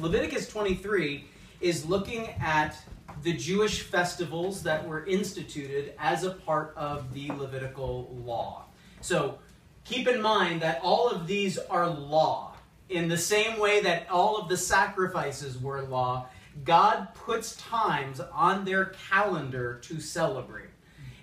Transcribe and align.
Leviticus 0.00 0.48
23 0.48 1.24
is 1.60 1.84
looking 1.84 2.28
at 2.40 2.76
the 3.24 3.32
Jewish 3.32 3.82
festivals 3.82 4.62
that 4.62 4.86
were 4.86 5.04
instituted 5.06 5.92
as 5.98 6.22
a 6.22 6.30
part 6.30 6.72
of 6.76 7.12
the 7.12 7.28
Levitical 7.32 8.16
law. 8.24 8.66
So 9.00 9.38
keep 9.84 10.06
in 10.06 10.22
mind 10.22 10.62
that 10.62 10.80
all 10.84 11.08
of 11.08 11.26
these 11.26 11.58
are 11.58 11.88
law. 11.88 12.54
In 12.90 13.08
the 13.08 13.18
same 13.18 13.58
way 13.58 13.80
that 13.82 14.08
all 14.08 14.36
of 14.36 14.48
the 14.48 14.56
sacrifices 14.56 15.58
were 15.58 15.82
law, 15.82 16.28
God 16.64 17.08
puts 17.14 17.56
times 17.56 18.20
on 18.20 18.64
their 18.64 18.94
calendar 19.10 19.80
to 19.82 20.00
celebrate. 20.00 20.70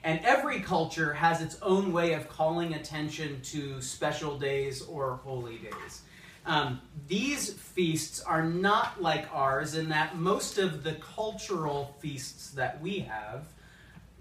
And 0.03 0.19
every 0.25 0.59
culture 0.59 1.13
has 1.13 1.41
its 1.41 1.57
own 1.61 1.93
way 1.93 2.13
of 2.13 2.27
calling 2.27 2.73
attention 2.73 3.41
to 3.41 3.81
special 3.81 4.37
days 4.37 4.81
or 4.81 5.21
holy 5.23 5.57
days. 5.59 6.01
Um, 6.45 6.81
these 7.07 7.53
feasts 7.53 8.21
are 8.21 8.43
not 8.43 9.01
like 9.01 9.27
ours 9.33 9.75
in 9.75 9.89
that 9.89 10.17
most 10.17 10.57
of 10.57 10.83
the 10.83 10.93
cultural 10.93 11.95
feasts 11.99 12.51
that 12.51 12.79
we 12.81 12.99
have 12.99 13.45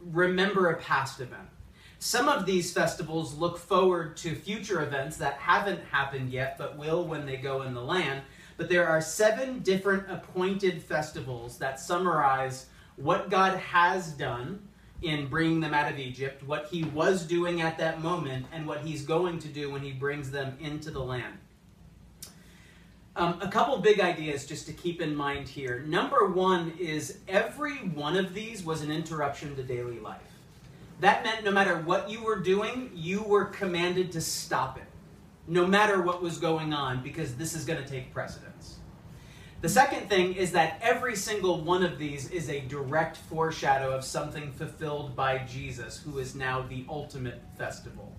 remember 0.01 0.71
a 0.71 0.77
past 0.77 1.21
event. 1.21 1.49
Some 1.99 2.29
of 2.29 2.45
these 2.45 2.73
festivals 2.73 3.35
look 3.35 3.59
forward 3.59 4.17
to 4.19 4.35
future 4.35 4.83
events 4.83 5.17
that 5.19 5.35
haven't 5.35 5.83
happened 5.85 6.31
yet 6.31 6.59
but 6.59 6.77
will 6.77 7.07
when 7.07 7.25
they 7.25 7.37
go 7.37 7.63
in 7.63 7.75
the 7.75 7.83
land. 7.83 8.23
But 8.57 8.69
there 8.69 8.87
are 8.87 9.01
seven 9.01 9.61
different 9.61 10.11
appointed 10.11 10.83
festivals 10.83 11.59
that 11.59 11.81
summarize 11.81 12.67
what 12.97 13.31
God 13.31 13.59
has 13.59 14.13
done 14.13 14.61
in 15.03 15.29
bringing 15.29 15.61
them 15.61 15.75
out 15.75 15.91
of 15.91 15.99
Egypt, 15.99 16.43
what 16.45 16.67
he 16.67 16.85
was 16.85 17.27
doing 17.27 17.61
at 17.61 17.79
that 17.79 18.01
moment, 18.01 18.47
and 18.53 18.67
what 18.67 18.81
he's 18.81 19.03
going 19.03 19.39
to 19.41 19.49
do 19.49 19.71
when 19.71 19.83
he 19.83 19.93
brings 19.93 20.31
them 20.31 20.57
into 20.61 20.91
the 20.91 21.01
land. 21.01 21.35
Um, 23.17 23.39
a 23.41 23.49
couple 23.49 23.79
big 23.79 24.01
ideas 24.01 24.45
just 24.45 24.67
to 24.67 24.73
keep 24.73 25.01
in 25.01 25.15
mind 25.15 25.47
here. 25.49 25.85
Number 25.87 26.27
one 26.27 26.73
is 26.81 27.19
every 27.29 27.77
one 27.77 28.17
of 28.17 28.35
these 28.35 28.65
was 28.65 28.83
an 28.83 28.91
interruption 28.91 29.55
to 29.55 29.63
daily 29.63 30.01
life. 30.01 30.21
That 31.01 31.23
meant 31.23 31.45
no 31.45 31.53
matter 31.53 31.79
what 31.79 32.11
you 32.11 32.25
were 32.25 32.41
doing, 32.41 32.91
you 32.93 33.23
were 33.23 33.45
commanded 33.47 34.11
to 34.13 34.21
stop 34.21 34.79
it, 34.79 34.87
no 35.47 35.65
matter 35.65 36.03
what 36.03 36.23
was 36.23 36.39
going 36.39 36.73
on, 36.73 37.03
because 37.03 37.37
this 37.37 37.55
is 37.55 37.65
going 37.65 37.83
to 37.83 37.89
take 37.89 38.13
precedence. 38.13 38.79
The 39.61 39.69
second 39.69 40.09
thing 40.09 40.35
is 40.35 40.53
that 40.53 40.79
every 40.83 41.15
single 41.15 41.61
one 41.63 41.85
of 41.85 41.99
these 41.99 42.31
is 42.31 42.51
a 42.51 42.61
direct 42.61 43.17
foreshadow 43.17 43.93
of 43.93 44.05
something 44.05 44.53
fulfilled 44.53 45.15
by 45.15 45.39
Jesus, 45.39 45.99
who 45.99 46.19
is 46.19 46.35
now 46.35 46.63
the 46.63 46.85
ultimate 46.89 47.41
festival. 47.57 48.13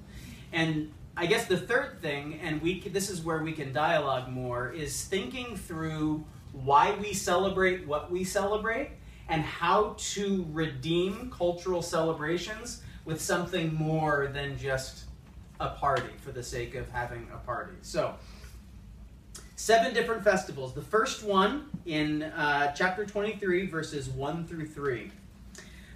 And 0.53 0.91
I 1.17 1.27
guess 1.27 1.45
the 1.45 1.57
third 1.57 2.01
thing, 2.01 2.39
and 2.43 2.61
we 2.61 2.81
this 2.81 3.09
is 3.09 3.21
where 3.21 3.41
we 3.41 3.53
can 3.53 3.71
dialogue 3.71 4.29
more, 4.29 4.71
is 4.71 5.05
thinking 5.05 5.55
through 5.55 6.25
why 6.51 6.95
we 6.99 7.13
celebrate 7.13 7.87
what 7.87 8.11
we 8.11 8.23
celebrate 8.23 8.91
and 9.29 9.41
how 9.41 9.95
to 9.97 10.45
redeem 10.51 11.31
cultural 11.31 11.81
celebrations 11.81 12.83
with 13.05 13.21
something 13.21 13.73
more 13.73 14.27
than 14.33 14.57
just 14.57 15.05
a 15.59 15.69
party 15.69 16.13
for 16.21 16.31
the 16.31 16.43
sake 16.43 16.75
of 16.75 16.89
having 16.89 17.27
a 17.33 17.37
party. 17.37 17.75
So, 17.81 18.15
seven 19.55 19.93
different 19.93 20.23
festivals. 20.23 20.73
The 20.73 20.81
first 20.81 21.23
one 21.23 21.69
in 21.85 22.23
uh, 22.23 22.73
chapter 22.73 23.05
23, 23.05 23.67
verses 23.67 24.09
1 24.09 24.47
through 24.47 24.67
3. 24.67 25.11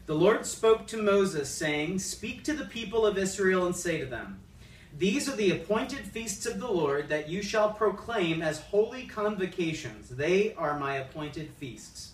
The 0.05 0.15
Lord 0.15 0.45
spoke 0.45 0.87
to 0.87 1.01
Moses, 1.01 1.49
saying, 1.49 1.99
Speak 1.99 2.43
to 2.45 2.53
the 2.53 2.65
people 2.65 3.05
of 3.05 3.17
Israel 3.17 3.65
and 3.65 3.75
say 3.75 3.99
to 3.99 4.05
them, 4.05 4.39
these 4.99 5.29
are 5.29 5.35
the 5.37 5.51
appointed 5.51 5.99
feasts 5.99 6.45
of 6.45 6.59
the 6.59 6.67
Lord 6.67 7.07
that 7.07 7.29
you 7.29 7.41
shall 7.41 7.71
proclaim 7.71 8.41
as 8.41 8.59
holy 8.59 9.05
convocations. 9.05 10.09
They 10.09 10.53
are 10.55 10.77
my 10.77 10.95
appointed 10.95 11.51
feasts. 11.57 12.11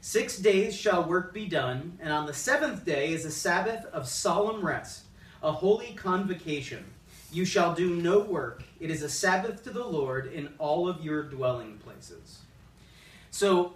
Six 0.00 0.38
days 0.38 0.74
shall 0.74 1.04
work 1.04 1.34
be 1.34 1.44
done, 1.44 1.98
and 2.00 2.10
on 2.10 2.24
the 2.24 2.32
seventh 2.32 2.86
day 2.86 3.12
is 3.12 3.26
a 3.26 3.30
Sabbath 3.30 3.84
of 3.92 4.08
solemn 4.08 4.64
rest, 4.64 5.02
a 5.42 5.52
holy 5.52 5.92
convocation. 5.92 6.86
You 7.32 7.44
shall 7.44 7.74
do 7.74 7.96
no 7.96 8.20
work. 8.20 8.62
It 8.80 8.90
is 8.90 9.02
a 9.02 9.10
Sabbath 9.10 9.62
to 9.64 9.70
the 9.70 9.84
Lord 9.84 10.32
in 10.32 10.48
all 10.56 10.88
of 10.88 11.04
your 11.04 11.22
dwelling 11.22 11.76
places. 11.84 12.38
So, 13.30 13.74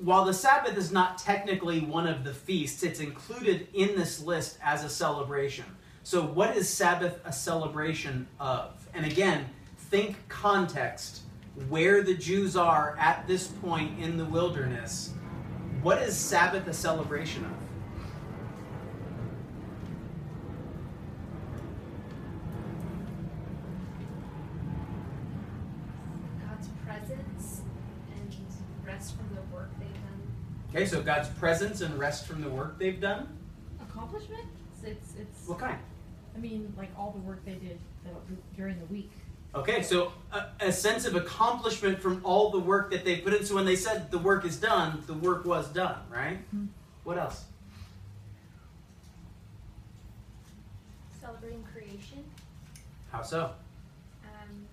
while 0.00 0.24
the 0.24 0.32
Sabbath 0.32 0.78
is 0.78 0.90
not 0.90 1.18
technically 1.18 1.80
one 1.80 2.06
of 2.06 2.24
the 2.24 2.32
feasts, 2.32 2.82
it's 2.82 3.00
included 3.00 3.68
in 3.74 3.88
this 3.88 4.22
list 4.22 4.56
as 4.62 4.84
a 4.84 4.88
celebration. 4.88 5.66
So, 6.04 6.22
what 6.22 6.54
is 6.54 6.68
Sabbath 6.68 7.18
a 7.24 7.32
celebration 7.32 8.28
of? 8.38 8.86
And 8.92 9.06
again, 9.06 9.46
think 9.78 10.16
context 10.28 11.22
where 11.70 12.02
the 12.02 12.12
Jews 12.12 12.56
are 12.56 12.94
at 13.00 13.26
this 13.26 13.46
point 13.46 13.98
in 13.98 14.18
the 14.18 14.24
wilderness. 14.26 15.14
What 15.82 16.02
is 16.02 16.14
Sabbath 16.14 16.66
a 16.66 16.74
celebration 16.74 17.46
of? 17.46 17.50
God's 26.46 26.68
presence 26.84 27.62
and 28.14 28.86
rest 28.86 29.16
from 29.16 29.34
the 29.34 29.56
work 29.56 29.70
they've 29.78 29.88
done. 29.94 30.22
Okay, 30.70 30.84
so 30.86 31.00
God's 31.00 31.28
presence 31.30 31.80
and 31.80 31.98
rest 31.98 32.26
from 32.26 32.42
the 32.42 32.50
work 32.50 32.78
they've 32.78 33.00
done. 33.00 33.26
Accomplishment? 33.80 34.44
It's 34.84 35.14
it's. 35.18 35.48
What 35.48 35.58
kind? 35.58 35.78
I 36.34 36.38
mean, 36.38 36.72
like 36.76 36.90
all 36.98 37.12
the 37.12 37.20
work 37.20 37.44
they 37.44 37.54
did 37.54 37.78
during 38.56 38.78
the 38.78 38.86
week. 38.86 39.10
Okay, 39.54 39.82
so 39.82 40.12
a, 40.32 40.46
a, 40.60 40.72
sense 40.72 41.06
of 41.06 41.14
accomplishment 41.14 42.00
from 42.00 42.20
all 42.24 42.50
the 42.50 42.58
work 42.58 42.90
that 42.90 43.04
they 43.04 43.18
put 43.18 43.32
in. 43.34 43.44
So 43.44 43.54
when 43.54 43.64
they 43.64 43.76
said 43.76 44.10
the 44.10 44.18
work 44.18 44.44
is 44.44 44.56
done, 44.56 45.04
the 45.06 45.14
work 45.14 45.44
was 45.44 45.68
done, 45.68 45.98
right? 46.10 46.38
Mm-hmm. 46.48 46.66
What 47.04 47.18
else? 47.18 47.44
Celebrating 51.20 51.64
creation. 51.72 52.24
How 53.12 53.22
so? 53.22 53.52
Um, 54.24 54.66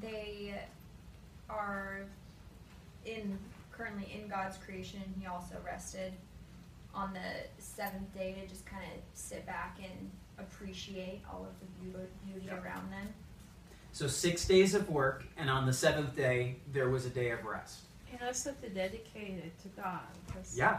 they 0.00 0.54
are 1.50 2.02
in 3.04 3.36
currently 3.72 4.12
in 4.14 4.28
God's 4.28 4.58
creation. 4.58 5.02
He 5.18 5.26
also 5.26 5.56
rested 5.66 6.12
on 6.98 7.12
the 7.12 7.62
seventh 7.62 8.12
day 8.12 8.34
to 8.34 8.48
just 8.48 8.66
kind 8.66 8.82
of 8.82 9.00
sit 9.14 9.46
back 9.46 9.78
and 9.80 10.10
appreciate 10.38 11.22
all 11.32 11.46
of 11.46 11.52
the 11.60 11.66
beauty, 12.26 12.50
around 12.50 12.90
them. 12.90 13.08
So 13.92 14.08
six 14.08 14.44
days 14.44 14.74
of 14.74 14.90
work, 14.90 15.24
and 15.36 15.48
on 15.48 15.64
the 15.64 15.72
seventh 15.72 16.16
day 16.16 16.56
there 16.72 16.88
was 16.88 17.06
a 17.06 17.10
day 17.10 17.30
of 17.30 17.44
rest. 17.44 17.80
And 18.10 18.20
also 18.26 18.52
to 18.62 18.68
dedicate 18.68 19.38
it 19.38 19.52
to 19.62 19.68
God. 19.80 20.00
Yeah. 20.54 20.78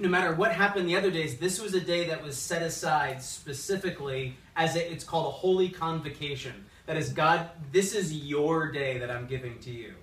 No 0.00 0.08
matter 0.08 0.34
what 0.34 0.52
happened 0.52 0.88
the 0.88 0.96
other 0.96 1.10
days, 1.10 1.38
this 1.38 1.60
was 1.60 1.74
a 1.74 1.80
day 1.80 2.08
that 2.08 2.22
was 2.22 2.36
set 2.36 2.62
aside 2.62 3.22
specifically 3.22 4.36
as 4.56 4.74
a, 4.74 4.92
it's 4.92 5.04
called 5.04 5.26
a 5.26 5.30
holy 5.30 5.68
convocation. 5.68 6.64
That 6.86 6.96
is, 6.96 7.12
God, 7.12 7.48
this 7.70 7.94
is 7.94 8.12
your 8.12 8.72
day 8.72 8.98
that 8.98 9.10
I'm 9.10 9.26
giving 9.26 9.58
to 9.60 9.70
you 9.70 9.94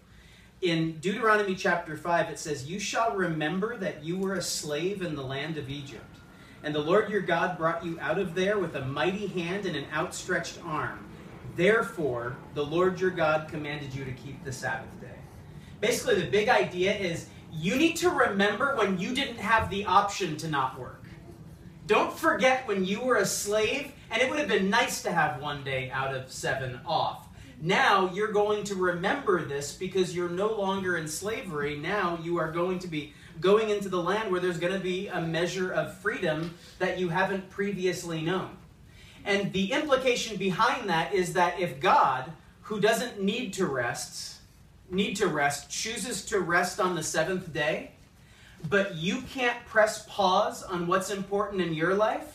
in 0.61 0.99
Deuteronomy 0.99 1.55
chapter 1.55 1.97
5, 1.97 2.29
it 2.29 2.39
says, 2.39 2.69
You 2.69 2.79
shall 2.79 3.16
remember 3.16 3.77
that 3.77 4.03
you 4.03 4.17
were 4.17 4.35
a 4.35 4.41
slave 4.41 5.01
in 5.01 5.16
the 5.16 5.23
land 5.23 5.57
of 5.57 5.69
Egypt. 5.69 6.03
And 6.63 6.73
the 6.73 6.79
Lord 6.79 7.09
your 7.09 7.21
God 7.21 7.57
brought 7.57 7.85
you 7.85 7.99
out 7.99 8.17
of 8.17 8.33
there 8.33 8.57
with 8.57 8.75
a 8.75 8.85
mighty 8.85 9.27
hand 9.27 9.66
and 9.66 9.75
an 9.75 9.85
outstretched 9.93 10.59
arm. 10.66 11.05
Therefore, 11.55 12.38
the 12.53 12.66
Lord 12.66 12.99
your 12.99 13.11
God 13.11 13.47
commanded 13.47 13.93
you 13.93 14.03
to 14.03 14.11
keep 14.11 14.43
the 14.43 14.51
Sabbath 14.51 14.89
day. 14.99 15.07
Basically, 15.79 16.21
the 16.21 16.29
big 16.29 16.49
idea 16.49 16.95
is 16.95 17.27
you 17.51 17.75
need 17.75 17.95
to 17.97 18.09
remember 18.09 18.75
when 18.75 18.97
you 18.97 19.13
didn't 19.13 19.37
have 19.37 19.69
the 19.69 19.85
option 19.85 20.37
to 20.37 20.47
not 20.47 20.79
work. 20.79 21.05
Don't 21.85 22.11
forget 22.11 22.67
when 22.67 22.83
you 22.83 23.01
were 23.01 23.17
a 23.17 23.25
slave, 23.25 23.91
and 24.09 24.22
it 24.22 24.29
would 24.29 24.39
have 24.39 24.47
been 24.47 24.69
nice 24.69 25.03
to 25.03 25.11
have 25.11 25.41
one 25.41 25.63
day 25.63 25.91
out 25.91 26.16
of 26.16 26.31
seven 26.31 26.79
off. 26.85 27.25
Now 27.61 28.11
you're 28.13 28.31
going 28.31 28.63
to 28.66 28.75
remember 28.75 29.43
this 29.45 29.73
because 29.73 30.16
you're 30.16 30.29
no 30.29 30.53
longer 30.53 30.97
in 30.97 31.07
slavery. 31.07 31.78
Now 31.78 32.19
you 32.22 32.37
are 32.37 32.52
going 32.52 32.79
to 32.79 32.87
be 32.87 33.13
going 33.40 33.69
into 33.69 33.90
the 33.90 34.02
land 34.02 34.31
where 34.31 34.41
there's 34.41 34.57
going 34.57 34.73
to 34.73 34.79
be 34.79 35.07
a 35.07 35.22
measure 35.22 35.72
of 35.72 35.97
freedom 35.97 36.53
that 36.79 36.99
you 36.99 37.09
haven't 37.09 37.49
previously 37.49 38.22
known. 38.22 38.57
And 39.25 39.52
the 39.53 39.72
implication 39.72 40.37
behind 40.37 40.90
that 40.90 41.13
is 41.13 41.34
that 41.34 41.59
if 41.59 41.79
God, 41.79 42.31
who 42.61 42.79
doesn't 42.79 43.22
need 43.22 43.53
to 43.53 43.66
rest, 43.66 44.40
need 44.90 45.16
to 45.16 45.28
rest, 45.28 45.69
chooses 45.69 46.25
to 46.25 46.40
rest 46.40 46.79
on 46.79 46.96
the 46.96 47.03
seventh 47.03 47.51
day, 47.51 47.91
but 48.69 48.96
you 48.96 49.22
can't 49.22 49.66
press 49.66 50.05
pause 50.08 50.63
on 50.63 50.87
what's 50.87 51.09
important 51.09 51.61
in 51.61 51.73
your 51.73 51.96
life, 51.96 52.34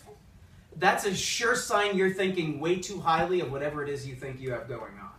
that's 0.81 1.05
a 1.05 1.15
sure 1.15 1.55
sign 1.55 1.97
you're 1.97 2.13
thinking 2.13 2.59
way 2.59 2.77
too 2.77 3.01
highly 3.01 3.41
of 3.41 3.53
whatever 3.53 3.83
it 3.83 3.89
is 3.89 4.07
you 4.07 4.15
think 4.15 4.41
you 4.41 4.53
have 4.53 4.69
going 4.69 4.93
on. 5.01 5.11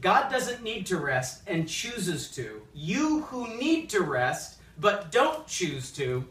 God 0.00 0.30
doesn't 0.30 0.62
need 0.62 0.86
to 0.86 0.98
rest 0.98 1.42
and 1.46 1.68
chooses 1.68 2.30
to. 2.32 2.62
You 2.74 3.22
who 3.22 3.56
need 3.56 3.88
to 3.90 4.02
rest 4.02 4.58
but 4.78 5.10
don't 5.10 5.46
choose 5.46 5.90
to, 5.92 6.24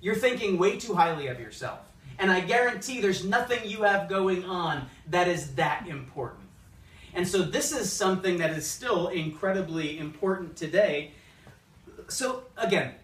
you're 0.00 0.14
thinking 0.14 0.58
way 0.58 0.78
too 0.78 0.94
highly 0.94 1.28
of 1.28 1.38
yourself. 1.38 1.80
And 2.18 2.30
I 2.30 2.40
guarantee 2.40 3.00
there's 3.00 3.24
nothing 3.24 3.60
you 3.64 3.82
have 3.82 4.08
going 4.08 4.44
on 4.44 4.86
that 5.08 5.28
is 5.28 5.54
that 5.54 5.86
important. 5.86 6.48
And 7.14 7.26
so 7.26 7.42
this 7.42 7.72
is 7.72 7.92
something 7.92 8.38
that 8.38 8.50
is 8.50 8.66
still 8.66 9.08
incredibly 9.08 9.98
important 9.98 10.56
today. 10.56 11.12
So 12.08 12.44
again, 12.56 12.94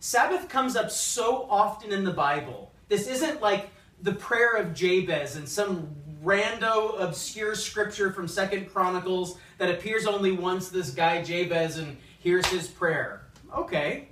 Sabbath 0.00 0.48
comes 0.48 0.76
up 0.76 0.90
so 0.90 1.46
often 1.50 1.92
in 1.92 2.04
the 2.04 2.12
Bible. 2.12 2.69
This 2.90 3.06
isn't 3.06 3.40
like 3.40 3.70
the 4.02 4.12
prayer 4.12 4.56
of 4.56 4.74
Jabez 4.74 5.36
and 5.36 5.48
some 5.48 5.88
rando 6.24 7.00
obscure 7.00 7.54
scripture 7.54 8.12
from 8.12 8.26
Second 8.26 8.68
Chronicles 8.68 9.38
that 9.58 9.70
appears 9.70 10.06
only 10.06 10.32
once 10.32 10.68
this 10.68 10.90
guy 10.90 11.22
Jabez 11.22 11.78
and 11.78 11.96
here's 12.18 12.46
his 12.46 12.66
prayer. 12.66 13.22
Okay. 13.56 14.08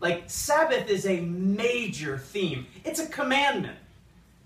Like 0.00 0.24
Sabbath 0.28 0.88
is 0.88 1.04
a 1.04 1.20
major 1.20 2.16
theme. 2.16 2.66
It's 2.84 3.00
a 3.00 3.06
commandment. 3.06 3.76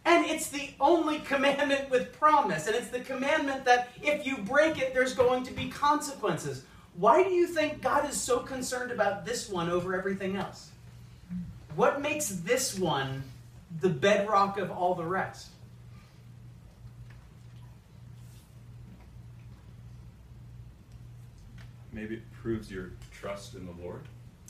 And 0.04 0.26
it's 0.26 0.48
the 0.48 0.70
only 0.80 1.20
commandment 1.20 1.88
with 1.88 2.12
promise. 2.12 2.66
And 2.66 2.74
it's 2.74 2.88
the 2.88 3.00
commandment 3.00 3.64
that 3.66 3.90
if 4.02 4.26
you 4.26 4.38
break 4.38 4.80
it, 4.80 4.94
there's 4.94 5.14
going 5.14 5.44
to 5.44 5.52
be 5.52 5.68
consequences. 5.68 6.64
Why 6.96 7.22
do 7.22 7.30
you 7.30 7.46
think 7.46 7.82
God 7.82 8.08
is 8.10 8.20
so 8.20 8.40
concerned 8.40 8.90
about 8.90 9.24
this 9.24 9.48
one 9.48 9.70
over 9.70 9.96
everything 9.96 10.36
else? 10.36 10.70
What 11.76 12.00
makes 12.00 12.30
this 12.30 12.76
one 12.76 13.22
the 13.80 13.88
bedrock 13.88 14.58
of 14.58 14.70
all 14.70 14.94
the 14.94 15.04
rest? 15.04 15.48
Maybe 21.92 22.16
it 22.16 22.32
proves 22.42 22.70
your 22.70 22.90
trust 23.10 23.54
in 23.54 23.64
the 23.64 23.72
Lord. 23.82 24.02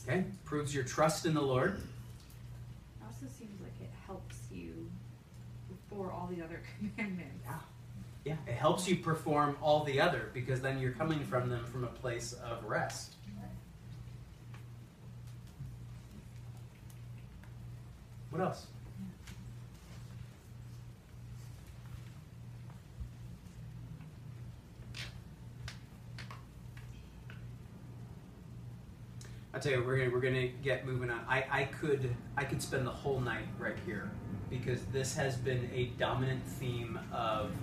Okay? 0.07 0.25
Proves 0.43 0.75
your 0.75 0.83
trust 0.83 1.25
in 1.25 1.33
the 1.33 1.41
Lord. 1.41 1.79
It 2.99 3.05
also 3.05 3.25
seems 3.37 3.61
like 3.61 3.71
it 3.81 3.89
helps 4.05 4.35
you 4.51 4.89
for 5.89 6.11
all 6.11 6.29
the 6.29 6.43
other 6.43 6.61
commandments. 6.77 7.45
Yeah. 7.45 7.59
Yeah. 8.25 8.35
It 8.45 8.55
helps 8.55 8.87
you 8.89 8.97
perform 8.97 9.55
all 9.61 9.85
the 9.85 10.01
other 10.01 10.29
because 10.33 10.59
then 10.59 10.79
you're 10.79 10.91
coming 10.91 11.23
from 11.23 11.49
them 11.49 11.63
from 11.65 11.85
a 11.85 11.87
place 11.87 12.33
of 12.33 12.65
rest. 12.65 13.13
What 18.29 18.41
else? 18.41 18.67
I 29.57 29.59
tell 29.59 29.71
you, 29.71 29.83
we're 29.83 29.97
gonna 29.97 30.11
we're 30.11 30.19
gonna 30.19 30.49
get 30.63 30.85
moving 30.85 31.09
on. 31.09 31.19
I, 31.27 31.43
I 31.49 31.63
could 31.63 32.13
I 32.37 32.43
could 32.43 32.61
spend 32.61 32.85
the 32.85 32.91
whole 32.91 33.19
night 33.19 33.47
right 33.57 33.77
here 33.87 34.11
because 34.51 34.85
this 34.93 35.15
has 35.15 35.35
been 35.35 35.67
a 35.73 35.85
dominant 35.97 36.45
theme 36.45 36.99
of 37.11 37.53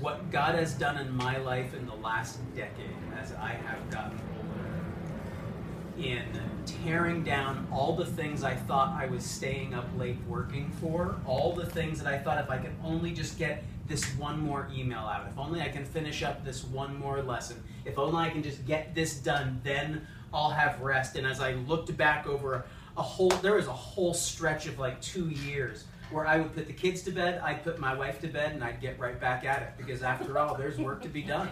what 0.00 0.32
God 0.32 0.56
has 0.56 0.74
done 0.74 0.98
in 0.98 1.16
my 1.16 1.36
life 1.36 1.74
in 1.74 1.86
the 1.86 1.94
last 1.94 2.40
decade 2.56 2.90
as 3.20 3.32
I 3.34 3.50
have 3.50 3.88
gotten 3.88 4.18
older 4.36 6.08
in 6.08 6.24
tearing 6.66 7.22
down 7.22 7.68
all 7.70 7.94
the 7.94 8.04
things 8.04 8.42
I 8.42 8.56
thought 8.56 8.88
I 9.00 9.06
was 9.06 9.24
staying 9.24 9.74
up 9.74 9.86
late 9.96 10.18
working 10.26 10.72
for, 10.80 11.20
all 11.24 11.54
the 11.54 11.66
things 11.66 12.02
that 12.02 12.12
I 12.12 12.18
thought 12.18 12.42
if 12.42 12.50
I 12.50 12.58
could 12.58 12.74
only 12.82 13.12
just 13.12 13.38
get 13.38 13.62
this 13.86 14.04
one 14.16 14.40
more 14.40 14.68
email 14.74 14.98
out, 14.98 15.24
if 15.30 15.38
only 15.38 15.60
I 15.62 15.68
can 15.68 15.84
finish 15.84 16.24
up 16.24 16.44
this 16.44 16.64
one 16.64 16.98
more 16.98 17.22
lesson, 17.22 17.62
if 17.84 17.96
only 17.96 18.24
I 18.24 18.30
can 18.30 18.42
just 18.42 18.66
get 18.66 18.92
this 18.94 19.18
done, 19.18 19.60
then 19.62 20.04
I'll 20.32 20.50
have 20.50 20.80
rest. 20.80 21.16
And 21.16 21.26
as 21.26 21.40
I 21.40 21.52
looked 21.52 21.96
back 21.96 22.26
over 22.26 22.64
a 22.96 23.02
whole, 23.02 23.28
there 23.28 23.54
was 23.54 23.66
a 23.66 23.72
whole 23.72 24.14
stretch 24.14 24.66
of 24.66 24.78
like 24.78 25.00
two 25.00 25.28
years 25.28 25.84
where 26.10 26.26
I 26.26 26.38
would 26.38 26.54
put 26.54 26.66
the 26.66 26.72
kids 26.72 27.02
to 27.02 27.10
bed, 27.10 27.40
I'd 27.42 27.64
put 27.64 27.78
my 27.78 27.94
wife 27.94 28.20
to 28.20 28.28
bed, 28.28 28.52
and 28.52 28.62
I'd 28.62 28.80
get 28.80 28.98
right 28.98 29.20
back 29.20 29.44
at 29.44 29.62
it 29.62 29.68
because 29.76 30.02
after 30.02 30.38
all, 30.38 30.54
there's 30.54 30.78
work 30.78 31.02
to 31.02 31.08
be 31.08 31.22
done. 31.22 31.50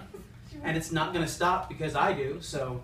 And 0.62 0.76
it's 0.76 0.92
not 0.92 1.12
going 1.12 1.24
to 1.24 1.30
stop 1.30 1.68
because 1.68 1.96
I 1.96 2.12
do. 2.12 2.38
So, 2.40 2.82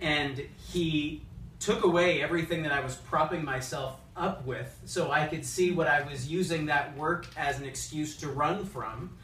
and 0.00 0.42
he 0.56 1.22
took 1.60 1.84
away 1.84 2.22
everything 2.22 2.62
that 2.62 2.72
I 2.72 2.80
was 2.80 2.96
propping 2.96 3.44
myself 3.44 3.96
up 4.16 4.44
with 4.46 4.78
so 4.84 5.10
I 5.10 5.26
could 5.26 5.44
see 5.44 5.70
what 5.70 5.86
I 5.86 6.02
was 6.02 6.30
using 6.30 6.66
that 6.66 6.96
work 6.96 7.26
as 7.36 7.58
an 7.58 7.66
excuse 7.66 8.16
to 8.18 8.28
run 8.28 8.64
from. 8.64 9.16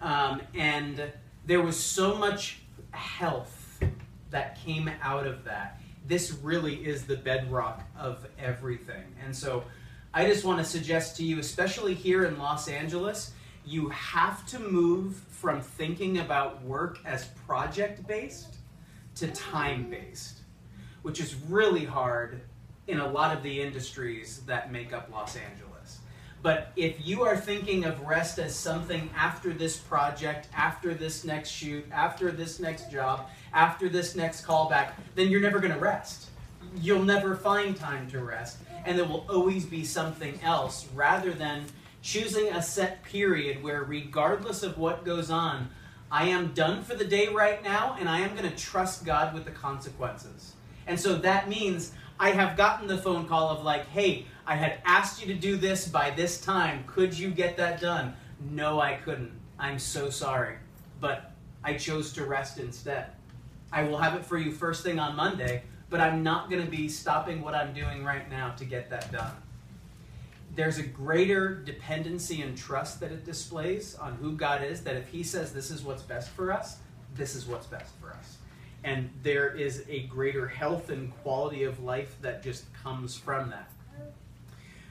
Um, 0.00 0.42
and 0.54 1.12
there 1.46 1.60
was 1.60 1.78
so 1.78 2.14
much 2.14 2.58
health 2.90 3.61
that 4.32 4.62
came 4.64 4.90
out 5.02 5.26
of 5.26 5.44
that. 5.44 5.80
This 6.06 6.32
really 6.42 6.74
is 6.74 7.04
the 7.04 7.16
bedrock 7.16 7.82
of 7.96 8.26
everything. 8.38 9.04
And 9.24 9.34
so 9.34 9.62
I 10.12 10.26
just 10.26 10.44
want 10.44 10.58
to 10.58 10.64
suggest 10.64 11.16
to 11.18 11.24
you, 11.24 11.38
especially 11.38 11.94
here 11.94 12.24
in 12.24 12.38
Los 12.38 12.66
Angeles, 12.66 13.32
you 13.64 13.88
have 13.90 14.44
to 14.48 14.58
move 14.58 15.14
from 15.30 15.60
thinking 15.60 16.18
about 16.18 16.62
work 16.62 16.98
as 17.04 17.26
project 17.46 18.06
based 18.08 18.56
to 19.14 19.28
time 19.28 19.88
based, 19.88 20.40
which 21.02 21.20
is 21.20 21.36
really 21.48 21.84
hard 21.84 22.40
in 22.88 22.98
a 22.98 23.08
lot 23.08 23.36
of 23.36 23.42
the 23.42 23.62
industries 23.62 24.40
that 24.46 24.72
make 24.72 24.92
up 24.92 25.08
Los 25.12 25.36
Angeles. 25.36 25.71
But 26.42 26.72
if 26.74 26.96
you 27.06 27.22
are 27.22 27.36
thinking 27.36 27.84
of 27.84 28.00
rest 28.00 28.40
as 28.40 28.54
something 28.56 29.08
after 29.16 29.52
this 29.52 29.76
project, 29.76 30.48
after 30.54 30.92
this 30.92 31.24
next 31.24 31.50
shoot, 31.50 31.84
after 31.92 32.32
this 32.32 32.58
next 32.58 32.90
job, 32.90 33.28
after 33.54 33.88
this 33.88 34.16
next 34.16 34.44
callback, 34.44 34.90
then 35.14 35.30
you're 35.30 35.40
never 35.40 35.60
going 35.60 35.72
to 35.72 35.78
rest. 35.78 36.30
You'll 36.76 37.04
never 37.04 37.36
find 37.36 37.76
time 37.76 38.10
to 38.10 38.24
rest, 38.24 38.58
and 38.84 38.98
there 38.98 39.04
will 39.04 39.26
always 39.28 39.64
be 39.64 39.84
something 39.84 40.40
else 40.42 40.88
rather 40.94 41.32
than 41.32 41.66
choosing 42.02 42.48
a 42.48 42.62
set 42.62 43.04
period 43.04 43.62
where, 43.62 43.84
regardless 43.84 44.62
of 44.62 44.78
what 44.78 45.04
goes 45.04 45.30
on, 45.30 45.68
I 46.10 46.28
am 46.28 46.52
done 46.54 46.82
for 46.82 46.94
the 46.94 47.04
day 47.04 47.28
right 47.28 47.62
now, 47.62 47.96
and 47.98 48.08
I 48.08 48.20
am 48.20 48.36
going 48.36 48.50
to 48.50 48.56
trust 48.56 49.04
God 49.04 49.32
with 49.32 49.44
the 49.44 49.50
consequences. 49.50 50.54
And 50.86 50.98
so 50.98 51.14
that 51.16 51.48
means 51.48 51.92
I 52.18 52.30
have 52.30 52.56
gotten 52.56 52.86
the 52.86 52.98
phone 52.98 53.26
call 53.26 53.50
of, 53.50 53.64
like, 53.64 53.86
hey, 53.88 54.26
I 54.46 54.56
had 54.56 54.80
asked 54.84 55.20
you 55.20 55.32
to 55.32 55.38
do 55.38 55.56
this 55.56 55.88
by 55.88 56.10
this 56.10 56.40
time. 56.40 56.84
Could 56.86 57.18
you 57.18 57.30
get 57.30 57.56
that 57.56 57.80
done? 57.80 58.14
No, 58.50 58.80
I 58.80 58.94
couldn't. 58.94 59.32
I'm 59.58 59.78
so 59.78 60.10
sorry. 60.10 60.56
But 61.00 61.32
I 61.64 61.74
chose 61.74 62.12
to 62.14 62.24
rest 62.24 62.58
instead. 62.58 63.06
I 63.72 63.84
will 63.84 63.98
have 63.98 64.14
it 64.14 64.24
for 64.24 64.36
you 64.36 64.52
first 64.52 64.82
thing 64.82 64.98
on 64.98 65.16
Monday, 65.16 65.62
but 65.90 66.00
I'm 66.00 66.22
not 66.22 66.50
going 66.50 66.64
to 66.64 66.70
be 66.70 66.88
stopping 66.88 67.40
what 67.40 67.54
I'm 67.54 67.72
doing 67.72 68.04
right 68.04 68.28
now 68.28 68.50
to 68.52 68.64
get 68.64 68.90
that 68.90 69.10
done. 69.10 69.32
There's 70.54 70.78
a 70.78 70.82
greater 70.82 71.54
dependency 71.54 72.42
and 72.42 72.56
trust 72.58 73.00
that 73.00 73.10
it 73.10 73.24
displays 73.24 73.94
on 73.94 74.14
who 74.16 74.32
God 74.32 74.62
is, 74.62 74.82
that 74.82 74.96
if 74.96 75.08
He 75.08 75.22
says 75.22 75.52
this 75.52 75.70
is 75.70 75.82
what's 75.82 76.02
best 76.02 76.30
for 76.30 76.52
us, 76.52 76.78
this 77.14 77.34
is 77.34 77.46
what's 77.46 77.66
best 77.66 77.94
for 78.00 78.10
us. 78.10 78.36
And 78.84 79.10
there 79.22 79.48
is 79.54 79.84
a 79.88 80.04
greater 80.04 80.48
health 80.48 80.90
and 80.90 81.12
quality 81.22 81.62
of 81.62 81.82
life 81.82 82.16
that 82.22 82.42
just 82.42 82.64
comes 82.74 83.16
from 83.16 83.50
that. 83.50 83.70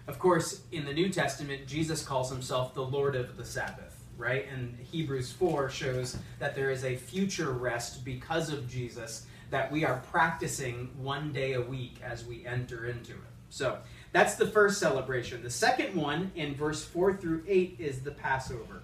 Of 0.07 0.17
course, 0.17 0.62
in 0.71 0.86
the 0.86 0.93
New 0.93 1.10
Testament, 1.10 1.67
Jesus 1.67 2.03
calls 2.03 2.29
himself 2.31 2.74
the 2.74 2.83
Lord 2.83 3.15
of 3.15 3.38
the 3.38 3.45
Sabbath, 3.45 4.03
right? 4.17 4.45
And 4.51 4.77
Hebrews 4.91 5.31
4 5.31 5.69
shows 5.69 6.17
that 6.39 6.55
there 6.55 6.71
is 6.71 6.83
a 6.83 6.95
future 6.95 7.51
rest 7.51 8.03
because 8.03 8.50
of 8.50 8.69
Jesus 8.69 9.27
that 9.51 9.71
we 9.71 9.83
are 9.86 10.01
practicing 10.12 10.89
one 10.98 11.31
day 11.31 11.53
a 11.53 11.62
week 11.62 11.95
as 12.03 12.25
we 12.25 12.45
enter 12.45 12.86
into 12.86 13.12
it. 13.12 13.19
So 13.50 13.77
that's 14.13 14.36
the 14.36 14.48
first 14.48 14.79
celebration. 14.79 15.43
The 15.43 15.50
second 15.50 15.93
one, 15.93 16.31
in 16.36 16.55
verse 16.55 16.83
4 16.83 17.17
through 17.17 17.43
8, 17.48 17.75
is 17.77 18.00
the 18.00 18.12
Passover. 18.12 18.83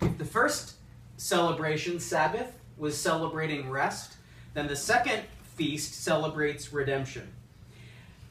If 0.00 0.16
the 0.18 0.24
first 0.24 0.76
celebration, 1.16 1.98
Sabbath, 1.98 2.58
was 2.76 2.96
celebrating 2.96 3.70
rest, 3.70 4.16
then 4.54 4.66
the 4.66 4.76
second 4.76 5.22
feast 5.56 5.94
celebrates 6.02 6.72
redemption. 6.72 7.32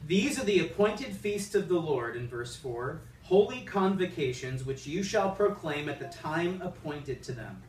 These 0.06 0.38
are 0.38 0.44
the 0.44 0.60
appointed 0.60 1.16
feasts 1.16 1.54
of 1.54 1.68
the 1.68 1.78
Lord, 1.78 2.16
in 2.16 2.28
verse 2.28 2.56
4, 2.56 3.00
holy 3.22 3.62
convocations 3.62 4.64
which 4.64 4.86
you 4.86 5.02
shall 5.02 5.30
proclaim 5.30 5.88
at 5.88 5.98
the 5.98 6.08
time 6.08 6.60
appointed 6.62 7.22
to 7.22 7.32
them. 7.32 7.62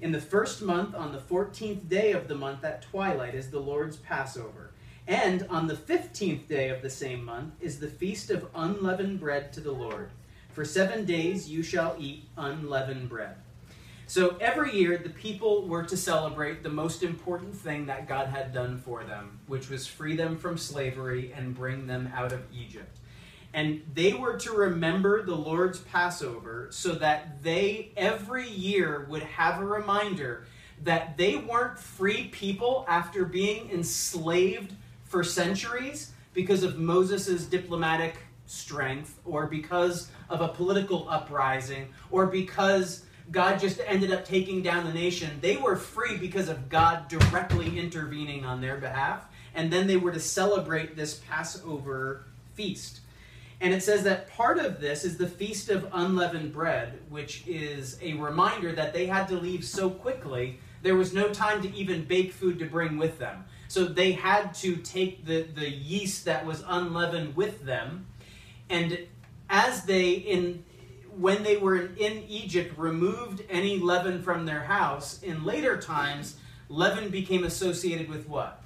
In 0.00 0.10
the 0.10 0.20
first 0.20 0.62
month, 0.62 0.96
on 0.96 1.12
the 1.12 1.20
fourteenth 1.20 1.88
day 1.88 2.10
of 2.10 2.26
the 2.26 2.34
month 2.34 2.64
at 2.64 2.82
twilight, 2.82 3.36
is 3.36 3.50
the 3.50 3.60
Lord's 3.60 3.98
Passover. 3.98 4.72
And 5.06 5.46
on 5.48 5.68
the 5.68 5.76
fifteenth 5.76 6.48
day 6.48 6.70
of 6.70 6.82
the 6.82 6.90
same 6.90 7.24
month 7.24 7.54
is 7.60 7.78
the 7.78 7.88
feast 7.88 8.30
of 8.30 8.48
unleavened 8.52 9.20
bread 9.20 9.52
to 9.52 9.60
the 9.60 9.70
Lord. 9.70 10.10
For 10.50 10.64
seven 10.64 11.04
days 11.04 11.48
you 11.48 11.62
shall 11.62 11.94
eat 12.00 12.24
unleavened 12.36 13.08
bread. 13.08 13.36
So 14.12 14.36
every 14.42 14.76
year, 14.76 14.98
the 14.98 15.08
people 15.08 15.66
were 15.66 15.84
to 15.84 15.96
celebrate 15.96 16.62
the 16.62 16.68
most 16.68 17.02
important 17.02 17.54
thing 17.54 17.86
that 17.86 18.06
God 18.06 18.28
had 18.28 18.52
done 18.52 18.76
for 18.76 19.04
them, 19.04 19.40
which 19.46 19.70
was 19.70 19.86
free 19.86 20.16
them 20.16 20.36
from 20.36 20.58
slavery 20.58 21.32
and 21.34 21.54
bring 21.54 21.86
them 21.86 22.12
out 22.14 22.30
of 22.30 22.42
Egypt. 22.52 22.98
And 23.54 23.80
they 23.94 24.12
were 24.12 24.36
to 24.40 24.52
remember 24.52 25.22
the 25.22 25.34
Lord's 25.34 25.78
Passover 25.78 26.68
so 26.70 26.92
that 26.96 27.42
they 27.42 27.92
every 27.96 28.46
year 28.50 29.06
would 29.08 29.22
have 29.22 29.62
a 29.62 29.64
reminder 29.64 30.44
that 30.84 31.16
they 31.16 31.36
weren't 31.36 31.78
free 31.78 32.28
people 32.28 32.84
after 32.88 33.24
being 33.24 33.70
enslaved 33.70 34.74
for 35.06 35.24
centuries 35.24 36.12
because 36.34 36.62
of 36.62 36.76
Moses' 36.76 37.46
diplomatic 37.46 38.18
strength 38.44 39.18
or 39.24 39.46
because 39.46 40.10
of 40.28 40.42
a 40.42 40.48
political 40.48 41.08
uprising 41.08 41.88
or 42.10 42.26
because 42.26 43.06
God 43.32 43.58
just 43.58 43.80
ended 43.86 44.12
up 44.12 44.26
taking 44.26 44.62
down 44.62 44.84
the 44.84 44.92
nation. 44.92 45.38
They 45.40 45.56
were 45.56 45.74
free 45.74 46.18
because 46.18 46.48
of 46.48 46.68
God 46.68 47.08
directly 47.08 47.78
intervening 47.78 48.44
on 48.44 48.60
their 48.60 48.76
behalf. 48.76 49.24
And 49.54 49.72
then 49.72 49.86
they 49.86 49.96
were 49.96 50.12
to 50.12 50.20
celebrate 50.20 50.96
this 50.96 51.20
Passover 51.28 52.26
feast. 52.54 53.00
And 53.60 53.72
it 53.72 53.82
says 53.82 54.04
that 54.04 54.28
part 54.28 54.58
of 54.58 54.80
this 54.80 55.04
is 55.04 55.16
the 55.16 55.26
Feast 55.26 55.70
of 55.70 55.88
Unleavened 55.92 56.52
Bread, 56.52 56.98
which 57.08 57.46
is 57.46 57.98
a 58.02 58.14
reminder 58.14 58.72
that 58.72 58.92
they 58.92 59.06
had 59.06 59.28
to 59.28 59.36
leave 59.36 59.64
so 59.64 59.88
quickly, 59.88 60.58
there 60.82 60.96
was 60.96 61.14
no 61.14 61.28
time 61.28 61.62
to 61.62 61.74
even 61.74 62.04
bake 62.04 62.32
food 62.32 62.58
to 62.58 62.66
bring 62.66 62.98
with 62.98 63.18
them. 63.18 63.44
So 63.68 63.84
they 63.84 64.12
had 64.12 64.52
to 64.54 64.76
take 64.76 65.24
the, 65.24 65.42
the 65.42 65.70
yeast 65.70 66.24
that 66.26 66.44
was 66.44 66.64
unleavened 66.66 67.36
with 67.36 67.64
them. 67.64 68.06
And 68.68 68.98
as 69.48 69.84
they, 69.84 70.10
in 70.10 70.64
when 71.16 71.42
they 71.42 71.56
were 71.56 71.76
in 71.76 72.24
Egypt, 72.28 72.76
removed 72.78 73.42
any 73.50 73.78
leaven 73.78 74.22
from 74.22 74.46
their 74.46 74.62
house, 74.62 75.22
in 75.22 75.44
later 75.44 75.76
times, 75.80 76.36
leaven 76.68 77.10
became 77.10 77.44
associated 77.44 78.08
with 78.08 78.28
what? 78.28 78.62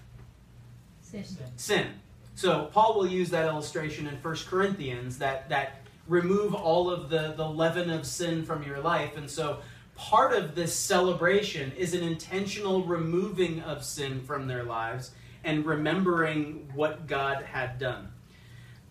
Sin. 1.03 1.25
Sin. 1.57 1.87
So 2.35 2.67
Paul 2.67 2.97
will 2.97 3.07
use 3.07 3.31
that 3.31 3.47
illustration 3.47 4.07
in 4.07 4.17
1 4.17 4.37
Corinthians 4.47 5.19
that, 5.19 5.49
that 5.49 5.81
remove 6.07 6.55
all 6.55 6.91
of 6.91 7.09
the, 7.09 7.35
the 7.37 7.49
leaven 7.49 7.91
of 7.91 8.07
sin 8.07 8.45
from 8.45 8.63
your 8.63 8.81
life. 8.81 9.17
And 9.17 9.29
so 9.29 9.61
part 9.95 10.35
of 10.35 10.55
this 10.55 10.75
celebration 10.75 11.73
is 11.73 11.95
an 11.95 12.03
intentional 12.03 12.85
removing 12.85 13.61
of 13.61 13.85
sin 13.85 14.21
from 14.21 14.47
their 14.47 14.65
lives 14.65 15.13
and 15.45 15.65
remembering 15.65 16.69
what 16.75 17.07
God 17.07 17.43
had 17.45 17.79
done. 17.79 18.09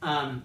Um, 0.02 0.44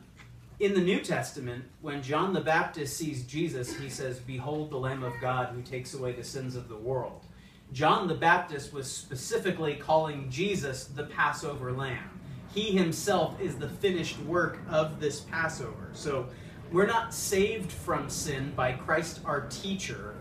in 0.61 0.75
the 0.75 0.81
New 0.81 1.01
Testament, 1.01 1.65
when 1.81 2.03
John 2.03 2.35
the 2.35 2.41
Baptist 2.43 2.99
sees 2.99 3.23
Jesus, 3.23 3.75
he 3.75 3.89
says, 3.89 4.19
Behold 4.19 4.71
the 4.71 4.77
Lamb 4.77 5.03
of 5.03 5.15
God 5.19 5.55
who 5.55 5.63
takes 5.63 5.95
away 5.95 6.13
the 6.13 6.23
sins 6.23 6.55
of 6.55 6.69
the 6.69 6.77
world. 6.77 7.25
John 7.73 8.07
the 8.07 8.15
Baptist 8.15 8.71
was 8.71 8.91
specifically 8.91 9.77
calling 9.77 10.29
Jesus 10.29 10.85
the 10.85 11.05
Passover 11.05 11.73
lamb. 11.73 12.21
He 12.53 12.73
himself 12.73 13.41
is 13.41 13.57
the 13.57 13.69
finished 13.69 14.19
work 14.21 14.59
of 14.69 15.01
this 15.01 15.21
Passover. 15.21 15.89
So 15.95 16.29
we're 16.71 16.87
not 16.87 17.15
saved 17.15 17.73
from 17.73 18.11
sin 18.11 18.53
by 18.55 18.73
Christ 18.73 19.21
our 19.25 19.47
teacher. 19.49 20.15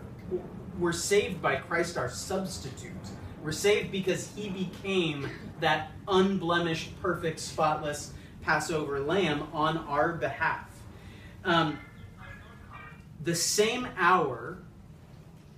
We're 0.78 0.92
saved 0.92 1.42
by 1.42 1.56
Christ 1.56 1.98
our 1.98 2.08
substitute. 2.08 2.92
We're 3.44 3.52
saved 3.52 3.92
because 3.92 4.30
he 4.34 4.48
became 4.48 5.28
that 5.60 5.90
unblemished, 6.08 6.98
perfect, 7.02 7.40
spotless 7.40 8.14
Passover 8.50 8.98
lamb 8.98 9.46
on 9.52 9.78
our 9.78 10.14
behalf. 10.14 10.66
Um, 11.44 11.78
the 13.22 13.36
same 13.36 13.86
hour 13.96 14.58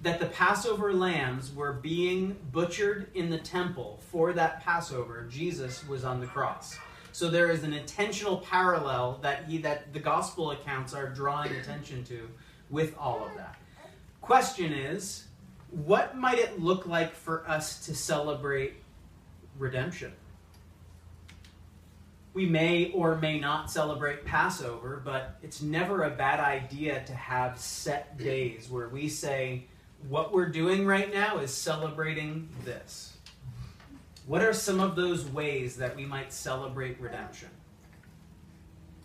that 0.03 0.21
the 0.21 0.27
Passover 0.27 0.93
lambs 0.93 1.55
were 1.55 1.73
being 1.73 2.37
butchered 2.53 3.11
in 3.15 3.31
the 3.31 3.39
temple 3.39 3.99
for 4.11 4.35
that 4.35 4.61
Passover, 4.61 5.27
Jesus 5.31 5.89
was 5.89 6.05
on 6.05 6.21
the 6.21 6.27
cross. 6.27 6.77
So 7.13 7.31
there 7.31 7.51
is 7.51 7.65
an 7.65 7.73
intentional 7.73 8.37
parallel 8.37 9.21
that 9.23 9.47
he 9.47 9.57
that 9.59 9.95
the 9.95 10.01
gospel 10.01 10.51
accounts 10.51 10.93
are 10.93 11.09
drawing 11.09 11.51
attention 11.53 12.05
to 12.05 12.29
with 12.69 12.95
all 12.99 13.25
of 13.25 13.35
that. 13.37 13.57
Question 14.21 14.71
is, 14.71 15.29
what 15.71 16.15
might 16.19 16.39
it 16.39 16.61
look 16.61 16.87
like 16.87 17.15
for 17.15 17.49
us 17.49 17.87
to 17.87 17.95
celebrate 17.95 18.75
redemption? 19.59 20.13
We 22.35 22.47
may 22.47 22.91
or 22.93 23.17
may 23.17 23.39
not 23.39 23.71
celebrate 23.71 24.25
Passover, 24.25 25.03
but 25.05 25.37
it's 25.43 25.61
never 25.61 26.05
a 26.05 26.11
bad 26.11 26.41
idea 26.41 27.05
to 27.05 27.15
have 27.15 27.59
set 27.59 28.17
days 28.17 28.71
where 28.71 28.89
we 28.89 29.09
say, 29.09 29.67
what 30.09 30.33
we're 30.33 30.49
doing 30.49 30.87
right 30.87 31.13
now 31.13 31.39
is 31.39 31.53
celebrating 31.53 32.49
this. 32.65 33.17
What 34.27 34.43
are 34.43 34.55
some 34.55 34.81
of 34.81 34.97
those 34.97 35.27
ways 35.27 35.77
that 35.77 35.95
we 35.95 36.07
might 36.07 36.33
celebrate 36.33 37.01
redemption? 37.01 37.51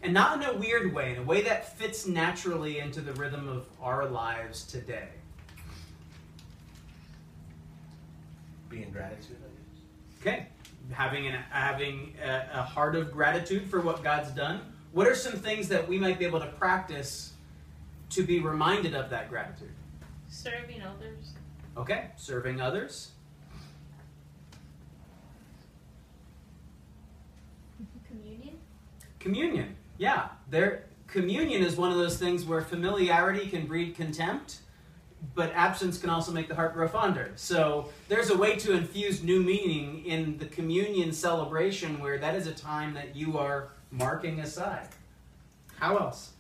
And 0.02 0.14
not 0.14 0.42
in 0.42 0.48
a 0.48 0.58
weird 0.58 0.94
way, 0.94 1.12
in 1.12 1.18
a 1.18 1.24
way 1.24 1.42
that 1.42 1.78
fits 1.78 2.08
naturally 2.08 2.80
into 2.80 3.02
the 3.02 3.14
rhythm 3.14 3.50
of 3.50 3.66
our 3.82 4.06
lives 4.06 4.64
today. 4.64 5.10
Being 8.70 8.92
gratitude, 8.92 9.38
I 9.44 9.50
guess. 9.50 10.22
Okay, 10.22 10.48
having 10.92 11.28
an, 11.28 11.34
having 11.50 12.14
a, 12.24 12.60
a 12.60 12.62
heart 12.62 12.96
of 12.96 13.12
gratitude 13.12 13.70
for 13.70 13.82
what 13.82 14.04
God's 14.04 14.32
done. 14.32 14.62
What 14.92 15.08
are 15.08 15.16
some 15.16 15.34
things 15.34 15.68
that 15.70 15.88
we 15.88 16.00
might 16.00 16.18
be 16.18 16.26
able 16.26 16.40
to 16.40 16.48
practice 16.48 17.34
to 18.12 18.24
be 18.24 18.40
reminded 18.40 18.96
of 18.96 19.10
that 19.10 19.30
gratitude? 19.30 19.72
Serving 20.30 20.82
others. 20.82 21.34
Okay, 21.76 22.08
serving 22.16 22.60
others. 22.62 23.12
Communion. 28.08 28.58
Communion. 29.20 29.76
Yeah, 29.98 30.30
there 30.50 30.86
communion 31.08 31.64
is 31.64 31.76
one 31.76 31.92
of 31.92 31.98
those 31.98 32.18
things 32.18 32.46
where 32.46 32.62
familiarity 32.62 33.48
can 33.48 33.66
breed 33.66 33.96
contempt, 33.96 34.60
but 35.36 35.52
absence 35.54 35.98
can 35.98 36.10
also 36.10 36.32
make 36.32 36.48
the 36.48 36.56
heart 36.56 36.74
grow 36.74 36.88
fonder. 36.88 37.32
So 37.36 37.90
there's 38.08 38.30
a 38.30 38.38
way 38.38 38.56
to 38.58 38.74
infuse 38.74 39.24
new 39.24 39.42
meaning 39.42 40.06
in 40.06 40.38
the 40.38 40.46
communion 40.46 41.12
celebration 41.12 42.00
where 42.00 42.18
that 42.18 42.36
is 42.36 42.48
a 42.48 42.54
time 42.54 42.94
that 42.94 43.16
you 43.16 43.38
are 43.38 43.70
marking 43.92 44.40
aside. 44.40 44.88
How 45.80 45.98
else? 45.98 46.32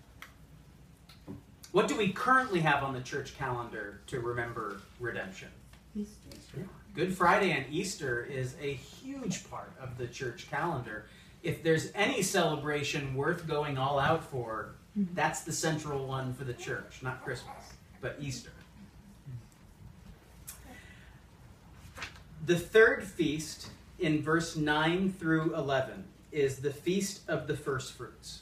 What 1.72 1.88
do 1.88 1.96
we 1.96 2.12
currently 2.12 2.62
have 2.62 2.84
on 2.84 2.94
the 2.94 3.02
church 3.02 3.38
calendar 3.38 4.02
to 4.08 4.20
remember 4.20 4.82
redemption? 5.00 5.50
Easter. 5.96 6.68
Good 6.96 7.16
Friday 7.16 7.52
and 7.52 7.66
Easter 7.72 8.24
is 8.24 8.56
a 8.60 8.74
huge 8.74 9.48
part 9.50 9.72
of 9.80 9.98
the 9.98 10.08
church 10.08 10.50
calendar. 10.50 11.06
If 11.44 11.62
there's 11.62 11.92
any 11.94 12.24
celebration 12.24 13.14
worth 13.14 13.48
going 13.48 13.78
all 13.78 14.00
out 14.00 14.24
for, 14.24 14.70
Mhm. 14.98 15.14
that's 15.14 15.42
the 15.42 15.52
central 15.52 16.08
one 16.08 16.34
for 16.34 16.44
the 16.44 16.54
church, 16.54 17.00
not 17.04 17.24
Christmas, 17.24 17.74
but 18.02 18.18
Easter. 18.20 18.50
The 22.46 22.58
third 22.58 23.04
feast 23.04 23.70
in 24.00 24.22
verse 24.22 24.56
9 24.56 25.14
through 25.20 25.56
11 25.56 26.06
is 26.32 26.58
the 26.60 26.72
feast 26.72 27.22
of 27.28 27.48
the 27.48 27.58
firstfruits. 27.58 28.42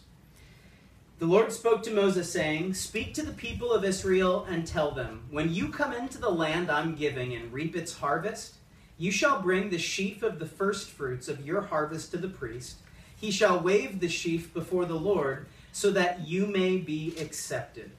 The 1.17 1.25
Lord 1.25 1.51
spoke 1.53 1.81
to 1.83 1.93
Moses, 1.93 2.31
saying, 2.31 2.73
Speak 2.73 3.13
to 3.13 3.23
the 3.23 3.31
people 3.31 3.71
of 3.71 3.85
Israel 3.85 4.45
and 4.49 4.67
tell 4.67 4.91
them, 4.91 5.23
When 5.31 5.53
you 5.53 5.69
come 5.69 5.93
into 5.93 6.17
the 6.17 6.29
land 6.29 6.69
I'm 6.69 6.95
giving 6.95 7.33
and 7.33 7.53
reap 7.53 7.75
its 7.75 7.97
harvest, 7.97 8.55
you 8.97 9.11
shall 9.11 9.41
bring 9.41 9.69
the 9.69 9.77
sheaf 9.77 10.23
of 10.23 10.39
the 10.39 10.45
firstfruits 10.45 11.29
of 11.29 11.45
your 11.45 11.61
harvest 11.61 12.11
to 12.11 12.17
the 12.17 12.27
priest. 12.27 12.77
He 13.15 13.31
shall 13.31 13.59
wave 13.59 14.01
the 14.01 14.09
sheaf 14.09 14.53
before 14.53 14.85
the 14.85 14.95
Lord, 14.95 15.47
so 15.71 15.89
that 15.91 16.27
you 16.27 16.47
may 16.47 16.77
be 16.77 17.15
accepted. 17.19 17.91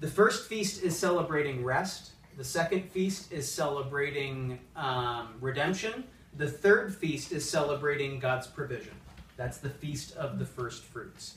The 0.00 0.08
first 0.08 0.48
feast 0.48 0.82
is 0.82 0.98
celebrating 0.98 1.64
rest. 1.64 2.10
The 2.40 2.46
second 2.46 2.90
feast 2.90 3.32
is 3.34 3.46
celebrating 3.46 4.60
um, 4.74 5.34
redemption. 5.42 6.04
The 6.38 6.48
third 6.48 6.94
feast 6.94 7.32
is 7.32 7.46
celebrating 7.46 8.18
God's 8.18 8.46
provision. 8.46 8.94
That's 9.36 9.58
the 9.58 9.68
feast 9.68 10.16
of 10.16 10.38
the 10.38 10.46
first 10.46 10.84
fruits. 10.84 11.34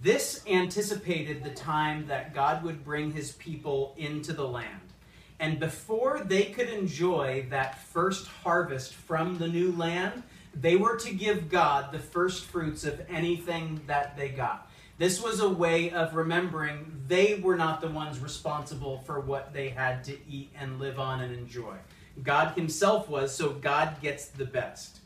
This 0.00 0.44
anticipated 0.46 1.42
the 1.42 1.50
time 1.50 2.06
that 2.06 2.34
God 2.34 2.62
would 2.62 2.84
bring 2.84 3.10
his 3.10 3.32
people 3.32 3.96
into 3.96 4.32
the 4.32 4.46
land. 4.46 4.92
And 5.40 5.58
before 5.58 6.20
they 6.24 6.44
could 6.44 6.68
enjoy 6.68 7.46
that 7.50 7.80
first 7.80 8.28
harvest 8.28 8.94
from 8.94 9.38
the 9.38 9.48
new 9.48 9.72
land, 9.72 10.22
they 10.54 10.76
were 10.76 10.98
to 10.98 11.12
give 11.12 11.48
God 11.48 11.90
the 11.90 11.98
first 11.98 12.44
fruits 12.44 12.84
of 12.84 13.04
anything 13.10 13.80
that 13.88 14.16
they 14.16 14.28
got. 14.28 14.70
This 14.98 15.22
was 15.22 15.40
a 15.40 15.48
way 15.48 15.90
of 15.90 16.14
remembering 16.14 17.02
they 17.08 17.34
were 17.34 17.56
not 17.56 17.80
the 17.80 17.88
ones 17.88 18.20
responsible 18.20 18.98
for 19.00 19.20
what 19.20 19.52
they 19.52 19.70
had 19.70 20.04
to 20.04 20.16
eat 20.28 20.50
and 20.58 20.78
live 20.78 20.98
on 20.98 21.20
and 21.20 21.34
enjoy. 21.34 21.74
God 22.22 22.54
Himself 22.56 23.08
was, 23.08 23.34
so 23.34 23.50
God 23.50 23.96
gets 24.00 24.26
the 24.26 24.44
best. 24.44 24.98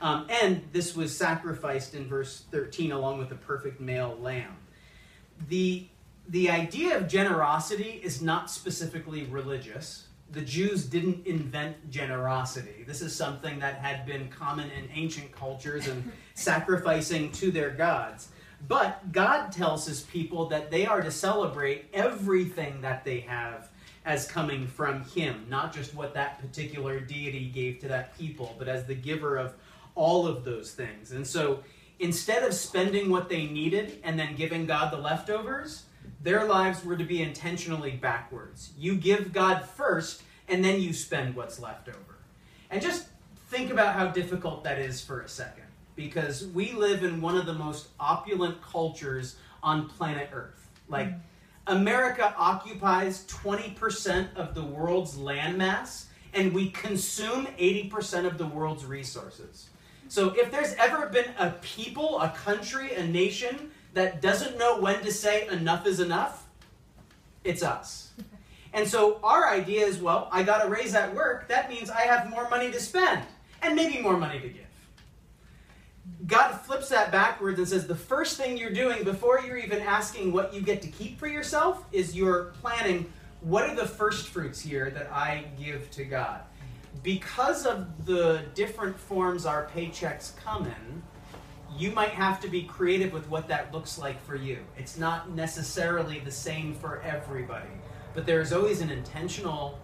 Um, 0.00 0.26
and 0.42 0.62
this 0.72 0.96
was 0.96 1.16
sacrificed 1.16 1.94
in 1.94 2.06
verse 2.06 2.44
13 2.50 2.92
along 2.92 3.18
with 3.18 3.32
a 3.32 3.36
perfect 3.36 3.80
male 3.80 4.16
lamb. 4.20 4.56
The, 5.48 5.86
the 6.28 6.50
idea 6.50 6.96
of 6.96 7.08
generosity 7.08 8.00
is 8.02 8.22
not 8.22 8.50
specifically 8.50 9.24
religious. 9.24 10.06
The 10.30 10.40
Jews 10.40 10.86
didn't 10.86 11.26
invent 11.26 11.90
generosity. 11.90 12.84
This 12.86 13.02
is 13.02 13.14
something 13.14 13.58
that 13.58 13.76
had 13.76 14.06
been 14.06 14.28
common 14.28 14.70
in 14.70 14.88
ancient 14.94 15.32
cultures 15.32 15.88
and 15.88 16.12
sacrificing 16.34 17.32
to 17.32 17.50
their 17.50 17.70
gods. 17.70 18.28
But 18.68 19.12
God 19.12 19.52
tells 19.52 19.86
his 19.86 20.02
people 20.02 20.46
that 20.46 20.70
they 20.70 20.86
are 20.86 21.00
to 21.00 21.10
celebrate 21.10 21.86
everything 21.92 22.80
that 22.82 23.04
they 23.04 23.20
have 23.20 23.70
as 24.04 24.26
coming 24.26 24.66
from 24.66 25.04
him, 25.04 25.46
not 25.48 25.74
just 25.74 25.94
what 25.94 26.14
that 26.14 26.38
particular 26.40 27.00
deity 27.00 27.46
gave 27.46 27.78
to 27.80 27.88
that 27.88 28.16
people, 28.16 28.54
but 28.58 28.68
as 28.68 28.86
the 28.86 28.94
giver 28.94 29.36
of 29.36 29.54
all 29.94 30.26
of 30.26 30.44
those 30.44 30.72
things. 30.72 31.12
And 31.12 31.26
so 31.26 31.62
instead 31.98 32.42
of 32.42 32.54
spending 32.54 33.10
what 33.10 33.28
they 33.28 33.46
needed 33.46 34.00
and 34.02 34.18
then 34.18 34.34
giving 34.36 34.66
God 34.66 34.92
the 34.92 34.96
leftovers, 34.96 35.84
their 36.22 36.44
lives 36.44 36.84
were 36.84 36.96
to 36.96 37.04
be 37.04 37.22
intentionally 37.22 37.92
backwards. 37.92 38.72
You 38.78 38.96
give 38.96 39.32
God 39.32 39.64
first, 39.64 40.22
and 40.48 40.64
then 40.64 40.80
you 40.80 40.92
spend 40.92 41.34
what's 41.36 41.60
left 41.60 41.88
over. 41.88 42.18
And 42.70 42.80
just 42.80 43.08
think 43.48 43.70
about 43.70 43.94
how 43.94 44.08
difficult 44.08 44.64
that 44.64 44.78
is 44.78 45.00
for 45.00 45.20
a 45.20 45.28
second, 45.28 45.64
because 46.00 46.46
we 46.46 46.72
live 46.72 47.04
in 47.04 47.20
one 47.20 47.36
of 47.36 47.44
the 47.44 47.52
most 47.52 47.88
opulent 48.00 48.62
cultures 48.62 49.36
on 49.62 49.86
planet 49.86 50.30
Earth. 50.32 50.70
Like, 50.88 51.08
mm. 51.08 51.20
America 51.66 52.34
occupies 52.38 53.26
20% 53.26 54.34
of 54.34 54.54
the 54.54 54.64
world's 54.64 55.16
landmass, 55.16 56.06
and 56.32 56.54
we 56.54 56.70
consume 56.70 57.46
80% 57.58 58.24
of 58.24 58.38
the 58.38 58.46
world's 58.46 58.86
resources. 58.86 59.68
So, 60.08 60.30
if 60.30 60.50
there's 60.50 60.72
ever 60.74 61.06
been 61.08 61.32
a 61.38 61.50
people, 61.60 62.18
a 62.20 62.30
country, 62.30 62.94
a 62.94 63.06
nation 63.06 63.70
that 63.92 64.22
doesn't 64.22 64.58
know 64.58 64.80
when 64.80 65.02
to 65.02 65.12
say 65.12 65.48
enough 65.48 65.86
is 65.86 66.00
enough, 66.00 66.46
it's 67.44 67.62
us. 67.62 68.10
And 68.72 68.86
so, 68.86 69.18
our 69.24 69.50
idea 69.50 69.84
is 69.84 69.98
well, 69.98 70.28
I 70.30 70.44
got 70.44 70.64
a 70.64 70.68
raise 70.68 70.94
at 70.94 71.12
work, 71.12 71.48
that 71.48 71.68
means 71.68 71.90
I 71.90 72.02
have 72.02 72.30
more 72.30 72.48
money 72.48 72.70
to 72.70 72.78
spend, 72.78 73.24
and 73.62 73.74
maybe 73.74 74.00
more 74.00 74.16
money 74.16 74.38
to 74.38 74.48
give. 74.48 74.69
God 76.30 76.52
flips 76.60 76.88
that 76.90 77.10
backwards 77.10 77.58
and 77.58 77.66
says 77.66 77.88
the 77.88 77.96
first 77.96 78.36
thing 78.36 78.56
you're 78.56 78.70
doing 78.70 79.02
before 79.02 79.40
you're 79.40 79.56
even 79.56 79.80
asking 79.80 80.32
what 80.32 80.54
you 80.54 80.60
get 80.60 80.80
to 80.82 80.88
keep 80.88 81.18
for 81.18 81.26
yourself 81.26 81.84
is 81.90 82.14
you're 82.14 82.52
planning 82.60 83.12
what 83.40 83.68
are 83.68 83.74
the 83.74 83.86
first 83.86 84.28
fruits 84.28 84.60
here 84.60 84.90
that 84.90 85.10
I 85.12 85.46
give 85.58 85.90
to 85.90 86.04
God. 86.04 86.42
Because 87.02 87.66
of 87.66 88.06
the 88.06 88.42
different 88.54 88.96
forms 88.96 89.44
our 89.44 89.66
paychecks 89.74 90.36
come 90.36 90.66
in, 90.66 91.02
you 91.76 91.90
might 91.90 92.10
have 92.10 92.40
to 92.42 92.48
be 92.48 92.62
creative 92.62 93.12
with 93.12 93.28
what 93.28 93.48
that 93.48 93.74
looks 93.74 93.98
like 93.98 94.22
for 94.24 94.36
you. 94.36 94.58
It's 94.78 94.96
not 94.96 95.30
necessarily 95.30 96.20
the 96.20 96.30
same 96.30 96.76
for 96.76 97.00
everybody, 97.02 97.70
but 98.14 98.24
there's 98.24 98.52
always 98.52 98.82
an 98.82 98.90
intentional 98.90 99.80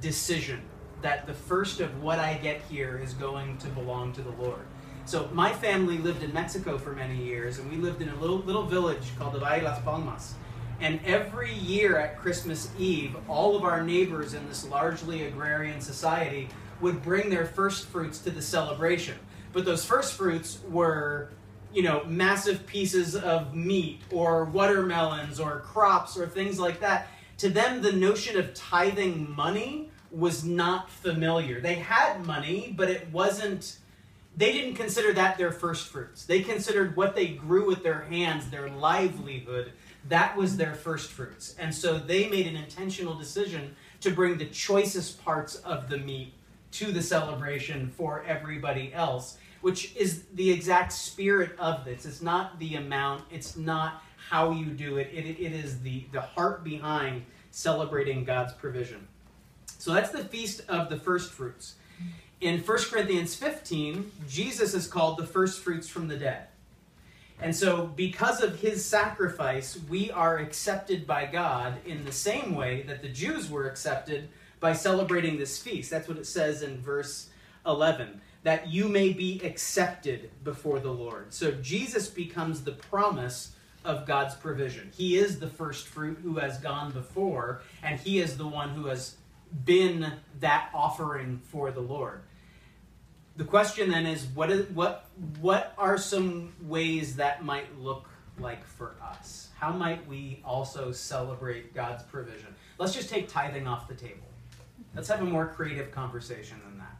decision 0.00 0.62
that 1.02 1.26
the 1.26 1.34
first 1.34 1.80
of 1.80 2.02
what 2.02 2.18
I 2.18 2.34
get 2.34 2.62
here 2.62 2.98
is 3.02 3.12
going 3.12 3.58
to 3.58 3.68
belong 3.68 4.14
to 4.14 4.22
the 4.22 4.30
Lord. 4.30 4.64
So 5.04 5.28
my 5.32 5.52
family 5.52 5.98
lived 5.98 6.22
in 6.22 6.32
Mexico 6.32 6.78
for 6.78 6.92
many 6.92 7.16
years, 7.16 7.58
and 7.58 7.70
we 7.70 7.76
lived 7.76 8.02
in 8.02 8.08
a 8.08 8.16
little 8.16 8.38
little 8.38 8.64
village 8.64 9.16
called 9.18 9.34
the 9.34 9.40
Valle 9.40 9.62
Las 9.62 9.82
Palmas. 9.82 10.34
And 10.80 11.00
every 11.04 11.52
year 11.54 11.98
at 11.98 12.18
Christmas 12.18 12.70
Eve, 12.78 13.14
all 13.28 13.56
of 13.56 13.62
our 13.62 13.82
neighbors 13.82 14.34
in 14.34 14.48
this 14.48 14.66
largely 14.68 15.24
agrarian 15.24 15.80
society 15.80 16.48
would 16.80 17.02
bring 17.02 17.30
their 17.30 17.46
first 17.46 17.86
fruits 17.86 18.18
to 18.20 18.30
the 18.30 18.42
celebration. 18.42 19.16
But 19.52 19.64
those 19.64 19.84
first 19.84 20.14
fruits 20.14 20.58
were, 20.68 21.30
you 21.72 21.82
know, 21.82 22.04
massive 22.04 22.66
pieces 22.66 23.14
of 23.14 23.54
meat 23.54 24.00
or 24.10 24.46
watermelons 24.46 25.38
or 25.38 25.60
crops 25.60 26.16
or 26.16 26.26
things 26.26 26.58
like 26.58 26.80
that. 26.80 27.08
To 27.38 27.48
them, 27.48 27.82
the 27.82 27.92
notion 27.92 28.38
of 28.38 28.54
tithing 28.54 29.30
money 29.30 29.90
was 30.10 30.44
not 30.44 30.90
familiar. 30.90 31.60
They 31.60 31.74
had 31.74 32.26
money, 32.26 32.74
but 32.76 32.90
it 32.90 33.08
wasn't 33.12 33.78
they 34.36 34.52
didn't 34.52 34.74
consider 34.74 35.12
that 35.12 35.36
their 35.36 35.52
first 35.52 35.88
fruits. 35.88 36.24
They 36.24 36.40
considered 36.40 36.96
what 36.96 37.14
they 37.14 37.28
grew 37.28 37.66
with 37.66 37.82
their 37.82 38.02
hands, 38.02 38.48
their 38.48 38.68
livelihood, 38.70 39.72
that 40.08 40.36
was 40.36 40.56
their 40.56 40.74
first 40.74 41.10
fruits. 41.10 41.54
And 41.58 41.74
so 41.74 41.98
they 41.98 42.28
made 42.28 42.46
an 42.46 42.56
intentional 42.56 43.14
decision 43.14 43.76
to 44.00 44.10
bring 44.10 44.36
the 44.36 44.46
choicest 44.46 45.22
parts 45.24 45.56
of 45.56 45.88
the 45.88 45.98
meat 45.98 46.32
to 46.72 46.90
the 46.90 47.02
celebration 47.02 47.90
for 47.90 48.24
everybody 48.26 48.92
else, 48.94 49.36
which 49.60 49.94
is 49.94 50.24
the 50.34 50.50
exact 50.50 50.92
spirit 50.92 51.56
of 51.58 51.84
this. 51.84 52.06
It's 52.06 52.22
not 52.22 52.58
the 52.58 52.76
amount, 52.76 53.24
it's 53.30 53.56
not 53.56 54.02
how 54.30 54.50
you 54.52 54.66
do 54.66 54.96
it, 54.96 55.10
it, 55.12 55.26
it 55.26 55.52
is 55.52 55.80
the, 55.82 56.06
the 56.12 56.20
heart 56.20 56.64
behind 56.64 57.24
celebrating 57.50 58.24
God's 58.24 58.54
provision. 58.54 59.06
So 59.78 59.92
that's 59.92 60.10
the 60.10 60.24
feast 60.24 60.62
of 60.68 60.88
the 60.88 60.96
first 60.96 61.32
fruits. 61.32 61.74
In 62.42 62.58
1 62.58 62.78
Corinthians 62.90 63.36
15, 63.36 64.10
Jesus 64.28 64.74
is 64.74 64.88
called 64.88 65.16
the 65.16 65.24
first 65.24 65.60
fruits 65.60 65.88
from 65.88 66.08
the 66.08 66.16
dead. 66.16 66.48
And 67.40 67.54
so, 67.54 67.86
because 67.86 68.42
of 68.42 68.58
his 68.58 68.84
sacrifice, 68.84 69.78
we 69.88 70.10
are 70.10 70.38
accepted 70.38 71.06
by 71.06 71.26
God 71.26 71.74
in 71.86 72.04
the 72.04 72.10
same 72.10 72.56
way 72.56 72.82
that 72.88 73.00
the 73.00 73.08
Jews 73.08 73.48
were 73.48 73.68
accepted 73.68 74.28
by 74.58 74.72
celebrating 74.72 75.38
this 75.38 75.62
feast. 75.62 75.88
That's 75.88 76.08
what 76.08 76.18
it 76.18 76.26
says 76.26 76.62
in 76.62 76.80
verse 76.80 77.30
11 77.64 78.20
that 78.42 78.66
you 78.66 78.88
may 78.88 79.12
be 79.12 79.40
accepted 79.44 80.28
before 80.42 80.80
the 80.80 80.90
Lord. 80.90 81.32
So, 81.32 81.52
Jesus 81.52 82.08
becomes 82.08 82.64
the 82.64 82.72
promise 82.72 83.54
of 83.84 84.04
God's 84.04 84.34
provision. 84.34 84.90
He 84.92 85.16
is 85.16 85.38
the 85.38 85.48
first 85.48 85.86
fruit 85.86 86.18
who 86.20 86.38
has 86.38 86.58
gone 86.58 86.90
before, 86.90 87.62
and 87.84 88.00
he 88.00 88.18
is 88.18 88.36
the 88.36 88.48
one 88.48 88.70
who 88.70 88.86
has 88.86 89.14
been 89.64 90.14
that 90.40 90.70
offering 90.74 91.40
for 91.44 91.70
the 91.70 91.80
Lord 91.80 92.22
the 93.36 93.44
question 93.44 93.90
then 93.90 94.06
is 94.06 94.26
what 94.26 94.50
is 94.50 94.68
what 94.70 95.06
what 95.40 95.72
are 95.78 95.96
some 95.96 96.52
ways 96.62 97.16
that 97.16 97.44
might 97.44 97.78
look 97.78 98.08
like 98.38 98.64
for 98.66 98.94
us? 99.02 99.48
How 99.58 99.72
might 99.72 100.06
we 100.06 100.40
also 100.44 100.92
celebrate 100.92 101.74
god's 101.74 102.02
provision? 102.02 102.54
Let's 102.78 102.94
just 102.94 103.08
take 103.08 103.28
tithing 103.28 103.66
off 103.66 103.88
the 103.88 103.94
table. 103.94 104.26
Let's 104.94 105.08
have 105.08 105.20
a 105.20 105.24
more 105.24 105.46
creative 105.46 105.90
conversation 105.92 106.60
than 106.64 106.78
that. 106.78 106.96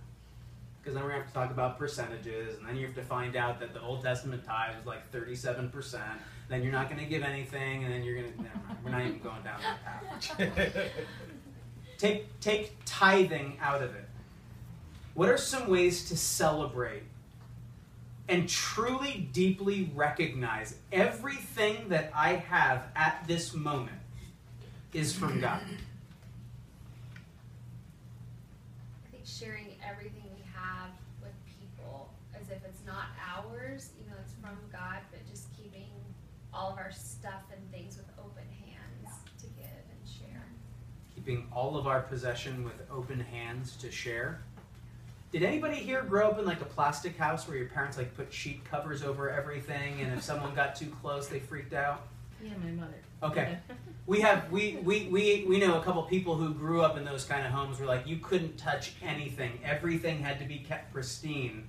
Because 0.81 0.95
then 0.95 1.05
we're 1.05 1.11
to 1.11 1.19
have 1.19 1.27
to 1.27 1.33
talk 1.33 1.51
about 1.51 1.79
percentages 1.79 2.59
and 2.59 2.67
then 2.67 2.77
you 2.77 2.87
have 2.87 2.95
to 2.97 3.03
find 3.03 3.37
out 3.37 3.61
that 3.61 3.73
the 3.73 3.81
old 3.81 4.03
testament 4.03 4.45
tithe 4.45 4.77
was 4.77 4.87
like 4.87 5.11
37% 5.13 6.01
then 6.49 6.63
you're 6.63 6.73
not 6.73 6.91
going 6.91 7.01
to 7.01 7.09
give 7.09 7.23
anything 7.23 7.85
and 7.85 7.93
then 7.93 8.03
you're 8.03 8.17
going 8.17 8.33
to 8.33 8.43
never 8.43 8.59
mind 8.67 8.79
we're 8.85 8.91
not 8.91 9.01
even 9.01 9.19
going 9.21 9.43
down 9.43 9.59
that 9.63 9.85
path. 9.85 10.91
Take 11.99 12.41
take 12.41 12.77
tithing 12.85 13.59
out 13.61 13.81
of 13.81 13.95
it 13.95 14.09
what 15.15 15.29
are 15.29 15.39
some 15.39 15.69
ways 15.69 16.09
to 16.09 16.17
celebrate 16.17 17.03
and 18.29 18.49
truly, 18.49 19.29
deeply 19.33 19.91
recognize 19.95 20.77
everything 20.91 21.89
that 21.89 22.11
I 22.15 22.35
have 22.35 22.87
at 22.97 23.25
this 23.27 23.53
moment 23.55 23.99
is 24.93 25.13
from 25.15 25.41
God? 25.41 25.61
I 29.05 29.11
think 29.11 29.25
sharing 29.27 29.75
everything 29.87 30.25
we 30.35 30.43
have 30.55 30.91
with 31.21 31.33
people 31.61 32.11
as 32.35 32.49
if 32.49 32.65
it's 32.65 32.81
not 32.87 33.07
ours, 33.37 33.91
even 34.01 34.13
though 34.13 34.21
it's 34.25 34.35
from 34.41 34.57
God, 34.73 35.01
but 35.11 35.21
just 35.31 35.55
keeping 35.57 35.91
all 36.55 36.71
of 36.73 36.79
our 36.79 36.93
stuff 36.93 37.43
and 37.53 37.71
things 37.71 37.97
with 37.97 38.07
open 38.19 38.45
hands 38.65 39.15
to 39.41 39.47
give 39.59 39.67
and 39.67 40.09
share. 40.09 40.47
Keeping 41.15 41.47
all 41.53 41.77
of 41.77 41.87
our 41.87 42.01
possession 42.01 42.65
with 42.65 42.83
open 42.91 43.21
hands 43.21 43.77
to 43.77 43.91
share. 43.91 44.41
Did 45.33 45.45
anybody 45.45 45.77
here 45.77 46.03
grow 46.03 46.29
up 46.29 46.39
in 46.39 46.45
like 46.45 46.61
a 46.61 46.67
plastic 46.67 47.17
house 47.17 47.49
where 47.49 47.57
your 47.57 47.69
parents 47.69 47.97
like 47.97 48.15
put 48.15 48.31
sheet 48.31 48.63
covers 48.67 49.03
over 49.03 49.31
everything 49.31 50.03
and 50.03 50.13
if 50.13 50.23
someone 50.23 50.55
got 50.55 50.77
too 50.77 50.95
close 51.01 51.27
they 51.27 51.41
freaked 51.41 51.73
out? 51.73 52.03
Yeah, 52.45 52.51
my 52.63 52.71
mother. 52.71 52.95
Okay. 53.23 53.59
We 54.05 54.21
have 54.23 54.51
we, 54.51 54.79
we, 54.83 55.07
we, 55.07 55.45
we 55.49 55.61
know 55.61 55.81
a 55.81 55.85
couple 55.85 56.03
people 56.03 56.35
who 56.35 56.53
grew 56.53 56.83
up 56.83 56.97
in 56.97 57.05
those 57.05 57.25
kind 57.25 57.47
of 57.47 57.53
homes 57.53 57.79
where 57.79 57.87
like 57.87 58.05
you 58.05 58.17
couldn't 58.17 58.59
touch 58.59 58.95
anything. 59.01 59.61
Everything 59.65 60.19
had 60.19 60.41
to 60.41 60.45
be 60.45 60.59
kept 60.59 60.93
pristine. 60.93 61.69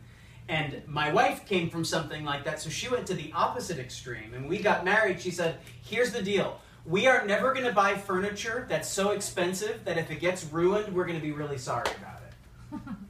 And 0.49 0.82
my 0.88 1.13
wife 1.13 1.45
came 1.45 1.69
from 1.69 1.86
something 1.86 2.26
like 2.26 2.43
that, 2.45 2.60
so 2.60 2.71
she 2.71 2.89
went 2.89 3.06
to 3.06 3.13
the 3.13 3.32
opposite 3.36 3.78
extreme. 3.78 4.34
And 4.34 4.49
we 4.49 4.58
got 4.58 4.84
married, 4.84 5.21
she 5.21 5.30
said, 5.30 5.58
Here's 5.84 6.12
the 6.12 6.23
deal. 6.23 6.60
We 6.88 7.06
are 7.06 7.23
never 7.23 7.54
gonna 7.54 7.71
buy 7.71 7.97
furniture 7.97 8.65
that's 8.67 8.89
so 8.89 9.12
expensive 9.12 9.86
that 9.86 9.99
if 9.99 10.10
it 10.10 10.19
gets 10.19 10.43
ruined, 10.45 10.91
we're 10.93 11.06
gonna 11.06 11.19
be 11.19 11.34
really 11.34 11.60
sorry 11.60 11.91
about 12.02 12.23
it. 12.23 12.80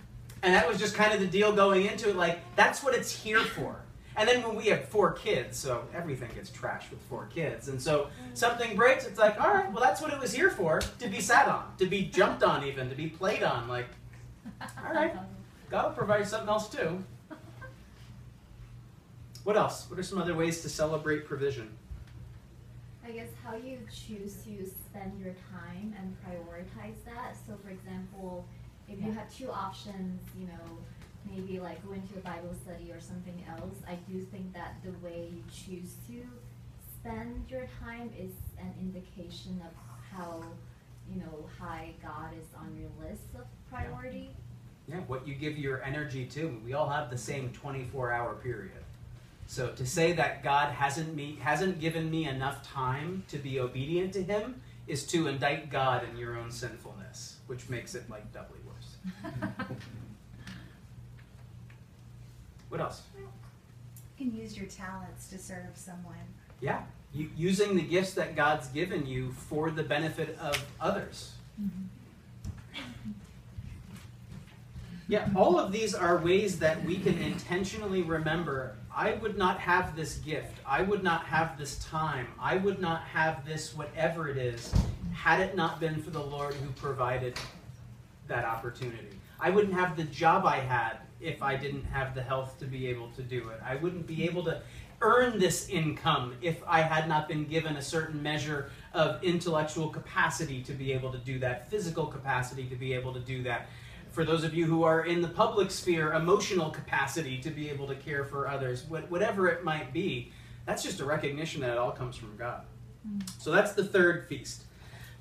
And 0.43 0.53
that 0.53 0.67
was 0.67 0.77
just 0.77 0.93
kind 0.93 1.13
of 1.13 1.19
the 1.21 1.25
deal 1.25 1.53
going 1.53 1.86
into 1.86 2.10
it. 2.10 2.17
Like, 2.17 2.39
that's 2.56 2.84
what 2.84 2.93
it's 2.93 3.12
here 3.12 3.39
for. 3.39 3.77
And 4.15 4.29
then 4.29 4.43
when 4.43 4.56
we 4.56 4.65
have 4.65 4.86
four 4.89 5.13
kids, 5.13 5.58
so 5.58 5.86
everything 5.93 6.29
gets 6.36 6.51
trashed 6.51 6.91
with 6.91 7.01
four 7.10 7.27
kids. 7.34 7.69
And 7.69 7.82
so 7.82 8.03
mm. 8.03 8.38
something 8.38 8.75
breaks, 8.75 9.08
it's 9.08 9.17
like, 9.17 9.39
all 9.41 9.51
right, 9.51 9.71
well, 9.71 9.82
that's 9.82 10.01
what 10.01 10.13
it 10.13 10.19
was 10.19 10.34
here 10.34 10.51
for 10.51 10.82
to 10.99 11.08
be 11.08 11.19
sat 11.19 11.47
on, 11.47 11.73
to 11.79 11.88
be 11.88 12.03
jumped 12.03 12.43
on, 12.43 12.63
even, 12.63 12.89
to 12.89 12.95
be 12.95 13.08
played 13.08 13.41
on. 13.41 13.67
Like, 13.67 13.88
all 14.62 14.93
right, 14.93 15.15
God 15.71 15.86
will 15.86 15.95
provide 15.95 16.27
something 16.27 16.49
else 16.49 16.69
too. 16.69 17.03
What 19.43 19.58
else? 19.58 19.89
What 19.89 19.99
are 19.99 20.03
some 20.03 20.19
other 20.19 20.36
ways 20.36 20.62
to 20.62 20.69
celebrate 20.69 21.25
provision? 21.25 21.69
I 23.06 23.12
guess 23.12 23.29
how 23.43 23.56
you 23.56 23.79
choose 23.91 24.36
to 24.45 24.65
spend 24.65 25.19
your 25.19 25.34
time 25.51 25.93
and 25.99 26.15
prioritize 26.23 27.03
that. 27.06 27.36
So, 27.45 27.58
for 27.62 27.69
example, 27.69 28.45
if 28.89 29.02
you 29.04 29.12
have 29.12 29.34
two 29.36 29.50
options, 29.50 30.22
you 30.38 30.48
know, 30.48 30.78
maybe 31.30 31.60
like 31.60 31.86
going 31.86 32.06
to 32.10 32.19
a 32.19 32.22
Bible 32.22 32.54
study 32.63 32.91
or 32.91 33.00
something 33.00 33.43
else, 33.50 33.76
I 33.88 33.96
do 34.12 34.19
think 34.19 34.54
that 34.54 34.76
the 34.84 34.91
way 35.06 35.30
you 35.32 35.43
choose 35.52 35.96
to 36.08 36.24
spend 37.00 37.46
your 37.50 37.67
time 37.82 38.12
is 38.17 38.32
an 38.60 38.74
indication 38.80 39.62
of 39.65 39.74
how, 40.12 40.43
you 41.12 41.19
know, 41.19 41.46
high 41.60 41.93
God 42.02 42.32
is 42.39 42.48
on 42.58 42.76
your 42.78 42.89
list 43.10 43.24
of 43.36 43.46
priority. 43.69 44.30
Yeah, 44.88 44.98
what 45.08 45.28
you 45.28 45.36
give 45.36 45.58
your 45.58 45.82
energy 45.84 46.26
to. 46.28 46.60
We 46.65 46.74
all 46.74 46.89
have 46.89 47.10
the 47.10 47.17
same 47.17 47.52
24 47.52 48.12
hour 48.12 48.36
period. 48.36 48.72
So 49.48 49.69
to 49.69 49.86
say 49.86 50.13
that 50.13 50.43
God 50.43 50.74
hasn't 50.74 51.15
me 51.15 51.38
hasn't 51.41 51.80
given 51.80 52.10
me 52.10 52.28
enough 52.28 52.67
time 52.67 53.24
to 53.30 53.38
be 53.38 53.60
obedient 53.60 54.13
to 54.13 54.24
Him 54.24 54.62
is 54.88 55.06
to 55.08 55.28
indict 55.28 55.69
God 55.69 56.08
in 56.10 56.17
your 56.17 56.38
own 56.38 56.52
sinfulness, 56.52 57.38
which 57.48 57.69
makes 57.69 57.96
it 57.96 58.10
like 58.10 58.34
doubly 58.34 58.60
worse. 58.60 58.62
what 62.70 62.82
else? 62.82 63.04
You 63.18 63.28
can 64.18 64.36
use 64.36 64.58
your 64.58 64.68
talents 64.68 65.28
to 65.30 65.38
serve 65.38 65.76
someone. 65.76 66.16
Yeah, 66.62 66.84
you, 67.13 67.30
using 67.36 67.76
the 67.76 67.82
gifts 67.82 68.13
that 68.13 68.36
God's 68.36 68.68
given 68.70 69.06
you 69.06 69.32
for 69.32 69.70
the 69.72 69.84
benefit 69.84 70.38
of 70.39 70.66
others. 70.80 71.34
Mm-hmm. 71.62 71.84
Yeah, 75.10 75.30
all 75.36 75.60
of 75.60 75.72
these 75.72 75.94
are 75.94 76.18
ways 76.18 76.58
that 76.60 76.84
we 76.86 76.98
can 76.98 77.18
intentionally 77.20 78.02
remember 78.02 78.78
I 78.96 79.13
would 79.16 79.38
not 79.38 79.60
have 79.60 79.96
this 79.96 80.18
gift. 80.18 80.60
I 80.66 80.82
would 80.84 81.04
not 81.04 81.26
have 81.26 81.58
this 81.58 81.84
time. 81.84 82.28
I 82.39 82.58
would 82.58 82.80
not 82.80 83.02
have 83.04 83.44
this, 83.46 83.76
whatever 83.76 84.30
it 84.30 84.38
is, 84.38 84.72
had 85.13 85.39
it 85.39 85.56
not 85.56 85.80
been 85.80 86.02
for 86.02 86.12
the 86.12 86.22
Lord 86.22 86.54
who 86.54 86.70
provided 86.72 87.38
that 88.27 88.45
opportunity. 88.45 89.19
I 89.39 89.49
wouldn't 89.49 89.73
have 89.73 89.97
the 89.97 90.03
job 90.03 90.45
I 90.45 90.57
had 90.57 90.97
if 91.19 91.41
I 91.41 91.55
didn't 91.55 91.83
have 91.86 92.15
the 92.15 92.21
health 92.21 92.59
to 92.59 92.65
be 92.65 92.88
able 92.88 93.09
to 93.12 93.21
do 93.21 93.49
it. 93.49 93.59
I 93.65 93.75
wouldn't 93.75 94.07
be 94.07 94.23
able 94.25 94.43
to 94.45 94.62
earn 95.01 95.38
this 95.39 95.67
income 95.69 96.36
if 96.41 96.62
I 96.65 96.81
had 96.81 97.09
not 97.09 97.27
been 97.27 97.45
given 97.45 97.75
a 97.75 97.81
certain 97.81 98.23
measure 98.23 98.69
of 98.93 99.21
intellectual 99.23 99.89
capacity 99.89 100.62
to 100.63 100.73
be 100.73 100.93
able 100.93 101.12
to 101.12 101.17
do 101.17 101.39
that, 101.39 101.69
physical 101.69 102.05
capacity 102.05 102.65
to 102.65 102.75
be 102.75 102.93
able 102.93 103.13
to 103.13 103.19
do 103.19 103.43
that 103.43 103.67
for 104.13 104.23
those 104.23 104.43
of 104.43 104.53
you 104.53 104.65
who 104.65 104.83
are 104.83 105.05
in 105.05 105.21
the 105.21 105.27
public 105.27 105.71
sphere, 105.71 106.13
emotional 106.13 106.69
capacity 106.69 107.39
to 107.39 107.49
be 107.49 107.69
able 107.69 107.88
to 107.88 107.95
care 107.95 108.23
for 108.23 108.47
others, 108.47 108.86
whatever 108.88 109.47
it 109.47 109.63
might 109.63 109.91
be, 109.91 110.31
that's 110.67 110.83
just 110.83 110.99
a 110.99 111.05
recognition 111.05 111.62
that 111.62 111.71
it 111.71 111.77
all 111.79 111.91
comes 111.91 112.15
from 112.15 112.38
God. 112.38 112.62
Mm. 113.07 113.27
So 113.39 113.51
that's 113.51 113.73
the 113.73 113.83
third 113.83 114.27
feast. 114.27 114.65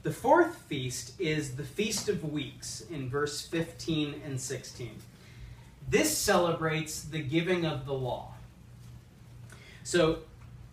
The 0.02 0.12
fourth 0.12 0.56
feast 0.56 1.12
is 1.20 1.54
the 1.54 1.62
Feast 1.62 2.08
of 2.08 2.24
Weeks 2.24 2.84
in 2.90 3.08
verse 3.08 3.46
15 3.46 4.20
and 4.26 4.40
16. 4.40 4.90
This 5.88 6.16
celebrates 6.18 7.04
the 7.04 7.22
giving 7.22 7.64
of 7.64 7.86
the 7.86 7.92
law. 7.92 8.34
So 9.84 10.18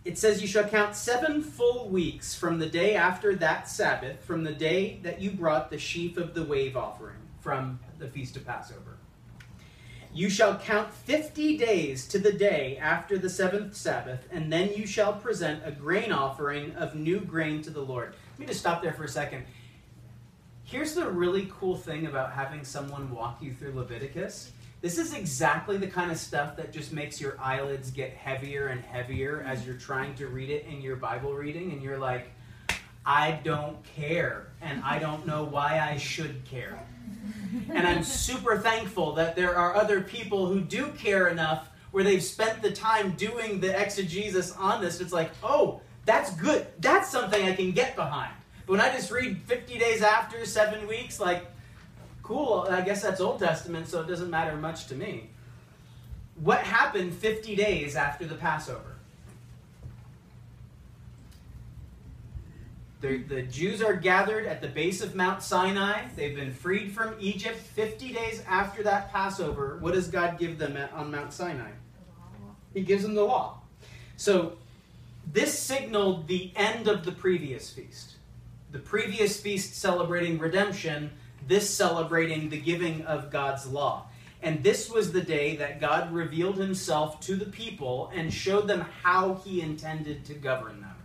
it 0.04 0.18
says, 0.18 0.42
You 0.42 0.48
shall 0.48 0.64
count 0.64 0.96
seven 0.96 1.42
full 1.42 1.88
weeks 1.88 2.34
from 2.34 2.58
the 2.58 2.68
day 2.68 2.96
after 2.96 3.36
that 3.36 3.68
Sabbath, 3.68 4.24
from 4.24 4.42
the 4.42 4.52
day 4.52 4.98
that 5.04 5.20
you 5.20 5.30
brought 5.30 5.70
the 5.70 5.78
sheaf 5.78 6.16
of 6.16 6.34
the 6.34 6.42
wave 6.42 6.76
offering 6.76 7.18
from 7.40 7.78
the 8.00 8.08
feast 8.08 8.36
of 8.36 8.44
Passover. 8.44 8.96
You 10.12 10.28
shall 10.28 10.58
count 10.58 10.92
fifty 10.92 11.56
days 11.56 12.08
to 12.08 12.18
the 12.18 12.32
day 12.32 12.76
after 12.78 13.16
the 13.16 13.30
seventh 13.30 13.76
Sabbath, 13.76 14.26
and 14.32 14.52
then 14.52 14.72
you 14.74 14.88
shall 14.88 15.12
present 15.12 15.62
a 15.64 15.70
grain 15.70 16.10
offering 16.10 16.74
of 16.74 16.96
new 16.96 17.20
grain 17.20 17.62
to 17.62 17.70
the 17.70 17.80
Lord. 17.80 18.14
Let 18.40 18.46
me 18.46 18.52
just 18.54 18.60
stop 18.60 18.82
there 18.82 18.94
for 18.94 19.04
a 19.04 19.08
second. 19.08 19.44
Here's 20.64 20.94
the 20.94 21.10
really 21.10 21.52
cool 21.58 21.76
thing 21.76 22.06
about 22.06 22.32
having 22.32 22.64
someone 22.64 23.10
walk 23.10 23.42
you 23.42 23.52
through 23.52 23.74
Leviticus. 23.74 24.52
This 24.80 24.96
is 24.96 25.12
exactly 25.12 25.76
the 25.76 25.86
kind 25.86 26.10
of 26.10 26.16
stuff 26.16 26.56
that 26.56 26.72
just 26.72 26.90
makes 26.90 27.20
your 27.20 27.38
eyelids 27.38 27.90
get 27.90 28.12
heavier 28.14 28.68
and 28.68 28.82
heavier 28.82 29.44
as 29.46 29.66
you're 29.66 29.76
trying 29.76 30.14
to 30.14 30.28
read 30.28 30.48
it 30.48 30.64
in 30.64 30.80
your 30.80 30.96
Bible 30.96 31.34
reading, 31.34 31.72
and 31.72 31.82
you're 31.82 31.98
like, 31.98 32.30
I 33.04 33.32
don't 33.44 33.76
care, 33.94 34.46
and 34.62 34.82
I 34.84 34.98
don't 34.98 35.26
know 35.26 35.44
why 35.44 35.78
I 35.78 35.98
should 35.98 36.42
care. 36.46 36.82
And 37.68 37.86
I'm 37.86 38.02
super 38.02 38.56
thankful 38.56 39.12
that 39.16 39.36
there 39.36 39.54
are 39.54 39.76
other 39.76 40.00
people 40.00 40.46
who 40.46 40.62
do 40.62 40.92
care 40.92 41.28
enough 41.28 41.68
where 41.90 42.04
they've 42.04 42.24
spent 42.24 42.62
the 42.62 42.72
time 42.72 43.10
doing 43.16 43.60
the 43.60 43.78
exegesis 43.78 44.56
on 44.56 44.80
this. 44.80 45.02
It's 45.02 45.12
like, 45.12 45.30
oh, 45.42 45.82
that's 46.10 46.34
good. 46.34 46.66
That's 46.80 47.08
something 47.08 47.40
I 47.44 47.54
can 47.54 47.70
get 47.70 47.94
behind. 47.94 48.32
But 48.66 48.72
when 48.72 48.80
I 48.80 48.90
just 48.90 49.12
read 49.12 49.38
50 49.42 49.78
days 49.78 50.02
after, 50.02 50.44
seven 50.44 50.88
weeks, 50.88 51.20
like, 51.20 51.46
cool, 52.24 52.66
I 52.68 52.80
guess 52.80 53.00
that's 53.02 53.20
Old 53.20 53.38
Testament, 53.38 53.86
so 53.86 54.00
it 54.00 54.08
doesn't 54.08 54.28
matter 54.28 54.56
much 54.56 54.88
to 54.88 54.96
me. 54.96 55.30
What 56.34 56.60
happened 56.60 57.14
50 57.14 57.54
days 57.54 57.94
after 57.94 58.26
the 58.26 58.34
Passover? 58.34 58.96
The, 63.00 63.18
the 63.18 63.42
Jews 63.42 63.80
are 63.80 63.94
gathered 63.94 64.46
at 64.46 64.60
the 64.60 64.68
base 64.68 65.00
of 65.00 65.14
Mount 65.14 65.44
Sinai. 65.44 66.08
They've 66.16 66.34
been 66.34 66.52
freed 66.52 66.90
from 66.90 67.14
Egypt 67.20 67.56
50 67.56 68.12
days 68.12 68.42
after 68.48 68.82
that 68.82 69.12
Passover. 69.12 69.78
What 69.78 69.94
does 69.94 70.08
God 70.08 70.40
give 70.40 70.58
them 70.58 70.76
at, 70.76 70.92
on 70.92 71.12
Mount 71.12 71.32
Sinai? 71.32 71.70
He 72.74 72.82
gives 72.82 73.04
them 73.04 73.14
the 73.14 73.24
law. 73.24 73.60
So 74.16 74.58
this 75.32 75.56
signaled 75.56 76.26
the 76.26 76.52
end 76.56 76.88
of 76.88 77.04
the 77.04 77.12
previous 77.12 77.70
feast. 77.70 78.16
The 78.72 78.78
previous 78.78 79.40
feast 79.40 79.74
celebrating 79.74 80.38
redemption, 80.38 81.10
this 81.46 81.68
celebrating 81.68 82.48
the 82.48 82.60
giving 82.60 83.02
of 83.02 83.30
God's 83.30 83.66
law. 83.66 84.06
And 84.42 84.62
this 84.62 84.90
was 84.90 85.12
the 85.12 85.20
day 85.20 85.56
that 85.56 85.80
God 85.80 86.12
revealed 86.12 86.56
himself 86.56 87.20
to 87.20 87.36
the 87.36 87.46
people 87.46 88.10
and 88.14 88.32
showed 88.32 88.66
them 88.66 88.86
how 89.02 89.34
he 89.44 89.60
intended 89.60 90.24
to 90.26 90.34
govern 90.34 90.80
them. 90.80 90.96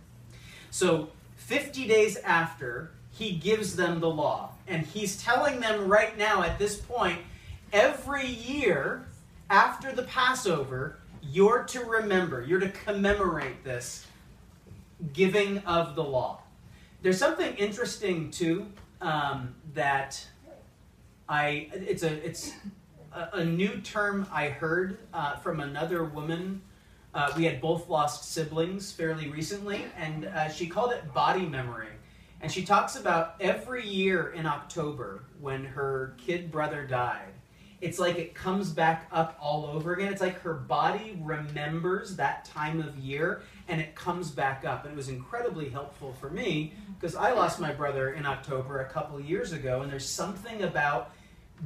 So 0.70 1.10
50 1.36 1.86
days 1.86 2.16
after, 2.18 2.92
he 3.10 3.32
gives 3.32 3.76
them 3.76 4.00
the 4.00 4.10
law. 4.10 4.52
And 4.66 4.86
he's 4.86 5.22
telling 5.22 5.60
them 5.60 5.86
right 5.86 6.16
now 6.16 6.42
at 6.42 6.58
this 6.58 6.76
point 6.76 7.20
every 7.72 8.26
year 8.26 9.06
after 9.50 9.92
the 9.92 10.02
Passover, 10.04 10.98
you're 11.22 11.64
to 11.64 11.84
remember, 11.84 12.42
you're 12.42 12.60
to 12.60 12.70
commemorate 12.70 13.62
this 13.64 14.06
giving 15.12 15.58
of 15.58 15.94
the 15.94 16.04
law. 16.04 16.42
There's 17.02 17.18
something 17.18 17.54
interesting 17.56 18.30
too 18.30 18.66
um, 19.00 19.54
that 19.74 20.24
I 21.28 21.68
it's 21.72 22.02
a 22.02 22.26
it's 22.26 22.52
a, 23.12 23.28
a 23.34 23.44
new 23.44 23.80
term 23.80 24.26
I 24.32 24.48
heard 24.48 24.98
uh, 25.12 25.36
from 25.36 25.60
another 25.60 26.04
woman 26.04 26.62
uh, 27.16 27.32
we 27.34 27.44
had 27.44 27.62
both 27.62 27.88
lost 27.88 28.30
siblings 28.30 28.92
fairly 28.92 29.30
recently, 29.30 29.86
and 29.96 30.26
uh, 30.26 30.50
she 30.50 30.66
called 30.66 30.92
it 30.92 31.14
body 31.14 31.46
memory. 31.46 31.88
And 32.42 32.52
she 32.52 32.62
talks 32.62 32.96
about 32.96 33.36
every 33.40 33.88
year 33.88 34.32
in 34.32 34.44
October 34.44 35.24
when 35.40 35.64
her 35.64 36.14
kid 36.18 36.52
brother 36.52 36.86
died, 36.86 37.32
it's 37.80 37.98
like 37.98 38.16
it 38.18 38.34
comes 38.34 38.68
back 38.68 39.08
up 39.10 39.34
all 39.40 39.64
over 39.64 39.94
again. 39.94 40.12
It's 40.12 40.20
like 40.20 40.38
her 40.42 40.52
body 40.52 41.18
remembers 41.22 42.16
that 42.16 42.44
time 42.44 42.80
of 42.80 42.98
year 42.98 43.40
and 43.68 43.80
it 43.80 43.94
comes 43.94 44.30
back 44.30 44.64
up. 44.64 44.84
And 44.84 44.92
it 44.92 44.96
was 44.96 45.08
incredibly 45.08 45.68
helpful 45.68 46.14
for 46.20 46.30
me 46.30 46.72
mm-hmm. 46.74 46.92
because 46.94 47.16
I 47.16 47.32
lost 47.32 47.60
my 47.60 47.72
brother 47.72 48.12
in 48.12 48.26
October 48.26 48.80
a 48.80 48.88
couple 48.88 49.20
years 49.20 49.52
ago, 49.52 49.82
and 49.82 49.90
there's 49.90 50.08
something 50.08 50.62
about 50.62 51.12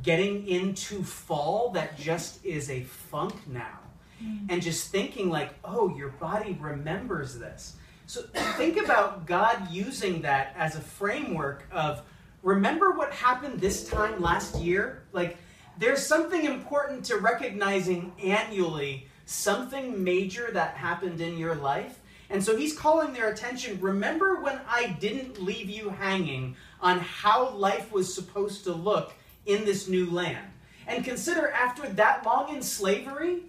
getting 0.03 0.47
into 0.47 1.03
fall 1.03 1.71
that 1.71 1.99
just 1.99 2.45
is 2.45 2.71
a 2.71 2.83
funk 2.83 3.35
now 3.49 3.81
mm. 4.23 4.47
and 4.49 4.63
just 4.63 4.91
thinking 4.91 5.31
like, 5.31 5.55
oh, 5.65 5.95
your 5.97 6.11
body 6.11 6.57
remembers 6.61 7.39
this. 7.39 7.77
So 8.07 8.23
think 8.57 8.77
about 8.77 9.27
God 9.27 9.71
using 9.71 10.23
that 10.23 10.55
as 10.57 10.77
a 10.77 10.81
framework 10.81 11.67
of 11.71 12.03
remember 12.43 12.93
what 12.93 13.13
happened 13.13 13.61
this 13.61 13.89
time 13.89 14.21
last 14.21 14.57
year? 14.57 15.05
Like 15.13 15.37
there's 15.79 16.05
something 16.05 16.45
important 16.45 17.05
to 17.07 17.19
recognizing 17.19 18.13
annually 18.23 19.07
something 19.31 20.03
major 20.03 20.51
that 20.53 20.75
happened 20.75 21.21
in 21.21 21.39
your 21.39 21.55
life. 21.55 22.01
And 22.31 22.43
so 22.43 22.57
he's 22.57 22.77
calling 22.77 23.13
their 23.13 23.31
attention. 23.31 23.81
Remember 23.81 24.41
when 24.41 24.61
I 24.69 24.97
didn't 25.01 25.43
leave 25.43 25.71
you 25.71 25.91
hanging 25.91 26.57
on 26.81 26.99
how 27.01 27.51
life 27.51 27.93
was 27.93 28.13
supposed 28.13 28.65
to 28.65 28.73
look 28.73 29.15
in 29.47 29.65
this 29.65 29.89
new 29.89 30.11
land? 30.11 30.47
And 30.87 31.05
consider 31.05 31.51
after 31.51 31.89
that 31.91 32.25
long 32.27 32.55
in 32.55 32.63
slavery, 32.63 33.45